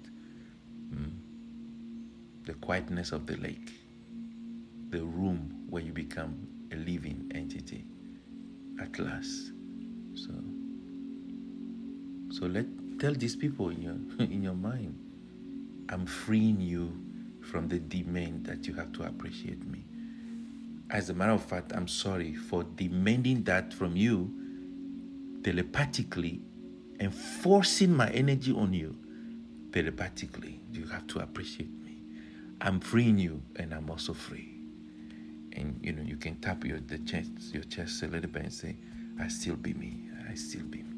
Mm. 0.90 1.12
The 2.44 2.54
quietness 2.54 3.12
of 3.12 3.26
the 3.26 3.36
lake, 3.36 3.70
the 4.88 5.04
room 5.04 5.66
where 5.68 5.82
you 5.82 5.92
become 5.92 6.46
a 6.72 6.76
living 6.76 7.30
entity 7.34 7.84
at 8.80 8.98
last. 8.98 9.52
So, 10.14 10.32
so 12.30 12.46
let 12.46 12.66
tell 12.98 13.12
these 13.12 13.36
people 13.36 13.68
in 13.70 13.82
your 13.82 13.96
in 14.26 14.42
your 14.42 14.54
mind, 14.54 14.98
I'm 15.90 16.06
freeing 16.06 16.60
you 16.60 16.92
from 17.42 17.68
the 17.68 17.78
demand 17.78 18.46
that 18.46 18.66
you 18.66 18.74
have 18.74 18.92
to 18.92 19.02
appreciate 19.02 19.66
me. 19.66 19.84
As 20.90 21.10
a 21.10 21.14
matter 21.14 21.32
of 21.32 21.44
fact, 21.44 21.72
I'm 21.74 21.88
sorry 21.88 22.34
for 22.34 22.62
demanding 22.62 23.42
that 23.44 23.72
from 23.72 23.96
you 23.96 24.32
telepathically 25.42 26.42
and 27.00 27.12
forcing 27.12 27.92
my 27.92 28.10
energy 28.10 28.52
on 28.52 28.72
you 28.72 28.96
telepathically. 29.72 30.60
You 30.72 30.86
have 30.86 31.06
to 31.08 31.20
appreciate 31.20 31.72
me. 31.82 31.98
I'm 32.60 32.80
freeing 32.80 33.18
you, 33.18 33.42
and 33.56 33.74
I'm 33.74 33.90
also 33.90 34.12
free. 34.14 34.60
And 35.52 35.78
you 35.82 35.92
know, 35.92 36.02
you 36.02 36.16
can 36.16 36.36
tap 36.36 36.64
your 36.64 36.80
the 36.80 36.98
chest, 36.98 37.30
your 37.52 37.64
chest 37.64 38.02
a 38.02 38.06
little 38.06 38.30
bit 38.30 38.42
and 38.42 38.52
say, 38.52 38.76
"I 39.18 39.28
still 39.28 39.56
be 39.56 39.74
me. 39.74 40.08
I 40.28 40.34
still 40.34 40.64
be 40.64 40.82
me." 40.82 40.93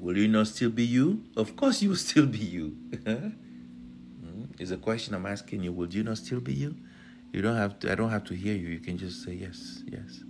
Will 0.00 0.16
you 0.16 0.28
not 0.28 0.46
still 0.46 0.70
be 0.70 0.84
you? 0.84 1.24
Of 1.36 1.56
course, 1.56 1.82
you 1.82 1.90
will 1.90 1.96
still 1.96 2.26
be 2.26 2.38
you. 2.38 2.76
Hmm? 4.20 4.44
It's 4.58 4.70
a 4.70 4.76
question 4.76 5.14
I'm 5.14 5.26
asking 5.26 5.62
you. 5.62 5.72
Will 5.72 5.88
you 5.88 6.02
not 6.02 6.18
still 6.18 6.40
be 6.40 6.52
you? 6.52 6.76
You 7.32 7.42
don't 7.42 7.56
have 7.56 7.78
to. 7.80 7.92
I 7.92 7.94
don't 7.94 8.10
have 8.10 8.24
to 8.24 8.34
hear 8.34 8.54
you. 8.54 8.68
You 8.68 8.80
can 8.80 8.98
just 8.98 9.24
say 9.24 9.32
yes, 9.32 9.82
yes. 9.90 10.22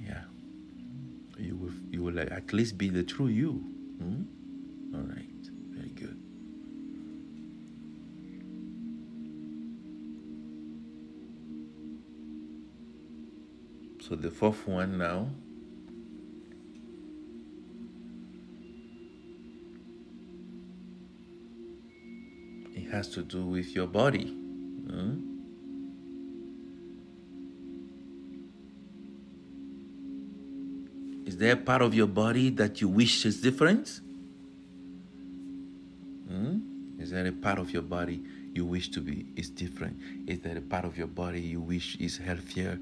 Yeah. 0.00 0.22
You 1.38 1.56
will. 1.56 1.72
You 1.90 2.02
will 2.02 2.18
at 2.18 2.52
least 2.52 2.78
be 2.78 2.88
the 2.88 3.02
true 3.02 3.26
you. 3.26 3.52
Hmm? 3.98 4.22
All 4.94 5.02
right. 5.02 5.50
Very 5.70 5.90
good. 5.90 6.18
So 14.00 14.14
the 14.16 14.30
fourth 14.30 14.66
one 14.66 14.98
now. 14.98 15.28
Has 22.92 23.08
to 23.08 23.22
do 23.22 23.44
with 23.44 23.74
your 23.74 23.86
body. 23.86 24.26
Hmm? 24.26 25.32
Is 31.26 31.38
there 31.38 31.54
a 31.54 31.56
part 31.56 31.80
of 31.80 31.94
your 31.94 32.06
body 32.06 32.50
that 32.50 32.80
you 32.82 32.88
wish 32.88 33.24
is 33.24 33.40
different? 33.40 34.00
Hmm? 36.28 36.58
Is 37.00 37.10
there 37.10 37.26
a 37.26 37.32
part 37.32 37.58
of 37.58 37.72
your 37.72 37.82
body 37.82 38.22
you 38.54 38.66
wish 38.66 38.90
to 38.90 39.00
be 39.00 39.24
is 39.36 39.48
different? 39.48 39.96
Is 40.26 40.40
there 40.40 40.58
a 40.58 40.60
part 40.60 40.84
of 40.84 40.98
your 40.98 41.06
body 41.06 41.40
you 41.40 41.60
wish 41.60 41.96
is 41.96 42.18
healthier? 42.18 42.78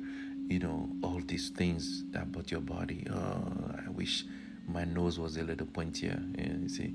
You 0.49 0.59
know, 0.59 0.91
all 1.05 1.21
these 1.25 1.51
things 1.51 2.03
about 2.13 2.51
your 2.51 2.61
body. 2.61 3.07
Oh, 3.09 3.53
I 3.87 3.89
wish 3.91 4.25
my 4.67 4.85
nose 4.85 5.21
was 5.21 5.37
a 5.37 5.45
little 5.45 5.69
pointier. 5.69 6.21
Yeah, 6.37 6.57
you 6.63 6.69
see. 6.69 6.93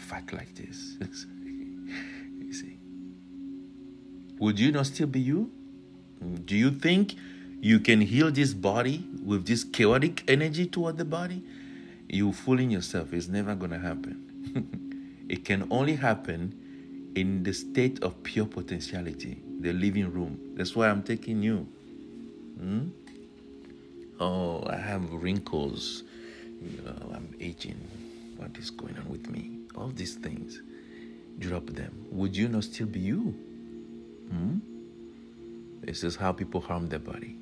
Fat 0.00 0.32
like 0.32 0.54
this? 0.54 0.96
you 1.44 2.52
see. 2.52 2.78
Would 4.38 4.58
you 4.58 4.72
not 4.72 4.86
still 4.86 5.06
be 5.06 5.20
you? 5.20 5.50
Do 6.44 6.56
you 6.56 6.70
think 6.70 7.14
you 7.60 7.78
can 7.80 8.00
heal 8.00 8.30
this 8.30 8.54
body 8.54 9.06
with 9.24 9.46
this 9.46 9.64
chaotic 9.64 10.24
energy 10.28 10.66
toward 10.66 10.96
the 10.96 11.04
body? 11.04 11.42
You 12.08 12.32
fooling 12.32 12.70
yourself. 12.70 13.12
It's 13.12 13.28
never 13.28 13.54
to 13.54 13.78
happen. 13.78 15.16
it 15.28 15.44
can 15.44 15.66
only 15.70 15.94
happen 15.94 17.12
in 17.14 17.42
the 17.42 17.52
state 17.52 18.02
of 18.02 18.22
pure 18.22 18.46
potentiality, 18.46 19.42
the 19.60 19.72
living 19.72 20.12
room. 20.12 20.38
That's 20.54 20.74
why 20.74 20.88
I'm 20.88 21.02
taking 21.02 21.42
you. 21.42 21.66
Hmm? 22.58 22.88
Oh, 24.18 24.64
I 24.68 24.76
have 24.76 25.12
wrinkles. 25.12 26.02
You 26.62 26.82
know, 26.82 27.12
I'm 27.14 27.34
aging. 27.40 27.80
What 28.36 28.56
is 28.58 28.70
going 28.70 28.96
on 28.98 29.08
with 29.08 29.30
me? 29.30 29.59
All 29.74 29.88
these 29.88 30.14
things. 30.14 30.60
Drop 31.38 31.66
them. 31.66 32.06
Would 32.10 32.36
you 32.36 32.48
not 32.48 32.64
still 32.64 32.86
be 32.86 33.00
you? 33.00 33.34
Hmm? 34.30 34.58
This 35.82 36.04
is 36.04 36.16
how 36.16 36.32
people 36.32 36.60
harm 36.60 36.88
their 36.88 36.98
body. 36.98 37.36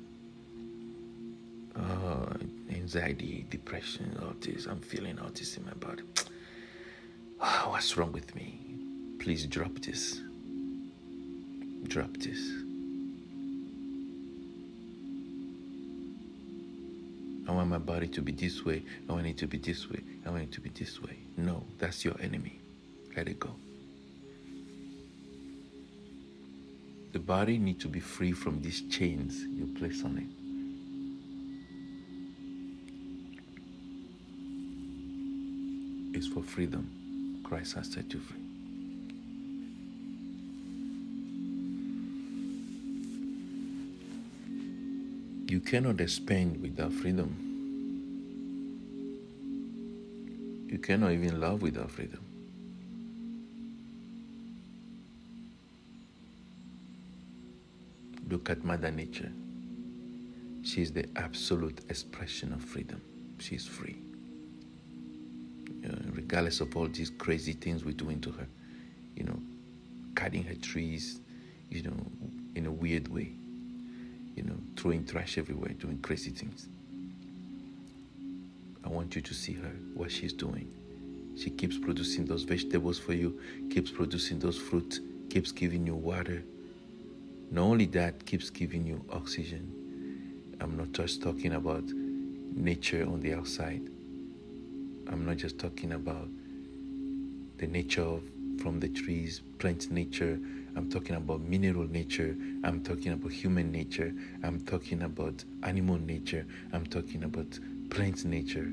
Oh, 1.75 2.29
anxiety, 2.69 3.45
depression, 3.49 4.17
all 4.21 4.33
this. 4.39 4.65
I'm 4.65 4.79
feeling 4.79 5.19
all 5.19 5.29
this 5.29 5.57
in 5.57 5.65
my 5.65 5.73
body. 5.73 6.03
Oh, 7.41 7.67
what's 7.69 7.97
wrong 7.97 8.11
with 8.11 8.35
me? 8.35 8.59
Please 9.19 9.45
drop 9.45 9.73
this. 9.79 10.21
Drop 11.87 12.15
this. 12.17 12.68
I 17.49 17.51
want 17.51 17.67
my 17.67 17.79
body 17.79 18.07
to 18.09 18.21
be 18.21 18.31
this 18.31 18.63
way. 18.63 18.83
I 19.09 19.11
want 19.11 19.25
it 19.25 19.35
to 19.39 19.47
be 19.47 19.57
this 19.57 19.89
way. 19.89 20.01
I 20.23 20.29
want 20.29 20.43
it 20.43 20.51
to 20.51 20.61
be 20.61 20.69
this 20.69 21.01
way. 21.01 21.17
No, 21.35 21.63
that's 21.79 22.05
your 22.05 22.13
enemy. 22.21 22.59
Let 23.17 23.27
it 23.27 23.39
go. 23.39 23.49
The 27.11 27.17
body 27.17 27.57
needs 27.57 27.81
to 27.81 27.87
be 27.87 27.99
free 27.99 28.33
from 28.33 28.61
these 28.61 28.83
chains 28.91 29.41
you 29.41 29.65
place 29.79 30.03
on 30.05 30.19
it. 36.13 36.15
It's 36.15 36.27
for 36.27 36.43
freedom. 36.43 37.41
Christ 37.43 37.73
has 37.73 37.91
set 37.91 38.13
you 38.13 38.19
free. 38.19 38.48
You 45.49 45.59
cannot 45.59 45.99
expand 45.99 46.61
without 46.61 46.93
freedom. 46.93 47.35
You 50.69 50.77
cannot 50.77 51.11
even 51.13 51.41
love 51.41 51.63
without 51.63 51.89
freedom. 51.89 52.23
Look 58.29 58.51
at 58.51 58.63
Mother 58.63 58.91
Nature. 58.91 59.31
She 60.61 60.83
is 60.83 60.91
the 60.91 61.09
absolute 61.15 61.79
expression 61.89 62.53
of 62.53 62.63
freedom. 62.63 63.01
She 63.39 63.55
is 63.55 63.65
free. 63.65 63.97
Uh, 65.83 65.95
regardless 66.11 66.61
of 66.61 66.77
all 66.77 66.87
these 66.87 67.09
crazy 67.09 67.53
things 67.53 67.83
we're 67.83 67.93
doing 67.93 68.21
to 68.21 68.29
her, 68.33 68.45
you 69.15 69.23
know, 69.23 69.39
cutting 70.13 70.43
her 70.43 70.53
trees, 70.53 71.21
you 71.71 71.81
know, 71.81 71.97
in 72.53 72.67
a 72.67 72.71
weird 72.71 73.07
way, 73.07 73.33
you 74.35 74.43
know, 74.43 74.55
throwing 74.75 75.05
trash 75.05 75.37
everywhere, 75.37 75.73
doing 75.73 75.99
crazy 75.99 76.31
things. 76.31 76.67
I 78.83 78.89
want 78.89 79.15
you 79.15 79.21
to 79.21 79.33
see 79.33 79.53
her, 79.53 79.71
what 79.93 80.11
she's 80.11 80.33
doing. 80.33 80.71
She 81.37 81.49
keeps 81.49 81.77
producing 81.77 82.25
those 82.25 82.43
vegetables 82.43 82.99
for 82.99 83.13
you, 83.13 83.39
keeps 83.69 83.91
producing 83.91 84.39
those 84.39 84.57
fruits, 84.57 84.99
keeps 85.29 85.51
giving 85.51 85.85
you 85.85 85.95
water. 85.95 86.43
Not 87.51 87.63
only 87.63 87.85
that, 87.87 88.25
keeps 88.25 88.49
giving 88.49 88.85
you 88.85 89.03
oxygen. 89.11 90.57
I'm 90.61 90.77
not 90.77 90.91
just 90.91 91.21
talking 91.21 91.53
about 91.53 91.83
nature 92.55 93.05
on 93.05 93.21
the 93.21 93.33
outside. 93.33 93.81
I'm 95.07 95.25
not 95.25 95.37
just 95.37 95.57
talking 95.57 95.93
about 95.93 96.27
the 97.57 97.67
nature 97.67 98.03
of 98.03 98.23
from 98.61 98.79
the 98.79 98.89
trees, 98.89 99.41
plant 99.57 99.89
nature. 99.91 100.39
I'm 100.75 100.89
talking 100.89 101.15
about 101.15 101.41
mineral 101.41 101.87
nature. 101.87 102.35
I'm 102.63 102.81
talking 102.83 103.13
about 103.13 103.31
human 103.31 103.71
nature. 103.71 104.13
I'm 104.43 104.59
talking 104.61 105.03
about 105.03 105.43
animal 105.63 105.97
nature. 105.97 106.45
I'm 106.73 106.85
talking 106.85 107.23
about 107.23 107.59
plant 107.89 108.25
nature. 108.25 108.69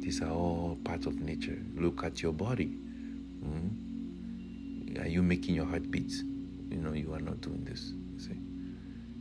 These 0.00 0.22
are 0.22 0.30
all 0.30 0.78
part 0.84 1.06
of 1.06 1.20
nature. 1.20 1.58
Look 1.74 2.04
at 2.04 2.22
your 2.22 2.32
body. 2.32 2.76
Mm? 3.44 5.00
Are 5.00 5.08
you 5.08 5.22
making 5.22 5.54
your 5.54 5.66
heart 5.66 5.90
beat? 5.90 6.12
You 6.70 6.78
know, 6.78 6.92
you 6.92 7.12
are 7.12 7.20
not 7.20 7.40
doing 7.40 7.64
this. 7.64 7.92
See? 8.18 8.38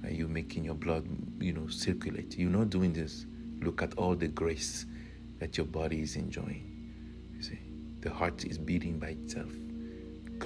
Are 0.04 0.12
you 0.12 0.28
making 0.28 0.66
your 0.66 0.76
blood, 0.76 1.06
you 1.40 1.54
know, 1.54 1.68
circulate? 1.68 2.38
You're 2.38 2.50
not 2.50 2.70
doing 2.70 2.94
this. 2.94 3.26
Look 3.62 3.82
at 3.82 3.94
all 3.96 4.16
the 4.16 4.28
grace 4.28 4.86
that 5.40 5.58
your 5.58 5.66
body 5.66 6.02
is 6.02 6.16
enjoying. 6.16 6.94
You 7.36 7.42
see, 7.42 7.60
the 8.02 8.10
heart 8.10 8.46
is 8.46 8.58
beating 8.58 9.00
by 9.00 9.10
itself. 9.10 9.52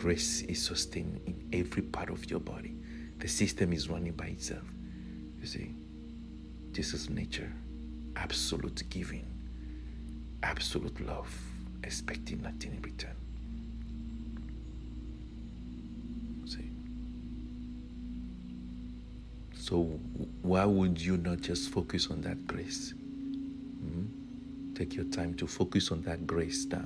Grace 0.04 0.42
is 0.42 0.62
sustained 0.62 1.22
in 1.28 1.48
every 1.54 1.82
part 1.82 2.10
of 2.10 2.30
your 2.30 2.42
body. 2.42 2.76
The 3.20 3.28
system 3.30 3.72
is 3.72 3.90
running 3.90 4.12
by 4.12 4.26
itself. 4.26 4.66
You 5.40 5.48
see, 5.48 5.76
this 6.74 6.94
is 6.94 7.10
nature. 7.10 7.50
Absolute 8.18 8.84
giving, 8.90 9.26
absolute 10.44 11.00
love, 11.08 11.34
expecting 11.86 12.42
nothing 12.42 12.74
in 12.74 12.82
return. 12.82 13.16
See? 16.48 16.70
So, 19.56 19.84
why 20.42 20.66
would 20.66 21.00
you 21.00 21.16
not 21.16 21.40
just 21.40 21.70
focus 21.70 22.12
on 22.12 22.20
that 22.24 22.46
grace? 22.46 22.92
Hmm? 22.92 24.04
Take 24.76 24.96
your 24.96 25.06
time 25.06 25.34
to 25.36 25.48
focus 25.48 25.94
on 25.94 26.02
that 26.02 26.28
grace 26.28 26.66
now. 26.66 26.84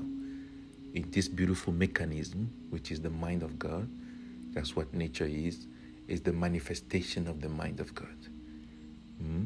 In 0.93 1.09
this 1.11 1.27
beautiful 1.27 1.73
mechanism, 1.73 2.49
which 2.69 2.91
is 2.91 3.01
the 3.01 3.09
mind 3.09 3.43
of 3.43 3.59
God, 3.59 3.87
that's 4.53 4.75
what 4.75 4.93
nature 4.93 5.25
is, 5.25 5.67
is 6.07 6.21
the 6.21 6.33
manifestation 6.33 7.27
of 7.27 7.41
the 7.41 7.49
mind 7.49 7.79
of 7.79 7.93
God. 7.93 8.07
Hmm? 9.19 9.43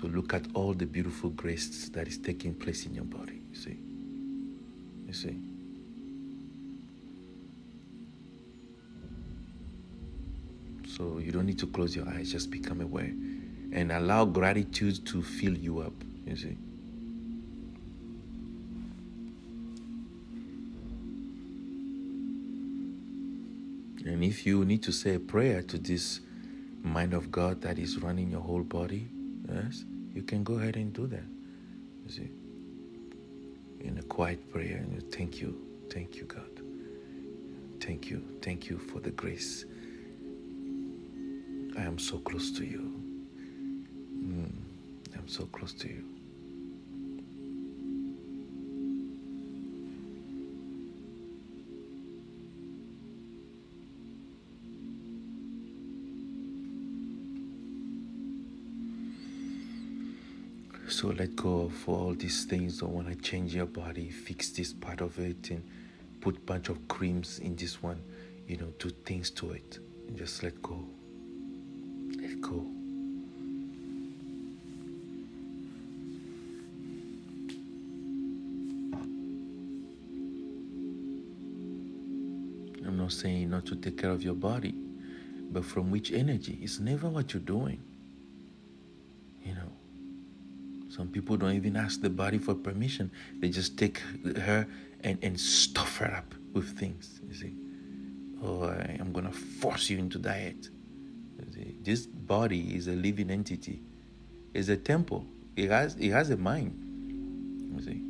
So 0.00 0.06
look 0.08 0.34
at 0.34 0.44
all 0.54 0.72
the 0.72 0.86
beautiful 0.86 1.30
grace 1.30 1.88
that 1.90 2.08
is 2.08 2.18
taking 2.18 2.54
place 2.54 2.86
in 2.86 2.94
your 2.94 3.04
body. 3.04 3.40
You 3.50 3.56
see? 3.56 3.76
You 5.06 5.12
see? 5.12 5.36
So 10.96 11.18
you 11.18 11.32
don't 11.32 11.46
need 11.46 11.58
to 11.60 11.66
close 11.66 11.94
your 11.94 12.08
eyes, 12.08 12.32
just 12.32 12.50
become 12.50 12.80
aware 12.80 13.12
and 13.72 13.92
allow 13.92 14.24
gratitude 14.24 15.06
to 15.06 15.22
fill 15.22 15.56
you 15.56 15.80
up. 15.80 15.92
You 16.26 16.36
see? 16.36 16.56
And 24.10 24.24
if 24.24 24.44
you 24.44 24.64
need 24.64 24.82
to 24.82 24.92
say 24.92 25.14
a 25.14 25.20
prayer 25.20 25.62
to 25.62 25.78
this 25.78 26.18
mind 26.82 27.14
of 27.14 27.30
God 27.30 27.62
that 27.62 27.78
is 27.78 27.98
running 27.98 28.28
your 28.28 28.40
whole 28.40 28.64
body, 28.64 29.08
yes, 29.48 29.84
you 30.12 30.22
can 30.22 30.42
go 30.42 30.54
ahead 30.54 30.74
and 30.74 30.92
do 30.92 31.06
that. 31.06 31.22
You 32.06 32.10
see? 32.10 32.30
In 33.86 33.98
a 33.98 34.02
quiet 34.02 34.50
prayer, 34.50 34.78
and 34.78 34.92
you 34.92 35.00
thank 35.00 35.40
you, 35.40 35.56
thank 35.90 36.16
you, 36.16 36.24
God. 36.24 36.50
Thank 37.80 38.10
you, 38.10 38.20
thank 38.42 38.68
you 38.68 38.78
for 38.78 38.98
the 38.98 39.12
grace. 39.12 39.64
I 41.78 41.82
am 41.82 41.96
so 41.96 42.18
close 42.18 42.50
to 42.58 42.64
you. 42.64 43.00
Mm, 44.18 44.52
I'm 45.16 45.28
so 45.28 45.46
close 45.46 45.72
to 45.74 45.88
you. 45.88 46.04
So 61.00 61.08
let 61.08 61.34
go 61.34 61.62
of 61.62 61.88
all 61.88 62.12
these 62.12 62.44
things. 62.44 62.80
Don't 62.80 62.92
want 62.92 63.08
to 63.08 63.14
change 63.14 63.54
your 63.54 63.64
body, 63.64 64.10
fix 64.10 64.50
this 64.50 64.74
part 64.74 65.00
of 65.00 65.18
it, 65.18 65.48
and 65.48 65.64
put 66.20 66.44
bunch 66.44 66.68
of 66.68 66.88
creams 66.88 67.38
in 67.38 67.56
this 67.56 67.82
one. 67.82 68.02
You 68.46 68.58
know, 68.58 68.66
do 68.78 68.90
things 68.90 69.30
to 69.30 69.52
it. 69.52 69.78
And 70.06 70.18
just 70.18 70.42
let 70.42 70.60
go. 70.60 70.78
Let 72.20 72.38
go. 72.42 72.66
I'm 82.86 82.98
not 82.98 83.12
saying 83.12 83.48
not 83.48 83.64
to 83.64 83.76
take 83.76 83.96
care 83.96 84.10
of 84.10 84.22
your 84.22 84.34
body, 84.34 84.74
but 85.50 85.64
from 85.64 85.90
which 85.90 86.12
energy? 86.12 86.58
It's 86.60 86.78
never 86.78 87.08
what 87.08 87.32
you're 87.32 87.40
doing. 87.40 87.80
Some 91.00 91.08
people 91.08 91.38
don't 91.38 91.54
even 91.54 91.76
ask 91.76 92.02
the 92.02 92.10
body 92.10 92.36
for 92.36 92.54
permission. 92.54 93.10
They 93.38 93.48
just 93.48 93.78
take 93.78 94.02
her 94.36 94.66
and, 95.02 95.18
and 95.22 95.40
stuff 95.40 95.96
her 95.96 96.14
up 96.14 96.34
with 96.52 96.78
things. 96.78 97.22
You 97.26 97.34
see, 97.34 97.54
oh, 98.44 98.64
I, 98.64 98.98
am 99.00 99.10
gonna 99.10 99.32
force 99.32 99.88
you 99.88 99.96
into 99.96 100.18
diet. 100.18 100.68
This 101.82 102.04
body 102.04 102.76
is 102.76 102.86
a 102.88 102.92
living 102.92 103.30
entity. 103.30 103.80
It's 104.52 104.68
a 104.68 104.76
temple. 104.76 105.24
It 105.56 105.70
has 105.70 105.94
it 105.94 106.10
has 106.10 106.28
a 106.28 106.36
mind. 106.36 106.76
You 107.74 107.82
see. 107.82 108.02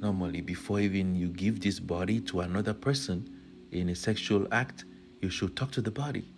Normally, 0.00 0.40
before 0.40 0.80
even 0.80 1.14
you 1.14 1.28
give 1.28 1.60
this 1.60 1.78
body 1.78 2.22
to 2.22 2.40
another 2.40 2.72
person 2.72 3.28
in 3.70 3.90
a 3.90 3.94
sexual 3.94 4.48
act, 4.50 4.86
you 5.20 5.28
should 5.28 5.54
talk 5.56 5.72
to 5.72 5.82
the 5.82 5.90
body. 5.90 6.32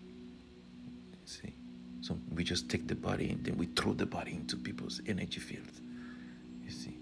See? 1.28 1.52
So 2.00 2.18
we 2.34 2.42
just 2.42 2.70
take 2.70 2.88
the 2.88 2.94
body 2.94 3.30
and 3.30 3.44
then 3.44 3.58
we 3.58 3.66
throw 3.66 3.92
the 3.92 4.06
body 4.06 4.32
into 4.32 4.56
people's 4.56 5.02
energy 5.06 5.40
field. 5.40 5.70
You 6.64 6.70
see? 6.70 6.96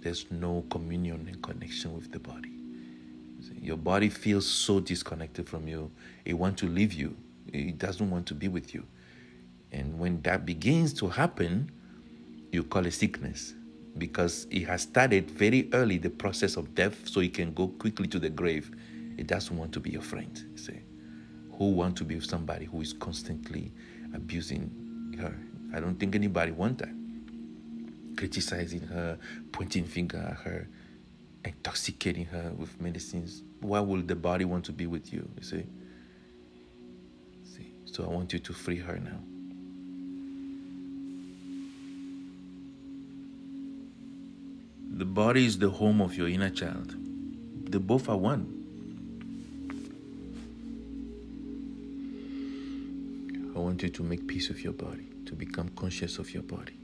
There's 0.00 0.24
no 0.30 0.64
communion 0.70 1.28
and 1.28 1.42
connection 1.42 1.94
with 1.94 2.10
the 2.10 2.18
body. 2.18 2.48
You 2.48 3.52
your 3.60 3.76
body 3.76 4.08
feels 4.08 4.46
so 4.46 4.80
disconnected 4.80 5.48
from 5.48 5.68
you. 5.68 5.90
It 6.24 6.32
wants 6.32 6.60
to 6.62 6.66
leave 6.66 6.94
you. 6.94 7.14
It 7.52 7.76
doesn't 7.76 8.08
want 8.08 8.26
to 8.28 8.34
be 8.34 8.48
with 8.48 8.72
you. 8.72 8.86
And 9.70 9.98
when 9.98 10.22
that 10.22 10.46
begins 10.46 10.94
to 10.94 11.08
happen, 11.08 11.70
you 12.52 12.62
call 12.62 12.86
it 12.86 12.92
sickness 12.92 13.52
because 13.98 14.46
it 14.50 14.64
has 14.64 14.82
started 14.82 15.30
very 15.30 15.68
early 15.74 15.98
the 15.98 16.10
process 16.10 16.56
of 16.56 16.74
death 16.74 17.06
so 17.06 17.20
it 17.20 17.34
can 17.34 17.52
go 17.52 17.68
quickly 17.68 18.08
to 18.08 18.18
the 18.18 18.30
grave. 18.30 18.70
It 19.18 19.26
doesn't 19.26 19.56
want 19.56 19.72
to 19.72 19.80
be 19.80 19.90
your 19.90 20.02
friend. 20.02 20.42
You 20.52 20.58
see? 20.58 20.80
Who 21.58 21.70
want 21.70 21.96
to 21.96 22.04
be 22.04 22.14
with 22.14 22.24
somebody 22.24 22.66
who 22.66 22.80
is 22.80 22.92
constantly 22.92 23.72
abusing 24.14 25.16
her. 25.20 25.34
I 25.74 25.80
don't 25.80 25.96
think 25.96 26.14
anybody 26.14 26.52
want 26.52 26.78
that. 26.78 26.94
Criticizing 28.16 28.80
her, 28.80 29.18
pointing 29.52 29.84
finger 29.84 30.18
at 30.18 30.38
her, 30.44 30.68
intoxicating 31.44 32.26
her 32.26 32.52
with 32.56 32.80
medicines. 32.80 33.42
Why 33.60 33.80
would 33.80 34.08
the 34.08 34.16
body 34.16 34.44
want 34.44 34.64
to 34.66 34.72
be 34.72 34.86
with 34.86 35.12
you? 35.12 35.28
You 35.36 35.42
see? 35.42 35.64
see? 37.44 37.72
So 37.84 38.04
I 38.04 38.08
want 38.08 38.32
you 38.32 38.38
to 38.38 38.52
free 38.52 38.78
her 38.78 38.98
now. 38.98 39.18
The 44.94 45.06
body 45.06 45.46
is 45.46 45.58
the 45.58 45.70
home 45.70 46.00
of 46.00 46.16
your 46.16 46.28
inner 46.28 46.50
child. 46.50 46.94
They 47.70 47.78
both 47.78 48.08
are 48.08 48.16
one. 48.16 48.61
I 53.54 53.58
want 53.58 53.82
you 53.82 53.90
to 53.90 54.02
make 54.02 54.26
peace 54.26 54.48
with 54.48 54.64
your 54.64 54.72
body, 54.72 55.08
to 55.26 55.34
become 55.34 55.68
conscious 55.70 56.18
of 56.18 56.32
your 56.32 56.42
body, 56.42 56.78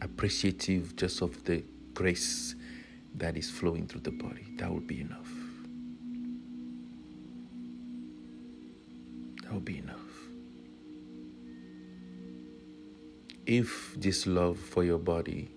appreciative 0.00 0.96
just 0.96 1.20
of 1.20 1.44
the 1.44 1.62
grace 1.92 2.54
that 3.16 3.36
is 3.36 3.50
flowing 3.50 3.86
through 3.86 4.00
the 4.00 4.10
body. 4.10 4.46
That 4.56 4.70
will 4.70 4.80
be 4.80 5.00
enough. 5.00 5.30
That 9.42 9.52
will 9.52 9.60
be 9.60 9.78
enough. 9.78 10.00
If 13.46 13.94
this 13.98 14.26
love 14.26 14.58
for 14.58 14.84
your 14.84 14.98
body 14.98 15.50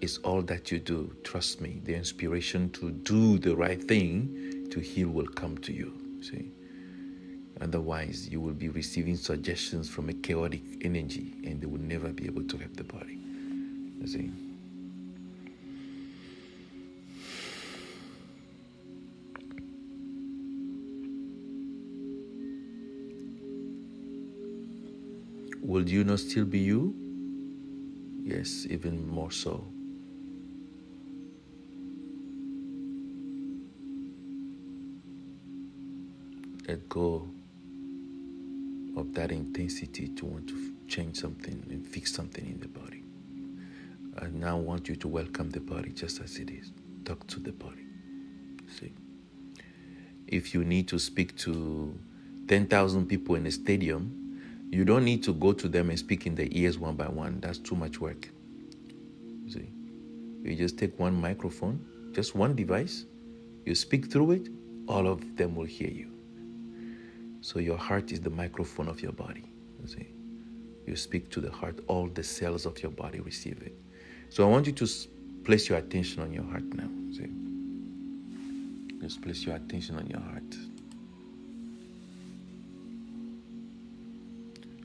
is 0.00 0.18
all 0.18 0.42
that 0.42 0.72
you 0.72 0.80
do, 0.80 1.14
trust 1.22 1.60
me, 1.60 1.80
the 1.84 1.94
inspiration 1.94 2.70
to 2.70 2.90
do 2.90 3.38
the 3.38 3.54
right 3.54 3.82
thing 3.82 4.66
to 4.70 4.80
heal 4.80 5.08
will 5.08 5.28
come 5.28 5.56
to 5.58 5.72
you. 5.72 5.92
See? 6.20 6.50
Otherwise, 7.60 8.28
you 8.28 8.40
will 8.40 8.52
be 8.52 8.68
receiving 8.68 9.16
suggestions 9.16 9.88
from 9.88 10.10
a 10.10 10.12
chaotic 10.12 10.62
energy 10.82 11.32
and 11.44 11.60
they 11.60 11.66
will 11.66 11.80
never 11.80 12.12
be 12.12 12.26
able 12.26 12.44
to 12.44 12.58
help 12.58 12.76
the 12.76 12.84
body. 12.84 13.18
You 14.00 14.06
see? 14.06 14.30
Will 25.62 25.88
you 25.88 26.04
not 26.04 26.20
still 26.20 26.44
be 26.44 26.58
you? 26.58 26.94
Yes, 28.22 28.66
even 28.68 29.08
more 29.08 29.30
so. 29.30 29.64
Let 36.68 36.88
go 36.88 37.28
of 38.96 39.12
that 39.14 39.30
intensity 39.30 40.08
to 40.08 40.24
want 40.24 40.48
to 40.48 40.72
change 40.88 41.16
something 41.16 41.64
and 41.70 41.86
fix 41.86 42.12
something 42.12 42.44
in 42.44 42.58
the 42.60 42.68
body. 42.68 43.02
I 44.18 44.28
now 44.28 44.56
want 44.56 44.88
you 44.88 44.96
to 44.96 45.08
welcome 45.08 45.50
the 45.50 45.60
body 45.60 45.90
just 45.90 46.20
as 46.20 46.38
it 46.38 46.50
is. 46.50 46.72
Talk 47.04 47.26
to 47.28 47.40
the 47.40 47.52
body. 47.52 47.84
See? 48.78 48.92
If 50.26 50.54
you 50.54 50.64
need 50.64 50.88
to 50.88 50.98
speak 50.98 51.36
to 51.38 51.94
10,000 52.48 53.06
people 53.06 53.34
in 53.34 53.46
a 53.46 53.50
stadium, 53.50 54.40
you 54.70 54.84
don't 54.84 55.04
need 55.04 55.22
to 55.24 55.34
go 55.34 55.52
to 55.52 55.68
them 55.68 55.90
and 55.90 55.98
speak 55.98 56.26
in 56.26 56.34
their 56.34 56.48
ears 56.50 56.78
one 56.78 56.96
by 56.96 57.08
one. 57.08 57.40
That's 57.40 57.58
too 57.58 57.76
much 57.76 58.00
work. 58.00 58.28
See? 59.48 59.68
You 60.42 60.56
just 60.56 60.78
take 60.78 60.98
one 60.98 61.20
microphone, 61.20 61.84
just 62.12 62.34
one 62.34 62.54
device, 62.56 63.04
you 63.66 63.74
speak 63.74 64.10
through 64.10 64.30
it, 64.32 64.48
all 64.88 65.06
of 65.06 65.36
them 65.36 65.54
will 65.54 65.66
hear 65.66 65.90
you. 65.90 66.15
So 67.46 67.60
your 67.60 67.76
heart 67.78 68.10
is 68.10 68.18
the 68.18 68.30
microphone 68.30 68.88
of 68.88 69.00
your 69.00 69.12
body. 69.12 69.44
You 69.80 69.86
see, 69.86 70.08
you 70.84 70.96
speak 70.96 71.30
to 71.30 71.40
the 71.40 71.48
heart, 71.48 71.78
all 71.86 72.08
the 72.08 72.24
cells 72.24 72.66
of 72.66 72.82
your 72.82 72.90
body 72.90 73.20
receive 73.20 73.62
it. 73.62 73.72
So 74.30 74.44
I 74.44 74.50
want 74.50 74.66
you 74.66 74.72
to 74.72 74.86
place 75.44 75.68
your 75.68 75.78
attention 75.78 76.24
on 76.24 76.32
your 76.32 76.42
heart 76.42 76.64
now. 76.64 76.88
See, 77.12 77.30
just 79.00 79.22
place 79.22 79.44
your 79.44 79.54
attention 79.54 79.94
on 79.96 80.08
your 80.08 80.18
heart. 80.18 80.56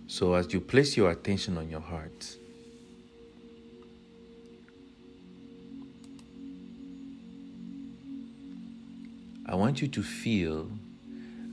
So 0.06 0.36
as 0.36 0.54
you 0.54 0.62
place 0.62 0.96
your 0.96 1.10
attention 1.10 1.58
on 1.58 1.68
your 1.68 1.82
heart, 1.82 2.38
I 9.48 9.56
want 9.56 9.82
you 9.82 9.88
to 9.88 10.04
feel 10.04 10.70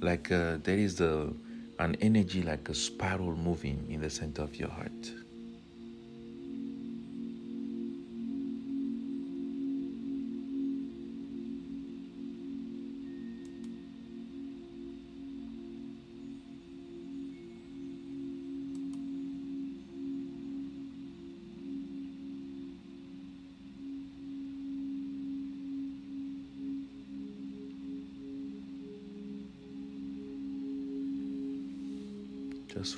like 0.00 0.30
uh, 0.30 0.58
there 0.62 0.78
is 0.78 1.00
a, 1.00 1.32
an 1.78 1.96
energy 2.00 2.42
like 2.42 2.68
a 2.68 2.74
spiral 2.74 3.36
moving 3.36 3.86
in 3.90 4.00
the 4.00 4.10
center 4.10 4.42
of 4.42 4.56
your 4.56 4.70
heart. 4.70 5.12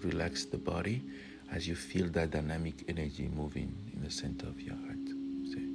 Relax 0.02 0.44
the 0.44 0.58
body 0.58 1.02
as 1.52 1.66
you 1.68 1.74
feel 1.74 2.08
that 2.10 2.30
dynamic 2.30 2.84
energy 2.88 3.28
moving 3.34 3.74
in 3.94 4.02
the 4.02 4.10
center 4.10 4.46
of 4.46 4.60
your 4.60 4.74
heart. 4.76 5.06
See? 5.52 5.68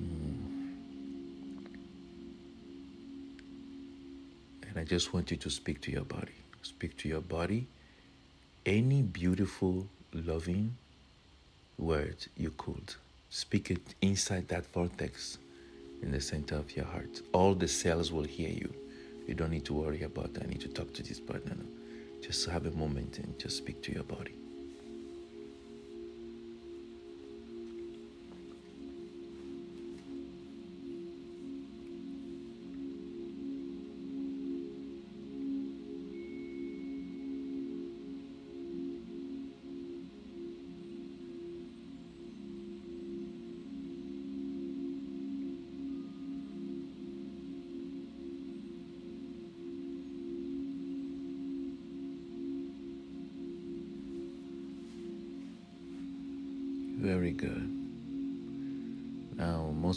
Mm. 0.00 0.72
And 4.68 4.76
And 4.76 4.84
I 4.84 4.84
just 4.84 5.14
want 5.14 5.30
you 5.30 5.38
to 5.38 5.48
speak 5.48 5.80
to 5.82 5.90
your 5.90 6.04
body. 6.04 6.34
Speak 6.62 6.98
to 6.98 7.08
your 7.08 7.22
body 7.22 7.66
any 8.66 9.00
beautiful, 9.00 9.86
loving 10.12 10.76
word 11.78 12.16
you 12.36 12.52
could. 12.58 12.94
Speak 13.30 13.70
it 13.70 13.80
inside 14.02 14.48
that 14.48 14.66
vortex 14.66 15.38
in 16.02 16.10
the 16.12 16.20
center 16.20 16.56
of 16.56 16.76
your 16.76 16.84
heart. 16.84 17.22
All 17.32 17.54
the 17.54 17.68
cells 17.68 18.12
will 18.12 18.24
hear 18.24 18.50
you. 18.50 18.74
You 19.26 19.32
don't 19.32 19.50
need 19.50 19.64
to 19.64 19.72
worry 19.72 20.02
about 20.02 20.36
I 20.42 20.46
need 20.46 20.60
to 20.60 20.68
talk 20.68 20.92
to 20.92 21.02
this 21.02 21.20
partner. 21.20 21.56
No. 21.58 21.64
Just 22.20 22.48
have 22.48 22.66
a 22.66 22.70
moment 22.72 23.18
and 23.18 23.38
just 23.38 23.56
speak 23.56 23.82
to 23.82 23.92
your 23.92 24.04
body. 24.04 24.34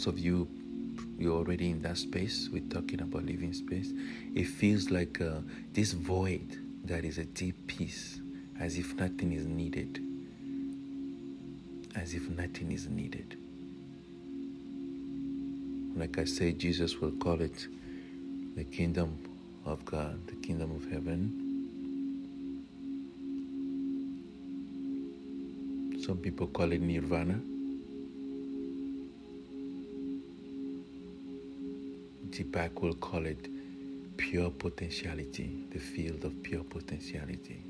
Most 0.00 0.06
of 0.06 0.18
you, 0.18 0.48
you're 1.18 1.36
already 1.36 1.68
in 1.68 1.82
that 1.82 1.98
space. 1.98 2.48
We're 2.50 2.62
talking 2.70 3.02
about 3.02 3.26
living 3.26 3.52
space. 3.52 3.92
It 4.34 4.46
feels 4.46 4.90
like 4.90 5.20
uh, 5.20 5.40
this 5.74 5.92
void 5.92 6.56
that 6.86 7.04
is 7.04 7.18
a 7.18 7.26
deep 7.26 7.66
peace, 7.66 8.18
as 8.58 8.78
if 8.78 8.94
nothing 8.94 9.34
is 9.34 9.44
needed. 9.44 10.02
As 11.94 12.14
if 12.14 12.30
nothing 12.30 12.72
is 12.72 12.88
needed. 12.88 13.36
Like 15.94 16.16
I 16.16 16.24
say, 16.24 16.52
Jesus 16.52 16.98
will 16.98 17.12
call 17.12 17.42
it 17.42 17.68
the 18.56 18.64
kingdom 18.64 19.18
of 19.66 19.84
God, 19.84 20.18
the 20.28 20.36
kingdom 20.36 20.74
of 20.74 20.90
heaven. 20.90 21.36
Some 26.02 26.16
people 26.16 26.46
call 26.46 26.72
it 26.72 26.80
nirvana. 26.80 27.38
Deepak 32.40 32.80
will 32.80 32.94
call 32.94 33.26
it 33.26 33.48
pure 34.16 34.48
potentiality, 34.48 35.66
the 35.72 35.78
field 35.78 36.24
of 36.24 36.42
pure 36.42 36.64
potentiality. 36.64 37.62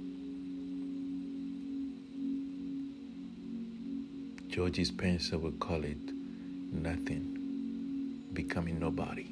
Joe 4.47 4.71
Dispenza 4.71 5.41
will 5.41 5.59
call 5.59 5.83
it 5.83 5.99
nothing, 6.71 8.23
becoming 8.33 8.79
nobody. 8.79 9.27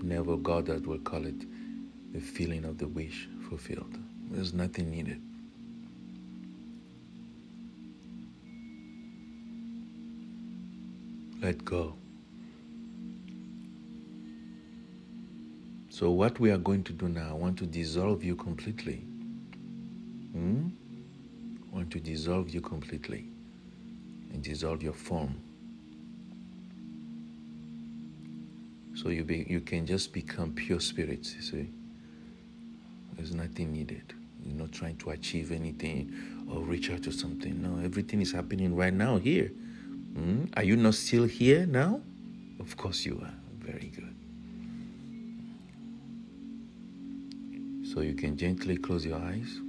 Neville 0.00 0.36
Goddard 0.36 0.86
will 0.86 0.98
call 0.98 1.26
it 1.26 1.34
the 2.12 2.20
feeling 2.20 2.64
of 2.64 2.78
the 2.78 2.86
wish 2.86 3.28
fulfilled. 3.48 3.98
There's 4.30 4.54
nothing 4.54 4.92
needed. 4.92 5.25
Let 11.46 11.64
go. 11.64 11.94
So, 15.90 16.10
what 16.10 16.40
we 16.40 16.50
are 16.50 16.58
going 16.58 16.82
to 16.82 16.92
do 16.92 17.08
now, 17.08 17.28
I 17.30 17.34
want 17.34 17.56
to 17.58 17.66
dissolve 17.66 18.24
you 18.24 18.34
completely. 18.34 19.04
Hmm? 20.32 20.70
I 21.70 21.76
want 21.76 21.92
to 21.92 22.00
dissolve 22.00 22.50
you 22.50 22.60
completely 22.60 23.28
and 24.32 24.42
dissolve 24.42 24.82
your 24.82 24.92
form. 24.92 25.36
So 28.96 29.10
you 29.10 29.22
be, 29.22 29.46
you 29.48 29.60
can 29.60 29.86
just 29.86 30.12
become 30.12 30.52
pure 30.52 30.80
spirit. 30.80 31.32
You 31.32 31.42
see, 31.42 31.68
there's 33.12 33.32
nothing 33.32 33.72
needed. 33.72 34.14
You're 34.44 34.56
not 34.56 34.72
trying 34.72 34.96
to 34.96 35.10
achieve 35.10 35.52
anything 35.52 36.12
or 36.50 36.62
reach 36.62 36.90
out 36.90 37.04
to 37.04 37.12
something. 37.12 37.62
No, 37.62 37.84
everything 37.84 38.20
is 38.20 38.32
happening 38.32 38.74
right 38.74 38.92
now 38.92 39.18
here. 39.18 39.52
Mm? 40.18 40.50
Are 40.56 40.64
you 40.64 40.76
not 40.76 40.94
still 40.94 41.24
here 41.24 41.66
now? 41.66 42.00
Of 42.58 42.76
course 42.76 43.04
you 43.04 43.20
are. 43.22 43.34
Very 43.60 43.92
good. 43.94 44.14
So 47.92 48.00
you 48.00 48.14
can 48.14 48.36
gently 48.36 48.76
close 48.76 49.04
your 49.04 49.18
eyes. 49.18 49.60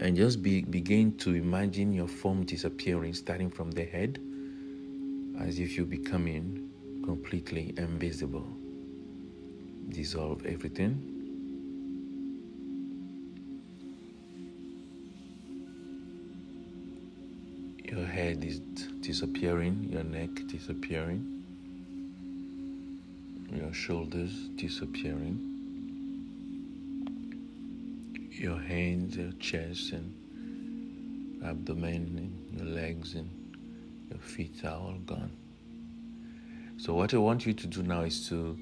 and 0.00 0.16
just 0.16 0.42
be, 0.42 0.62
begin 0.62 1.16
to 1.18 1.34
imagine 1.34 1.92
your 1.92 2.08
form 2.08 2.44
disappearing, 2.44 3.12
starting 3.12 3.50
from 3.50 3.70
the 3.70 3.84
head, 3.84 4.18
as 5.38 5.58
if 5.58 5.76
you're 5.76 5.86
becoming 5.86 6.70
completely 7.04 7.74
invisible. 7.76 8.46
Dissolve 9.90 10.44
everything. 10.46 11.09
Disappearing, 19.10 19.88
your 19.90 20.04
neck 20.04 20.30
disappearing, 20.46 21.42
your 23.52 23.72
shoulders 23.74 24.32
disappearing 24.54 25.36
your 28.30 28.60
hands, 28.60 29.16
your 29.16 29.32
chest, 29.40 29.90
and 29.90 30.14
abdomen, 31.44 32.02
and 32.20 32.56
your 32.56 32.68
legs, 32.68 33.16
and 33.16 33.28
your 34.08 34.20
feet 34.20 34.64
are 34.64 34.76
all 34.76 34.98
gone. 35.04 35.32
So, 36.78 36.94
what 36.94 37.12
I 37.12 37.16
want 37.16 37.44
you 37.46 37.52
to 37.52 37.66
do 37.66 37.82
now 37.82 38.02
is 38.02 38.28
to, 38.28 38.56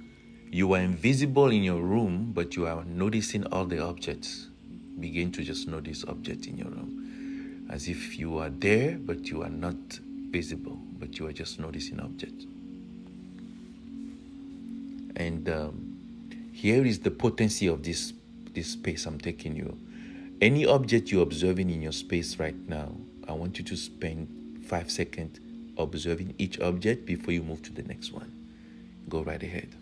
you 0.50 0.72
are 0.72 0.80
invisible 0.80 1.50
in 1.50 1.62
your 1.62 1.82
room, 1.82 2.32
but 2.32 2.56
you 2.56 2.66
are 2.66 2.82
noticing 2.86 3.44
all 3.52 3.66
the 3.66 3.80
objects. 3.84 4.48
Begin 4.98 5.30
to 5.32 5.44
just 5.44 5.68
notice 5.68 6.04
objects 6.08 6.46
in 6.46 6.56
your 6.56 6.70
room 6.70 7.66
as 7.70 7.86
if 7.86 8.18
you 8.18 8.38
are 8.38 8.50
there, 8.50 8.96
but 8.98 9.28
you 9.28 9.42
are 9.42 9.50
not 9.50 9.76
visible, 10.30 10.78
but 10.98 11.18
you 11.18 11.26
are 11.26 11.32
just 11.32 11.58
noticing 11.58 12.00
objects. 12.00 12.46
And 15.16 15.48
um, 15.48 16.50
here 16.52 16.84
is 16.84 17.00
the 17.00 17.10
potency 17.10 17.66
of 17.66 17.82
this 17.82 18.12
this 18.54 18.72
space 18.72 19.06
I'm 19.06 19.18
taking 19.20 19.54
you. 19.56 19.78
Any 20.40 20.66
object 20.66 21.10
you're 21.10 21.22
observing 21.22 21.70
in 21.70 21.82
your 21.82 21.92
space 21.92 22.38
right 22.38 22.56
now, 22.68 22.92
I 23.28 23.32
want 23.32 23.58
you 23.58 23.64
to 23.64 23.76
spend 23.76 24.64
five 24.66 24.90
seconds 24.90 25.40
observing 25.76 26.34
each 26.38 26.58
object 26.60 27.06
before 27.06 27.32
you 27.32 27.42
move 27.42 27.62
to 27.62 27.72
the 27.72 27.82
next 27.82 28.12
one. 28.12 28.32
Go 29.08 29.22
right 29.22 29.42
ahead. 29.42 29.74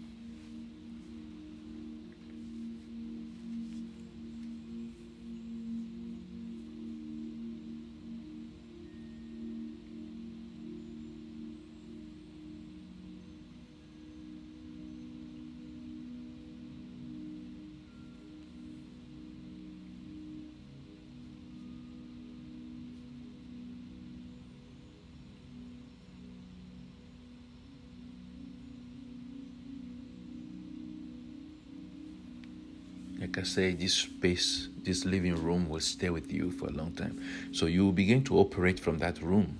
Like 33.26 33.38
I 33.38 33.42
say, 33.42 33.72
this 33.72 33.94
space, 33.94 34.68
this 34.84 35.04
living 35.04 35.34
room 35.34 35.68
will 35.68 35.80
stay 35.80 36.10
with 36.10 36.32
you 36.32 36.52
for 36.52 36.68
a 36.68 36.70
long 36.70 36.92
time. 36.92 37.20
So 37.52 37.66
you 37.66 37.84
will 37.84 37.92
begin 37.92 38.22
to 38.24 38.38
operate 38.38 38.78
from 38.78 38.98
that 38.98 39.20
room. 39.20 39.58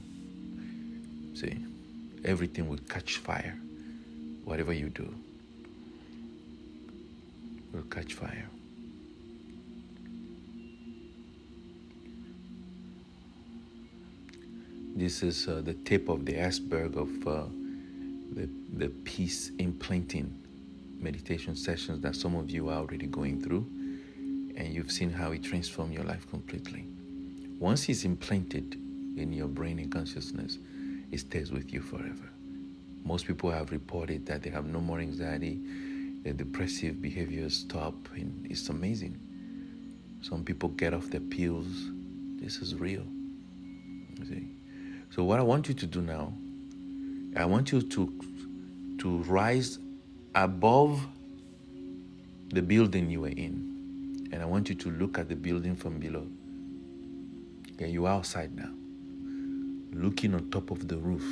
See, 1.34 1.58
everything 2.24 2.68
will 2.68 2.78
catch 2.88 3.16
fire. 3.16 3.58
Whatever 4.44 4.72
you 4.72 4.88
do 4.88 5.12
will 7.72 7.82
catch 7.90 8.14
fire. 8.14 8.48
This 14.94 15.24
is 15.24 15.48
uh, 15.48 15.60
the 15.64 15.74
tip 15.74 16.08
of 16.08 16.24
the 16.24 16.40
iceberg 16.40 16.96
of 16.96 17.26
uh, 17.26 17.42
the, 18.32 18.48
the 18.74 18.90
peace 19.04 19.50
implanting 19.58 20.45
meditation 21.00 21.56
sessions 21.56 22.00
that 22.02 22.16
some 22.16 22.34
of 22.34 22.50
you 22.50 22.68
are 22.68 22.78
already 22.78 23.06
going 23.06 23.40
through. 23.42 23.66
and 24.56 24.72
you've 24.72 24.90
seen 24.90 25.10
how 25.10 25.32
it 25.32 25.42
transformed 25.42 25.92
your 25.92 26.04
life 26.04 26.28
completely. 26.30 26.86
Once 27.58 27.88
it's 27.88 28.04
implanted 28.04 28.74
in 29.16 29.32
your 29.32 29.48
brain 29.48 29.78
and 29.78 29.90
consciousness, 29.92 30.58
it 31.10 31.18
stays 31.20 31.52
with 31.52 31.72
you 31.72 31.80
forever. 31.80 32.30
Most 33.04 33.26
people 33.26 33.50
have 33.50 33.70
reported 33.70 34.26
that 34.26 34.42
they 34.42 34.50
have 34.50 34.66
no 34.66 34.80
more 34.80 34.98
anxiety, 34.98 35.60
their 36.22 36.32
depressive 36.32 37.00
behaviors 37.00 37.54
stop, 37.54 37.94
and 38.14 38.46
it's 38.50 38.68
amazing. 38.68 39.18
Some 40.22 40.42
people 40.42 40.70
get 40.70 40.92
off 40.92 41.08
their 41.10 41.20
pills. 41.20 41.90
This 42.40 42.58
is 42.58 42.74
real. 42.74 43.04
see? 44.28 44.48
So 45.10 45.22
what 45.22 45.38
I 45.38 45.42
want 45.42 45.68
you 45.68 45.74
to 45.74 45.86
do 45.86 46.00
now, 46.00 46.32
I 47.36 47.44
want 47.44 47.72
you 47.72 47.82
to 47.82 48.12
to 48.98 49.18
rise 49.24 49.78
above 50.36 51.00
the 52.50 52.60
building 52.60 53.10
you 53.10 53.22
were 53.22 53.28
in. 53.28 54.28
And 54.32 54.42
I 54.42 54.44
want 54.44 54.68
you 54.68 54.74
to 54.74 54.90
look 54.90 55.18
at 55.18 55.28
the 55.28 55.34
building 55.34 55.74
from 55.74 55.98
below. 55.98 56.26
Okay, 57.72 57.88
you're 57.88 58.06
outside 58.06 58.54
now. 58.54 58.70
Looking 59.92 60.34
on 60.34 60.50
top 60.50 60.70
of 60.70 60.86
the 60.86 60.98
roof 60.98 61.24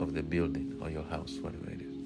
of 0.00 0.12
the 0.12 0.22
building 0.22 0.78
or 0.82 0.90
your 0.90 1.04
house, 1.04 1.38
whatever 1.40 1.70
it 1.70 1.80
is. 1.80 1.96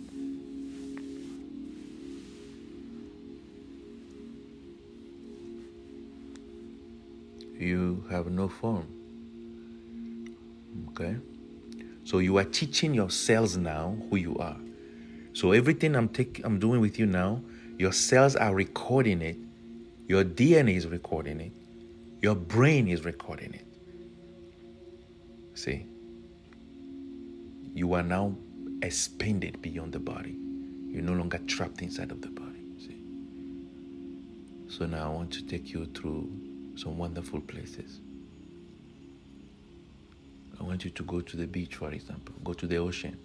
You 7.60 8.04
have 8.08 8.26
no 8.28 8.48
form. 8.48 8.86
Okay? 10.90 11.16
So 12.04 12.18
you 12.18 12.38
are 12.38 12.44
teaching 12.44 12.94
your 12.94 13.10
cells 13.10 13.56
now 13.56 13.96
who 14.08 14.16
you 14.16 14.36
are. 14.38 14.56
So 15.32 15.52
everything 15.52 15.94
I'm 15.94 16.08
taking 16.08 16.44
I'm 16.44 16.58
doing 16.58 16.80
with 16.80 16.98
you 16.98 17.06
now, 17.06 17.42
your 17.78 17.92
cells 17.92 18.36
are 18.36 18.54
recording 18.54 19.22
it. 19.22 19.36
Your 20.06 20.24
DNA 20.24 20.76
is 20.76 20.86
recording 20.86 21.40
it. 21.40 21.52
Your 22.20 22.34
brain 22.34 22.88
is 22.88 23.04
recording 23.04 23.54
it. 23.54 23.66
See? 25.54 25.86
You 27.74 27.94
are 27.94 28.02
now 28.02 28.34
expanded 28.82 29.62
beyond 29.62 29.92
the 29.92 29.98
body. 29.98 30.36
You're 30.88 31.02
no 31.02 31.12
longer 31.12 31.38
trapped 31.38 31.80
inside 31.82 32.10
of 32.10 32.20
the 32.20 32.28
body. 32.28 32.64
See? 32.78 33.00
So 34.68 34.86
now 34.86 35.12
I 35.12 35.14
want 35.14 35.32
to 35.34 35.42
take 35.42 35.72
you 35.72 35.86
through 35.86 36.30
some 36.76 36.98
wonderful 36.98 37.40
places. 37.40 38.00
I 40.58 40.62
want 40.64 40.84
you 40.84 40.90
to 40.90 41.02
go 41.04 41.20
to 41.20 41.36
the 41.36 41.46
beach, 41.46 41.76
for 41.76 41.90
example, 41.92 42.34
go 42.44 42.52
to 42.52 42.66
the 42.66 42.76
ocean. 42.76 43.16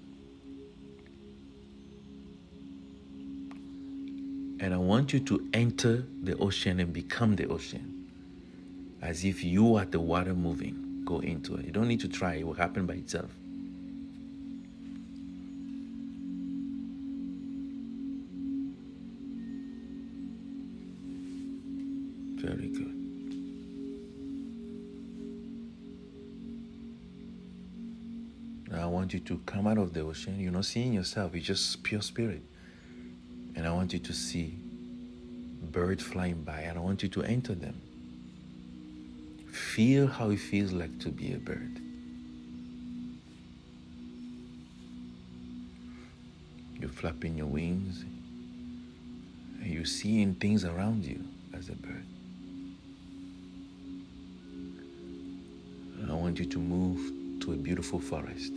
And 4.66 4.74
I 4.74 4.78
want 4.78 5.14
you 5.14 5.20
to 5.20 5.48
enter 5.54 6.08
the 6.24 6.36
ocean 6.38 6.80
and 6.80 6.92
become 6.92 7.36
the 7.36 7.46
ocean. 7.46 8.10
As 9.00 9.24
if 9.24 9.44
you 9.44 9.76
are 9.76 9.86
the 9.86 10.00
water 10.00 10.34
moving. 10.34 11.04
Go 11.06 11.20
into 11.20 11.54
it. 11.58 11.66
You 11.66 11.72
don't 11.72 11.88
need 11.88 12.00
to 12.00 12.08
try, 12.08 12.34
it 12.38 12.48
will 12.48 12.56
happen 12.56 12.88
by 12.88 12.96
itself. 12.96 13.30
Very 22.42 22.70
good. 22.70 22.96
Now 28.72 28.82
I 28.82 28.86
want 28.88 29.14
you 29.14 29.20
to 29.20 29.38
come 29.46 29.68
out 29.68 29.78
of 29.78 29.94
the 29.94 30.02
ocean. 30.02 30.40
You're 30.40 30.52
not 30.52 30.66
seeing 30.66 30.94
yourself, 30.94 31.36
you're 31.36 31.44
just 31.44 31.84
pure 31.84 32.02
spirit. 32.02 32.42
And 33.56 33.66
I 33.66 33.72
want 33.72 33.94
you 33.94 34.00
to 34.00 34.14
see 34.14 34.58
birds 35.72 36.04
flying 36.04 36.44
by, 36.44 36.62
and 36.62 36.78
I 36.78 36.82
want 36.82 37.04
you 37.04 37.10
to 37.10 37.24
enter 37.24 37.56
them. 37.56 37.82
Feel 39.52 40.08
how 40.08 40.30
it 40.30 40.40
feels 40.40 40.72
like 40.72 41.00
to 41.00 41.10
be 41.10 41.34
a 41.34 41.38
bird. 41.38 41.80
You're 46.80 46.90
flapping 46.90 47.38
your 47.38 47.48
wings, 47.48 48.04
and 49.62 49.74
you're 49.74 49.86
seeing 49.86 50.36
things 50.36 50.66
around 50.66 51.06
you 51.06 51.24
as 51.54 51.70
a 51.70 51.76
bird. 51.76 52.06
I 56.10 56.14
want 56.14 56.38
you 56.38 56.46
to 56.46 56.60
move 56.60 57.42
to 57.42 57.54
a 57.54 57.56
beautiful 57.56 58.00
forest. 58.00 58.54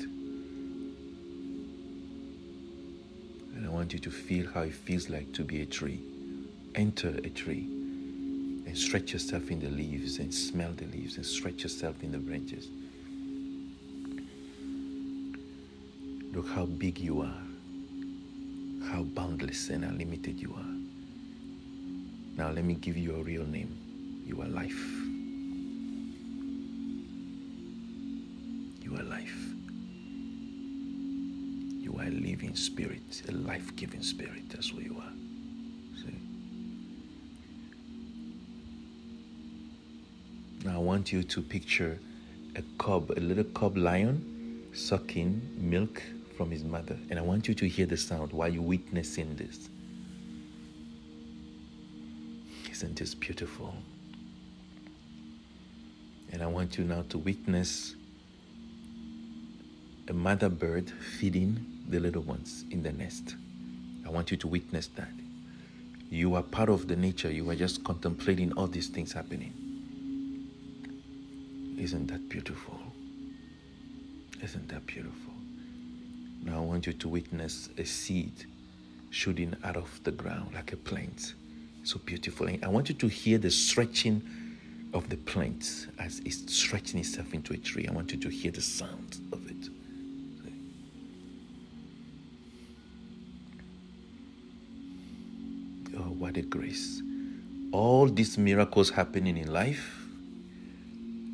And 3.59 3.67
I 3.67 3.71
want 3.71 3.93
you 3.93 3.99
to 3.99 4.11
feel 4.13 4.47
how 4.55 4.61
it 4.61 4.73
feels 4.73 5.11
like 5.11 5.33
to 5.33 5.43
be 5.43 5.63
a 5.63 5.67
tree. 5.67 6.01
Enter 6.77 7.09
a 7.09 7.29
tree 7.29 7.65
and 8.65 8.79
stretch 8.79 9.13
yourself 9.13 9.51
in 9.51 9.59
the 9.59 9.69
leaves 9.69 10.21
and 10.21 10.33
smell 10.33 10.71
the 10.77 10.85
leaves 10.87 11.17
and 11.17 11.27
stretch 11.27 11.65
yourself 11.65 12.05
in 12.05 12.13
the 12.13 12.19
branches. 12.19 12.69
Look 16.33 16.49
how 16.51 16.67
big 16.67 17.01
you 17.01 17.23
are, 17.23 17.43
how 18.93 19.03
boundless 19.03 19.71
and 19.71 19.85
unlimited 19.85 20.39
you 20.39 20.55
are. 20.57 22.37
Now, 22.37 22.53
let 22.53 22.65
me 22.65 22.75
give 22.75 22.97
you 22.97 23.17
a 23.17 23.23
real 23.25 23.45
name. 23.45 23.77
You 24.25 24.41
are 24.41 24.47
life. 24.47 25.08
Spirit, 32.59 33.23
a 33.29 33.33
life 33.33 33.75
giving 33.77 34.03
spirit. 34.03 34.49
That's 34.51 34.73
what 34.73 34.85
you 34.85 34.97
are. 34.97 35.13
See? 35.97 36.19
Now, 40.65 40.77
I 40.77 40.79
want 40.79 41.13
you 41.13 41.23
to 41.23 41.43
picture 41.43 41.99
a 42.57 42.63
cub, 42.79 43.11
a 43.17 43.21
little 43.21 43.45
cub 43.45 43.77
lion 43.77 44.67
sucking 44.73 45.41
milk 45.57 46.03
from 46.37 46.51
his 46.51 46.65
mother. 46.65 46.97
And 47.11 47.19
I 47.19 47.23
want 47.23 47.49
you 47.49 47.55
to 47.55 47.69
hear 47.69 47.87
the 47.87 47.97
sound 47.97 48.33
while 48.33 48.49
you're 48.49 48.63
witnessing 48.63 49.37
this. 49.37 49.69
Isn't 52.71 52.97
this 52.99 53.15
beautiful? 53.15 53.75
And 56.33 56.43
I 56.43 56.47
want 56.47 56.79
you 56.79 56.85
now 56.85 57.05
to 57.09 57.19
witness 57.19 57.95
a 60.09 60.13
mother 60.13 60.49
bird 60.49 60.91
feeding 60.91 61.78
the 61.89 61.99
little 61.99 62.23
ones 62.23 62.65
in 62.71 62.83
the 62.83 62.93
nest. 62.93 63.37
I 64.07 64.11
want 64.11 64.31
you 64.31 64.37
to 64.39 64.47
witness 64.47 64.89
that. 64.97 65.11
You 66.11 66.35
are 66.37 66.43
part 66.43 66.69
of 66.69 66.89
the 66.89 66.97
nature, 66.97 67.31
you 67.31 67.49
are 67.51 67.55
just 67.55 67.85
contemplating 67.85 68.53
all 68.53 68.67
these 68.67 68.89
things 68.89 69.13
happening. 69.13 69.53
Isn't 71.79 72.07
that 72.09 72.29
beautiful? 72.29 72.79
Isn't 74.43 74.69
that 74.69 74.87
beautiful? 74.87 75.33
Now 76.43 76.59
I 76.59 76.61
want 76.61 76.87
you 76.87 76.93
to 76.93 77.09
witness 77.09 77.69
a 77.77 77.85
seed 77.85 78.47
shooting 79.11 79.55
out 79.65 79.77
of 79.77 80.01
the 80.05 80.13
ground 80.13 80.55
like 80.55 80.73
a 80.73 80.77
plant 80.77 81.35
so 81.89 81.99
beautiful. 82.05 82.47
And 82.47 82.63
I 82.65 82.69
want 82.69 82.89
you 82.89 82.95
to 82.97 83.09
hear 83.09 83.39
the 83.39 83.51
stretching 83.51 84.23
of 84.93 85.09
the 85.09 85.17
plant 85.17 85.89
as 85.99 86.21
it's 86.21 86.53
stretching 86.55 87.01
itself 87.01 87.33
into 87.33 87.55
a 87.55 87.57
tree. 87.57 87.87
I 87.89 87.93
want 87.93 88.13
you 88.13 88.19
to 88.19 88.29
hear 88.29 88.51
the 88.51 88.61
sound 88.61 89.19
of 89.33 89.48
it. 89.48 89.48
Grace. 96.43 97.03
All 97.73 98.07
these 98.07 98.39
miracles 98.39 98.91
happening 98.91 99.37
in 99.37 99.53
life, 99.53 100.05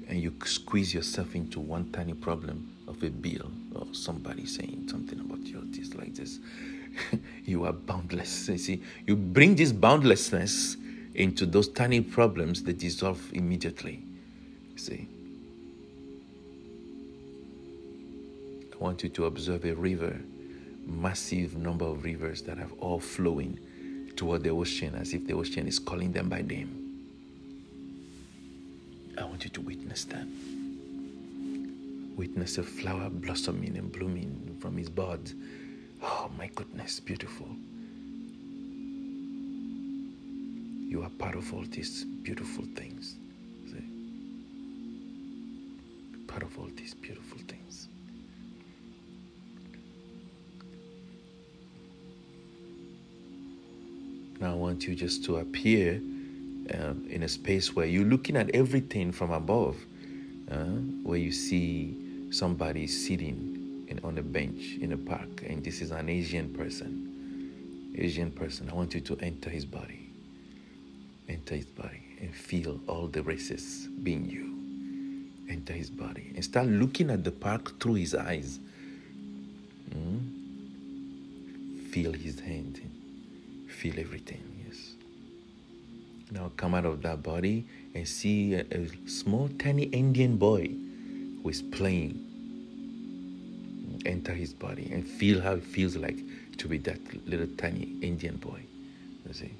and 0.08 0.20
you 0.20 0.34
squeeze 0.44 0.92
yourself 0.92 1.34
into 1.34 1.60
one 1.60 1.90
tiny 1.92 2.14
problem 2.14 2.72
of 2.86 3.02
a 3.02 3.10
bill 3.10 3.50
or 3.74 3.86
somebody 3.92 4.46
saying 4.46 4.86
something 4.90 5.18
about 5.20 5.40
your 5.46 5.62
this 5.66 5.94
like 5.94 6.14
this. 6.14 6.38
you 7.44 7.64
are 7.64 7.72
boundless. 7.72 8.48
You 8.48 8.58
see, 8.58 8.82
you 9.06 9.16
bring 9.16 9.54
this 9.56 9.72
boundlessness 9.72 10.76
into 11.14 11.46
those 11.46 11.68
tiny 11.68 12.00
problems 12.00 12.62
that 12.64 12.78
dissolve 12.78 13.20
immediately. 13.32 14.02
You 14.72 14.78
see. 14.78 15.08
I 18.72 18.76
want 18.78 19.02
you 19.02 19.08
to 19.10 19.26
observe 19.26 19.64
a 19.64 19.74
river, 19.74 20.20
massive 20.86 21.56
number 21.56 21.84
of 21.84 22.04
rivers 22.04 22.42
that 22.42 22.58
have 22.58 22.72
all 22.80 23.00
flowing 23.00 23.58
toward 24.16 24.42
the 24.42 24.50
ocean 24.50 24.94
as 24.94 25.12
if 25.14 25.26
the 25.26 25.34
ocean 25.34 25.66
is 25.66 25.78
calling 25.78 26.12
them 26.12 26.28
by 26.28 26.42
name. 26.42 26.80
I 29.18 29.24
want 29.24 29.44
you 29.44 29.50
to 29.50 29.60
witness 29.60 30.04
that. 30.04 30.26
Witness 32.16 32.58
a 32.58 32.62
flower 32.62 33.10
blossoming 33.10 33.76
and 33.76 33.90
blooming 33.92 34.56
from 34.60 34.78
its 34.78 34.88
bud 34.88 35.30
Oh 36.06 36.30
my 36.36 36.48
goodness, 36.54 37.00
beautiful. 37.00 37.48
You 40.86 41.02
are 41.02 41.08
part 41.10 41.34
of 41.34 41.52
all 41.54 41.64
these 41.70 42.04
beautiful 42.04 42.64
things. 42.76 43.16
See? 43.66 43.84
Part 46.26 46.42
of 46.42 46.58
all 46.58 46.68
these 46.76 46.92
beautiful 46.92 47.38
want 54.74 54.88
you 54.88 54.94
just 54.96 55.24
to 55.24 55.36
appear 55.36 56.02
uh, 56.74 56.94
in 57.08 57.22
a 57.22 57.28
space 57.28 57.76
where 57.76 57.86
you're 57.86 58.04
looking 58.04 58.36
at 58.36 58.50
everything 58.50 59.12
from 59.12 59.30
above, 59.30 59.76
uh, 60.50 60.64
where 61.04 61.16
you 61.16 61.30
see 61.30 61.96
somebody 62.32 62.88
sitting 62.88 63.86
in, 63.86 64.00
on 64.02 64.18
a 64.18 64.22
bench 64.22 64.78
in 64.80 64.90
a 64.90 64.96
park, 64.96 65.44
and 65.46 65.62
this 65.62 65.80
is 65.80 65.92
an 65.92 66.08
Asian 66.08 66.52
person. 66.54 67.92
Asian 67.96 68.32
person, 68.32 68.68
I 68.68 68.74
want 68.74 68.94
you 68.94 69.00
to 69.02 69.16
enter 69.20 69.48
his 69.48 69.64
body. 69.64 70.10
Enter 71.28 71.54
his 71.54 71.66
body 71.66 72.02
and 72.20 72.34
feel 72.34 72.80
all 72.88 73.06
the 73.06 73.22
races 73.22 73.86
being 74.02 74.28
you. 74.28 74.58
Enter 75.48 75.72
his 75.72 75.88
body 75.88 76.32
and 76.34 76.44
start 76.44 76.66
looking 76.66 77.10
at 77.10 77.22
the 77.22 77.30
park 77.30 77.78
through 77.78 77.94
his 77.94 78.16
eyes. 78.16 78.58
Mm? 79.90 80.18
Feel 81.92 82.12
his 82.12 82.40
hand. 82.40 82.80
Feel 83.68 84.00
everything. 84.00 84.53
Now 86.34 86.50
come 86.56 86.74
out 86.74 86.84
of 86.84 87.00
that 87.02 87.22
body 87.22 87.64
and 87.94 88.06
see 88.08 88.54
a, 88.54 88.64
a 88.72 89.08
small, 89.08 89.48
tiny 89.60 89.84
Indian 89.84 90.36
boy 90.36 90.66
who 91.42 91.48
is 91.48 91.62
playing. 91.62 92.20
Enter 94.04 94.32
his 94.34 94.52
body 94.52 94.90
and 94.92 95.06
feel 95.06 95.40
how 95.40 95.52
it 95.52 95.62
feels 95.62 95.94
like 95.94 96.18
to 96.58 96.66
be 96.66 96.78
that 96.78 96.98
little 97.28 97.46
tiny 97.56 97.94
Indian 98.02 98.36
boy. 98.36 98.60
You 99.28 99.32
see? 99.32 99.54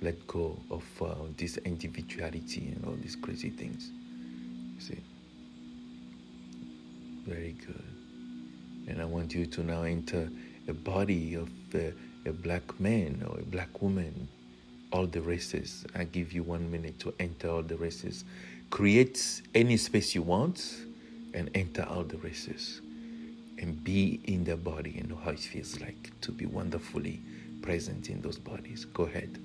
Let 0.00 0.26
go 0.26 0.58
of 0.70 0.84
uh, 1.02 1.14
this 1.36 1.58
individuality 1.58 2.72
and 2.74 2.84
all 2.86 2.94
these 2.94 3.14
crazy 3.14 3.50
things. 3.50 3.90
You 4.76 4.80
see? 4.80 5.02
Very 7.26 7.52
good. 7.66 7.84
And 8.88 9.02
I 9.02 9.04
want 9.04 9.34
you 9.34 9.44
to 9.44 9.62
now 9.62 9.82
enter 9.82 10.30
a 10.66 10.72
body 10.72 11.34
of 11.34 11.50
uh, 11.74 11.90
a 12.26 12.32
black 12.32 12.78
man 12.80 13.24
or 13.28 13.38
a 13.38 13.42
black 13.42 13.82
woman, 13.82 14.28
all 14.92 15.06
the 15.06 15.20
races. 15.20 15.84
I 15.94 16.04
give 16.04 16.32
you 16.32 16.42
one 16.42 16.70
minute 16.70 16.98
to 17.00 17.14
enter 17.18 17.48
all 17.50 17.62
the 17.62 17.76
races. 17.76 18.24
Create 18.70 19.42
any 19.54 19.76
space 19.76 20.14
you 20.14 20.22
want 20.22 20.76
and 21.34 21.50
enter 21.54 21.84
all 21.84 22.04
the 22.04 22.18
races. 22.18 22.80
And 23.58 23.82
be 23.84 24.20
in 24.24 24.44
the 24.44 24.56
body 24.56 24.96
and 24.98 25.10
know 25.10 25.18
how 25.22 25.30
it 25.30 25.38
feels 25.38 25.80
like 25.80 26.10
to 26.22 26.32
be 26.32 26.46
wonderfully 26.46 27.20
present 27.62 28.10
in 28.10 28.20
those 28.20 28.38
bodies. 28.38 28.84
Go 28.86 29.04
ahead. 29.04 29.38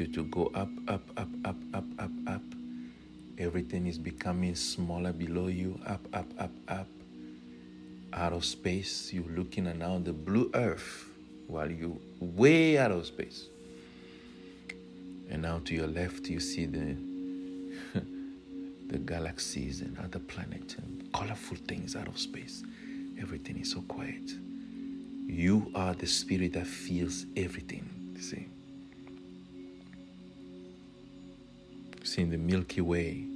You 0.00 0.06
to 0.08 0.24
go 0.24 0.50
up, 0.54 0.70
up, 0.86 1.08
up, 1.16 1.28
up, 1.44 1.56
up, 1.74 1.84
up, 1.98 2.10
up. 2.26 2.42
Everything 3.38 3.86
is 3.86 3.98
becoming 3.98 4.54
smaller 4.54 5.12
below 5.12 5.46
you, 5.46 5.80
up, 5.86 6.00
up, 6.12 6.26
up, 6.38 6.50
up. 6.68 6.86
Out 8.12 8.32
of 8.32 8.44
space, 8.44 9.12
you're 9.12 9.30
looking 9.30 9.66
at 9.66 9.76
now 9.78 9.98
the 9.98 10.12
blue 10.12 10.50
earth 10.54 11.10
while 11.46 11.70
you 11.70 12.00
way 12.20 12.78
out 12.78 12.90
of 12.90 13.06
space. 13.06 13.46
And 15.30 15.42
now 15.42 15.60
to 15.64 15.74
your 15.74 15.86
left, 15.86 16.28
you 16.28 16.40
see 16.40 16.66
the 16.66 16.96
the 18.88 18.98
galaxies 18.98 19.82
and 19.82 19.98
other 19.98 20.18
planets 20.18 20.74
and 20.76 21.12
colorful 21.12 21.58
things 21.68 21.94
out 21.94 22.08
of 22.08 22.18
space. 22.18 22.64
Everything 23.20 23.58
is 23.58 23.70
so 23.72 23.82
quiet. 23.82 24.32
You 25.26 25.70
are 25.74 25.94
the 25.94 26.06
spirit 26.06 26.54
that 26.54 26.66
feels 26.66 27.26
everything. 27.36 28.16
See? 28.18 28.47
See 32.08 32.24
the 32.24 32.38
Milky 32.38 32.80
Way, 32.80 33.26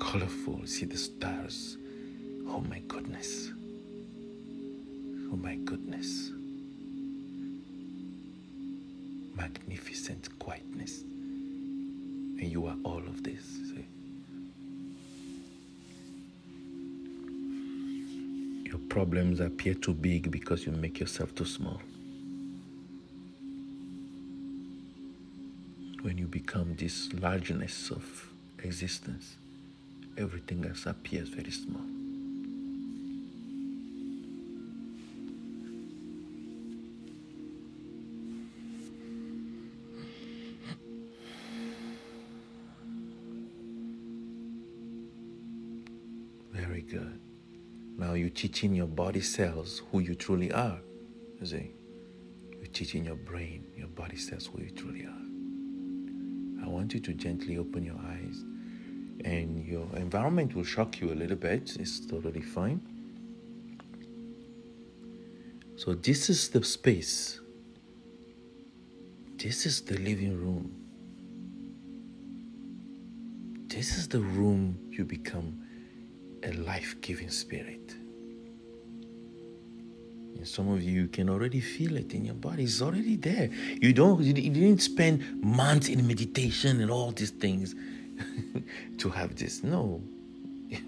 colorful. 0.00 0.62
See 0.64 0.86
the 0.86 0.96
stars. 0.96 1.76
Oh 2.48 2.60
my 2.60 2.78
goodness. 2.88 3.50
Oh 5.30 5.36
my 5.36 5.56
goodness. 5.56 6.30
Magnificent 9.36 10.30
quietness. 10.38 11.02
And 11.02 12.44
you 12.44 12.64
are 12.66 12.76
all 12.84 13.00
of 13.06 13.22
this. 13.22 13.44
See? 13.44 13.84
Your 18.64 18.78
problems 18.88 19.40
appear 19.40 19.74
too 19.74 19.92
big 19.92 20.30
because 20.30 20.64
you 20.64 20.72
make 20.72 21.00
yourself 21.00 21.34
too 21.34 21.44
small. 21.44 21.82
You 26.26 26.30
become 26.40 26.74
this 26.76 27.12
largeness 27.20 27.90
of 27.90 28.32
existence, 28.64 29.36
everything 30.18 30.64
else 30.66 30.86
appears 30.86 31.28
very 31.28 31.52
small. 31.52 31.82
Very 46.52 46.82
good. 46.82 47.20
Now 47.98 48.14
you're 48.14 48.30
teaching 48.30 48.74
your 48.74 48.88
body 48.88 49.20
cells 49.20 49.82
who 49.92 50.00
you 50.00 50.16
truly 50.16 50.50
are. 50.50 50.80
You 51.40 51.46
see? 51.46 51.70
You're 52.50 52.72
teaching 52.72 53.04
your 53.04 53.14
brain, 53.16 53.64
your 53.76 53.88
body 53.88 54.16
cells 54.16 54.46
who 54.46 54.62
you 54.62 54.70
truly 54.70 55.04
are. 55.06 55.25
Want 56.86 56.94
you 56.94 57.00
to 57.00 57.14
gently 57.14 57.58
open 57.58 57.84
your 57.84 57.98
eyes 57.98 58.44
and 59.24 59.66
your 59.66 59.88
environment 59.96 60.54
will 60.54 60.62
shock 60.62 61.00
you 61.00 61.10
a 61.10 61.16
little 61.16 61.36
bit. 61.36 61.76
It's 61.80 62.06
totally 62.06 62.42
fine. 62.42 62.80
So, 65.74 65.94
this 65.94 66.30
is 66.30 66.48
the 66.48 66.62
space. 66.62 67.40
This 69.36 69.66
is 69.66 69.80
the 69.80 69.98
living 69.98 70.40
room. 70.40 70.70
This 73.66 73.98
is 73.98 74.06
the 74.06 74.20
room 74.20 74.78
you 74.92 75.04
become 75.04 75.60
a 76.44 76.52
life 76.52 77.00
giving 77.00 77.30
spirit. 77.30 77.96
Some 80.46 80.68
of 80.68 80.82
you 80.82 81.08
can 81.08 81.28
already 81.28 81.60
feel 81.60 81.96
it 81.96 82.14
in 82.14 82.24
your 82.24 82.34
body. 82.34 82.64
It's 82.64 82.80
already 82.80 83.16
there. 83.16 83.50
You 83.80 83.92
don't 83.92 84.22
you 84.22 84.32
didn't 84.32 84.78
spend 84.78 85.42
months 85.42 85.88
in 85.88 86.06
meditation 86.06 86.80
and 86.80 86.90
all 86.90 87.12
these 87.12 87.30
things 87.30 87.74
to 88.98 89.10
have 89.10 89.36
this. 89.36 89.62
No. 89.62 90.02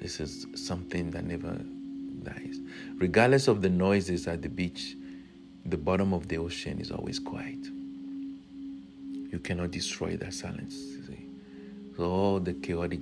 this 0.00 0.20
is 0.20 0.46
something 0.54 1.10
that 1.10 1.24
never 1.24 1.60
dies. 2.22 2.58
Regardless 2.96 3.48
of 3.48 3.62
the 3.62 3.68
noises 3.70 4.26
at 4.26 4.42
the 4.42 4.48
beach, 4.48 4.96
the 5.64 5.76
bottom 5.76 6.12
of 6.12 6.28
the 6.28 6.38
ocean 6.38 6.80
is 6.80 6.90
always 6.90 7.18
quiet. 7.18 7.64
You 9.30 9.38
cannot 9.42 9.70
destroy 9.70 10.16
that 10.16 10.32
silence. 10.32 10.76
So 11.96 12.04
all 12.04 12.38
the 12.38 12.54
chaotic 12.54 13.00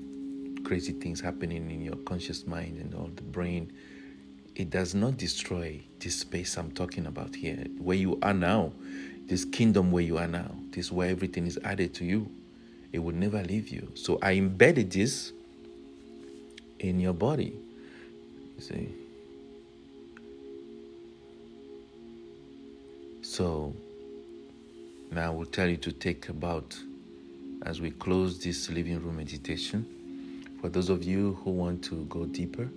crazy 0.64 0.92
things 0.92 1.20
happening 1.20 1.70
in 1.70 1.82
your 1.82 1.96
conscious 1.96 2.46
mind 2.46 2.78
and 2.78 2.94
all 2.94 3.10
the 3.14 3.22
brain, 3.22 3.70
it 4.56 4.70
does 4.70 4.94
not 4.94 5.18
destroy 5.18 5.80
this 6.00 6.20
space 6.20 6.56
I'm 6.56 6.70
talking 6.70 7.06
about 7.06 7.34
here, 7.36 7.66
where 7.78 7.96
you 7.96 8.18
are 8.22 8.32
now, 8.32 8.72
this 9.26 9.44
kingdom 9.44 9.92
where 9.92 10.02
you 10.02 10.16
are 10.16 10.26
now, 10.26 10.50
this 10.70 10.90
where 10.90 11.10
everything 11.10 11.46
is 11.46 11.58
added 11.62 11.94
to 11.94 12.04
you. 12.04 12.30
It 12.92 13.00
will 13.00 13.14
never 13.14 13.42
leave 13.42 13.68
you. 13.68 13.92
So 13.94 14.18
I 14.22 14.32
embedded 14.32 14.90
this 14.90 15.32
in 16.78 16.98
your 17.00 17.12
body. 17.12 17.52
You 18.56 18.62
see? 18.62 18.88
So 23.20 23.74
now 25.10 25.32
I 25.32 25.34
will 25.34 25.44
tell 25.44 25.68
you 25.68 25.76
to 25.78 25.92
take 25.92 26.30
about 26.30 26.78
as 27.62 27.82
we 27.82 27.90
close 27.90 28.42
this 28.42 28.70
living 28.70 29.02
room 29.02 29.16
meditation 29.16 30.46
for 30.60 30.70
those 30.70 30.88
of 30.88 31.04
you 31.04 31.38
who 31.44 31.50
want 31.50 31.84
to 31.84 32.06
go 32.06 32.24
deeper 32.24 32.70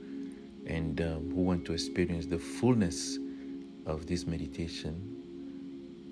and 0.69 1.01
um, 1.01 1.31
who 1.33 1.41
want 1.41 1.65
to 1.65 1.73
experience 1.73 2.27
the 2.27 2.37
fullness 2.37 3.17
of 3.87 4.05
this 4.05 4.27
meditation, 4.27 4.93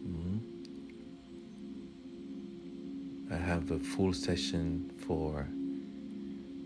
mm-hmm, 0.04 0.38
I 3.34 3.38
have 3.38 3.70
a 3.72 3.78
full 3.80 4.14
session 4.14 4.92
for 4.98 5.48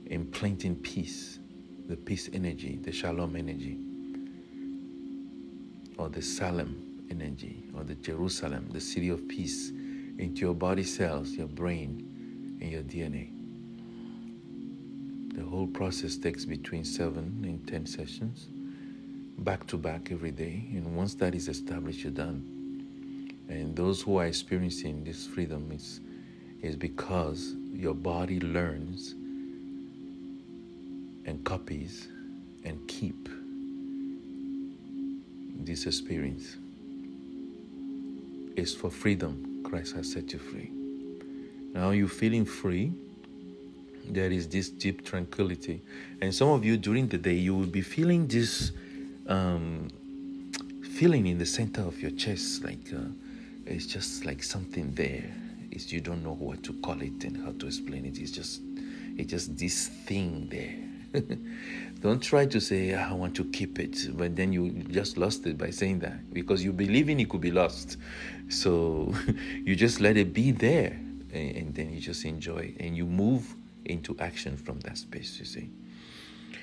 implanting 0.05 0.75
peace, 0.77 1.39
the 1.87 1.97
peace 1.97 2.29
energy, 2.33 2.79
the 2.81 2.93
shalom 2.93 3.35
energy, 3.35 3.77
or 5.97 6.07
the 6.09 6.21
Salem 6.21 7.05
energy, 7.11 7.65
or 7.75 7.83
the 7.83 7.95
Jerusalem, 7.95 8.69
the 8.71 8.79
city 8.79 9.09
of 9.09 9.27
peace, 9.27 9.71
into 10.17 10.41
your 10.41 10.53
body 10.53 10.83
cells, 10.83 11.31
your 11.31 11.47
brain, 11.47 12.57
and 12.61 12.71
your 12.71 12.83
DNA. 12.83 13.40
The 15.33 15.43
whole 15.43 15.67
process 15.67 16.17
takes 16.17 16.45
between 16.45 16.83
seven 16.83 17.41
and 17.43 17.65
ten 17.67 17.85
sessions, 17.85 18.47
back 19.37 19.65
to 19.67 19.77
back 19.77 20.11
every 20.11 20.31
day. 20.31 20.65
And 20.73 20.95
once 20.95 21.13
that 21.15 21.33
is 21.35 21.47
established, 21.47 22.03
you're 22.03 22.11
done. 22.11 22.43
And 23.47 23.75
those 23.75 24.01
who 24.01 24.17
are 24.17 24.25
experiencing 24.25 25.03
this 25.03 25.25
freedom 25.27 25.71
is, 25.71 25.99
is 26.61 26.75
because 26.75 27.55
your 27.73 27.93
body 27.93 28.39
learns 28.39 29.13
and 31.25 31.43
copies 31.43 32.07
and 32.63 32.85
keep 32.87 33.29
this 35.59 35.85
experience. 35.85 36.57
It's 38.55 38.73
for 38.73 38.89
freedom. 38.89 39.61
Christ 39.63 39.95
has 39.95 40.11
set 40.11 40.33
you 40.33 40.39
free. 40.39 40.71
Now 41.73 41.91
you're 41.91 42.07
feeling 42.07 42.45
free. 42.45 42.91
There 44.05 44.31
is 44.31 44.47
this 44.47 44.69
deep 44.69 45.05
tranquility. 45.05 45.81
And 46.21 46.33
some 46.33 46.49
of 46.49 46.65
you 46.65 46.77
during 46.77 47.07
the 47.07 47.17
day, 47.17 47.33
you 47.33 47.55
will 47.55 47.67
be 47.67 47.81
feeling 47.81 48.27
this 48.27 48.71
um, 49.27 49.89
feeling 50.83 51.27
in 51.27 51.37
the 51.37 51.45
center 51.45 51.81
of 51.81 52.01
your 52.01 52.11
chest, 52.11 52.63
like 52.63 52.93
uh, 52.93 52.99
it's 53.65 53.85
just 53.85 54.25
like 54.25 54.43
something 54.43 54.93
there. 54.93 55.33
It's, 55.71 55.91
you 55.91 56.01
don't 56.01 56.23
know 56.23 56.33
what 56.33 56.63
to 56.63 56.73
call 56.73 57.01
it 57.01 57.23
and 57.23 57.43
how 57.45 57.53
to 57.53 57.67
explain 57.67 58.05
it. 58.05 58.19
It's 58.19 58.31
just, 58.31 58.61
it's 59.17 59.31
just 59.31 59.57
this 59.57 59.87
thing 59.87 60.49
there 60.49 60.91
Don't 62.01 62.21
try 62.21 62.45
to 62.45 62.59
say, 62.59 62.93
ah, 62.93 63.09
I 63.09 63.13
want 63.13 63.35
to 63.35 63.45
keep 63.45 63.79
it, 63.79 64.17
but 64.17 64.35
then 64.35 64.53
you 64.53 64.71
just 64.89 65.17
lost 65.17 65.45
it 65.45 65.57
by 65.57 65.69
saying 65.69 65.99
that 65.99 66.33
because 66.33 66.63
you 66.63 66.71
believe 66.71 67.09
in 67.09 67.19
it 67.19 67.29
could 67.29 67.41
be 67.41 67.51
lost. 67.51 67.97
So 68.49 69.13
you 69.65 69.75
just 69.75 69.99
let 69.99 70.17
it 70.17 70.33
be 70.33 70.51
there 70.51 70.99
and, 71.33 71.55
and 71.55 71.75
then 71.75 71.93
you 71.93 71.99
just 71.99 72.25
enjoy 72.25 72.73
and 72.79 72.95
you 72.95 73.05
move 73.05 73.55
into 73.85 74.15
action 74.19 74.57
from 74.57 74.79
that 74.81 74.97
space, 74.97 75.39
you 75.39 75.45
see. 75.45 75.69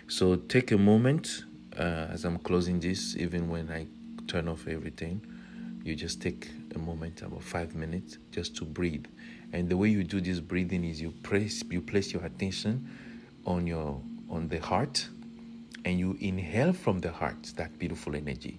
So 0.07 0.37
take 0.37 0.73
a 0.73 0.79
moment 0.79 1.45
uh, 1.79 2.09
as 2.11 2.25
I'm 2.25 2.39
closing 2.39 2.81
this, 2.81 3.17
even 3.17 3.49
when 3.49 3.71
I 3.71 3.87
turn 4.27 4.49
off 4.49 4.67
everything, 4.67 5.21
you 5.85 5.95
just 5.95 6.21
take 6.21 6.51
a 6.75 6.79
moment, 6.79 7.23
about 7.23 7.43
five 7.43 7.75
minutes, 7.75 8.19
just 8.31 8.57
to 8.57 8.65
breathe. 8.65 9.07
And 9.53 9.69
the 9.69 9.77
way 9.77 9.89
you 9.89 10.05
do 10.05 10.21
this 10.21 10.41
breathing 10.41 10.85
is 10.85 11.01
you 11.01 11.11
place 11.23 11.63
you 11.71 11.81
place 11.81 12.13
your 12.13 12.25
attention 12.25 12.91
on 13.47 13.67
your 13.67 14.01
on 14.29 14.49
the 14.49 14.59
heart 14.59 15.09
and 15.85 15.99
you 15.99 16.19
inhale 16.21 16.73
from 16.73 16.99
the 16.99 17.11
heart 17.11 17.53
that 17.57 17.79
beautiful 17.79 18.15
energy 18.15 18.59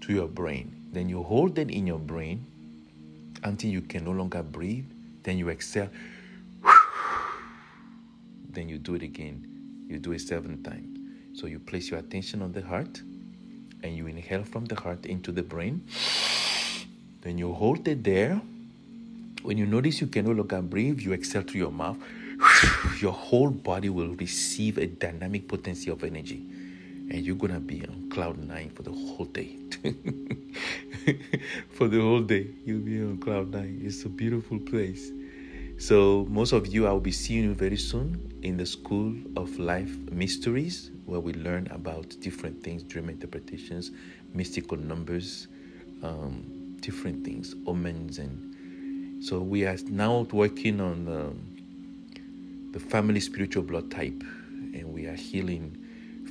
to 0.00 0.12
your 0.12 0.26
brain. 0.26 0.74
Then 0.92 1.08
you 1.08 1.22
hold 1.22 1.58
it 1.58 1.70
in 1.70 1.86
your 1.86 2.00
brain 2.00 2.44
until 3.44 3.70
you 3.70 3.82
can 3.82 4.04
no 4.04 4.10
longer 4.10 4.42
breathe. 4.42 4.86
Then 5.22 5.38
you 5.38 5.50
exhale. 5.50 5.90
Then 8.54 8.68
you 8.68 8.78
do 8.78 8.94
it 8.94 9.02
again. 9.02 9.46
You 9.88 9.98
do 9.98 10.12
it 10.12 10.20
seven 10.20 10.62
times. 10.62 10.98
So 11.38 11.46
you 11.46 11.58
place 11.58 11.90
your 11.90 12.00
attention 12.00 12.42
on 12.42 12.52
the 12.52 12.62
heart 12.62 13.02
and 13.82 13.96
you 13.96 14.06
inhale 14.06 14.44
from 14.44 14.64
the 14.66 14.76
heart 14.76 15.04
into 15.06 15.32
the 15.32 15.42
brain. 15.42 15.86
Then 17.22 17.38
you 17.38 17.52
hold 17.54 17.88
it 17.88 18.04
there. 18.04 18.40
When 19.42 19.56
you 19.56 19.66
notice 19.66 20.00
you 20.00 20.06
can 20.06 20.26
no 20.26 20.32
longer 20.32 20.60
breathe, 20.60 21.00
you 21.00 21.14
exhale 21.14 21.42
through 21.42 21.60
your 21.60 21.72
mouth 21.72 21.96
your 23.00 23.12
whole 23.12 23.50
body 23.50 23.88
will 23.88 24.14
receive 24.16 24.78
a 24.78 24.86
dynamic 24.86 25.48
potency 25.48 25.90
of 25.90 26.04
energy 26.04 26.44
and 27.10 27.24
you're 27.24 27.36
gonna 27.36 27.60
be 27.60 27.84
on 27.86 28.08
cloud 28.10 28.38
nine 28.38 28.70
for 28.70 28.82
the 28.82 28.90
whole 28.90 29.26
day. 29.26 29.56
for 31.70 31.88
the 31.88 32.00
whole 32.00 32.22
day, 32.22 32.48
you'll 32.64 32.80
be 32.80 33.00
on 33.00 33.18
cloud 33.18 33.52
nine. 33.52 33.82
It's 33.84 34.04
a 34.04 34.08
beautiful 34.08 34.58
place. 34.58 35.10
So, 35.76 36.26
most 36.30 36.52
of 36.52 36.66
you, 36.66 36.86
I 36.86 36.92
will 36.92 37.00
be 37.00 37.12
seeing 37.12 37.44
you 37.44 37.54
very 37.54 37.76
soon 37.76 38.38
in 38.42 38.56
the 38.56 38.66
School 38.66 39.14
of 39.36 39.58
Life 39.58 39.96
Mysteries, 40.10 40.90
where 41.04 41.20
we 41.20 41.32
learn 41.34 41.66
about 41.70 42.16
different 42.20 42.62
things, 42.62 42.82
dream 42.82 43.08
interpretations, 43.08 43.90
mystical 44.32 44.78
numbers, 44.78 45.48
um, 46.02 46.76
different 46.80 47.24
things, 47.24 47.54
omens, 47.66 48.18
and 48.18 49.22
so 49.24 49.40
we 49.40 49.64
are 49.66 49.76
now 49.88 50.26
working 50.32 50.80
on. 50.80 51.08
Um, 51.08 51.54
the 52.74 52.80
family 52.80 53.20
spiritual 53.20 53.62
blood 53.62 53.88
type, 53.88 54.24
and 54.74 54.92
we 54.92 55.06
are 55.06 55.14
healing 55.14 55.78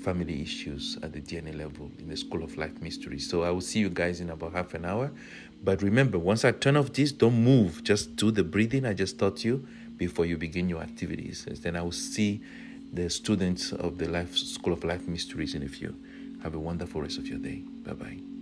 family 0.03 0.41
issues 0.41 0.97
at 1.01 1.13
the 1.13 1.21
DNA 1.21 1.57
level 1.57 1.89
in 1.99 2.09
the 2.09 2.17
School 2.17 2.43
of 2.43 2.57
Life 2.57 2.81
Mysteries. 2.81 3.29
So 3.29 3.43
I 3.43 3.49
will 3.49 3.61
see 3.61 3.79
you 3.79 3.89
guys 3.89 4.19
in 4.19 4.29
about 4.29 4.51
half 4.51 4.73
an 4.73 4.83
hour. 4.83 5.09
But 5.63 5.81
remember, 5.81 6.19
once 6.19 6.43
I 6.43 6.51
turn 6.51 6.75
off 6.75 6.91
this, 6.91 7.11
don't 7.11 7.41
move. 7.41 7.83
Just 7.83 8.15
do 8.17 8.31
the 8.31 8.43
breathing 8.43 8.85
I 8.85 8.93
just 8.93 9.17
taught 9.17 9.45
you 9.45 9.65
before 9.97 10.25
you 10.25 10.37
begin 10.37 10.67
your 10.67 10.81
activities. 10.81 11.45
And 11.47 11.55
then 11.57 11.75
I 11.77 11.81
will 11.81 11.91
see 11.91 12.41
the 12.91 13.09
students 13.09 13.71
of 13.71 13.97
the 13.97 14.09
Life 14.09 14.37
School 14.37 14.73
of 14.73 14.83
Life 14.83 15.07
Mysteries 15.07 15.55
in 15.55 15.63
a 15.63 15.69
few. 15.69 15.95
Have 16.43 16.53
a 16.53 16.59
wonderful 16.59 17.01
rest 17.01 17.17
of 17.17 17.27
your 17.27 17.39
day. 17.39 17.63
Bye 17.83 17.93
bye. 17.93 18.32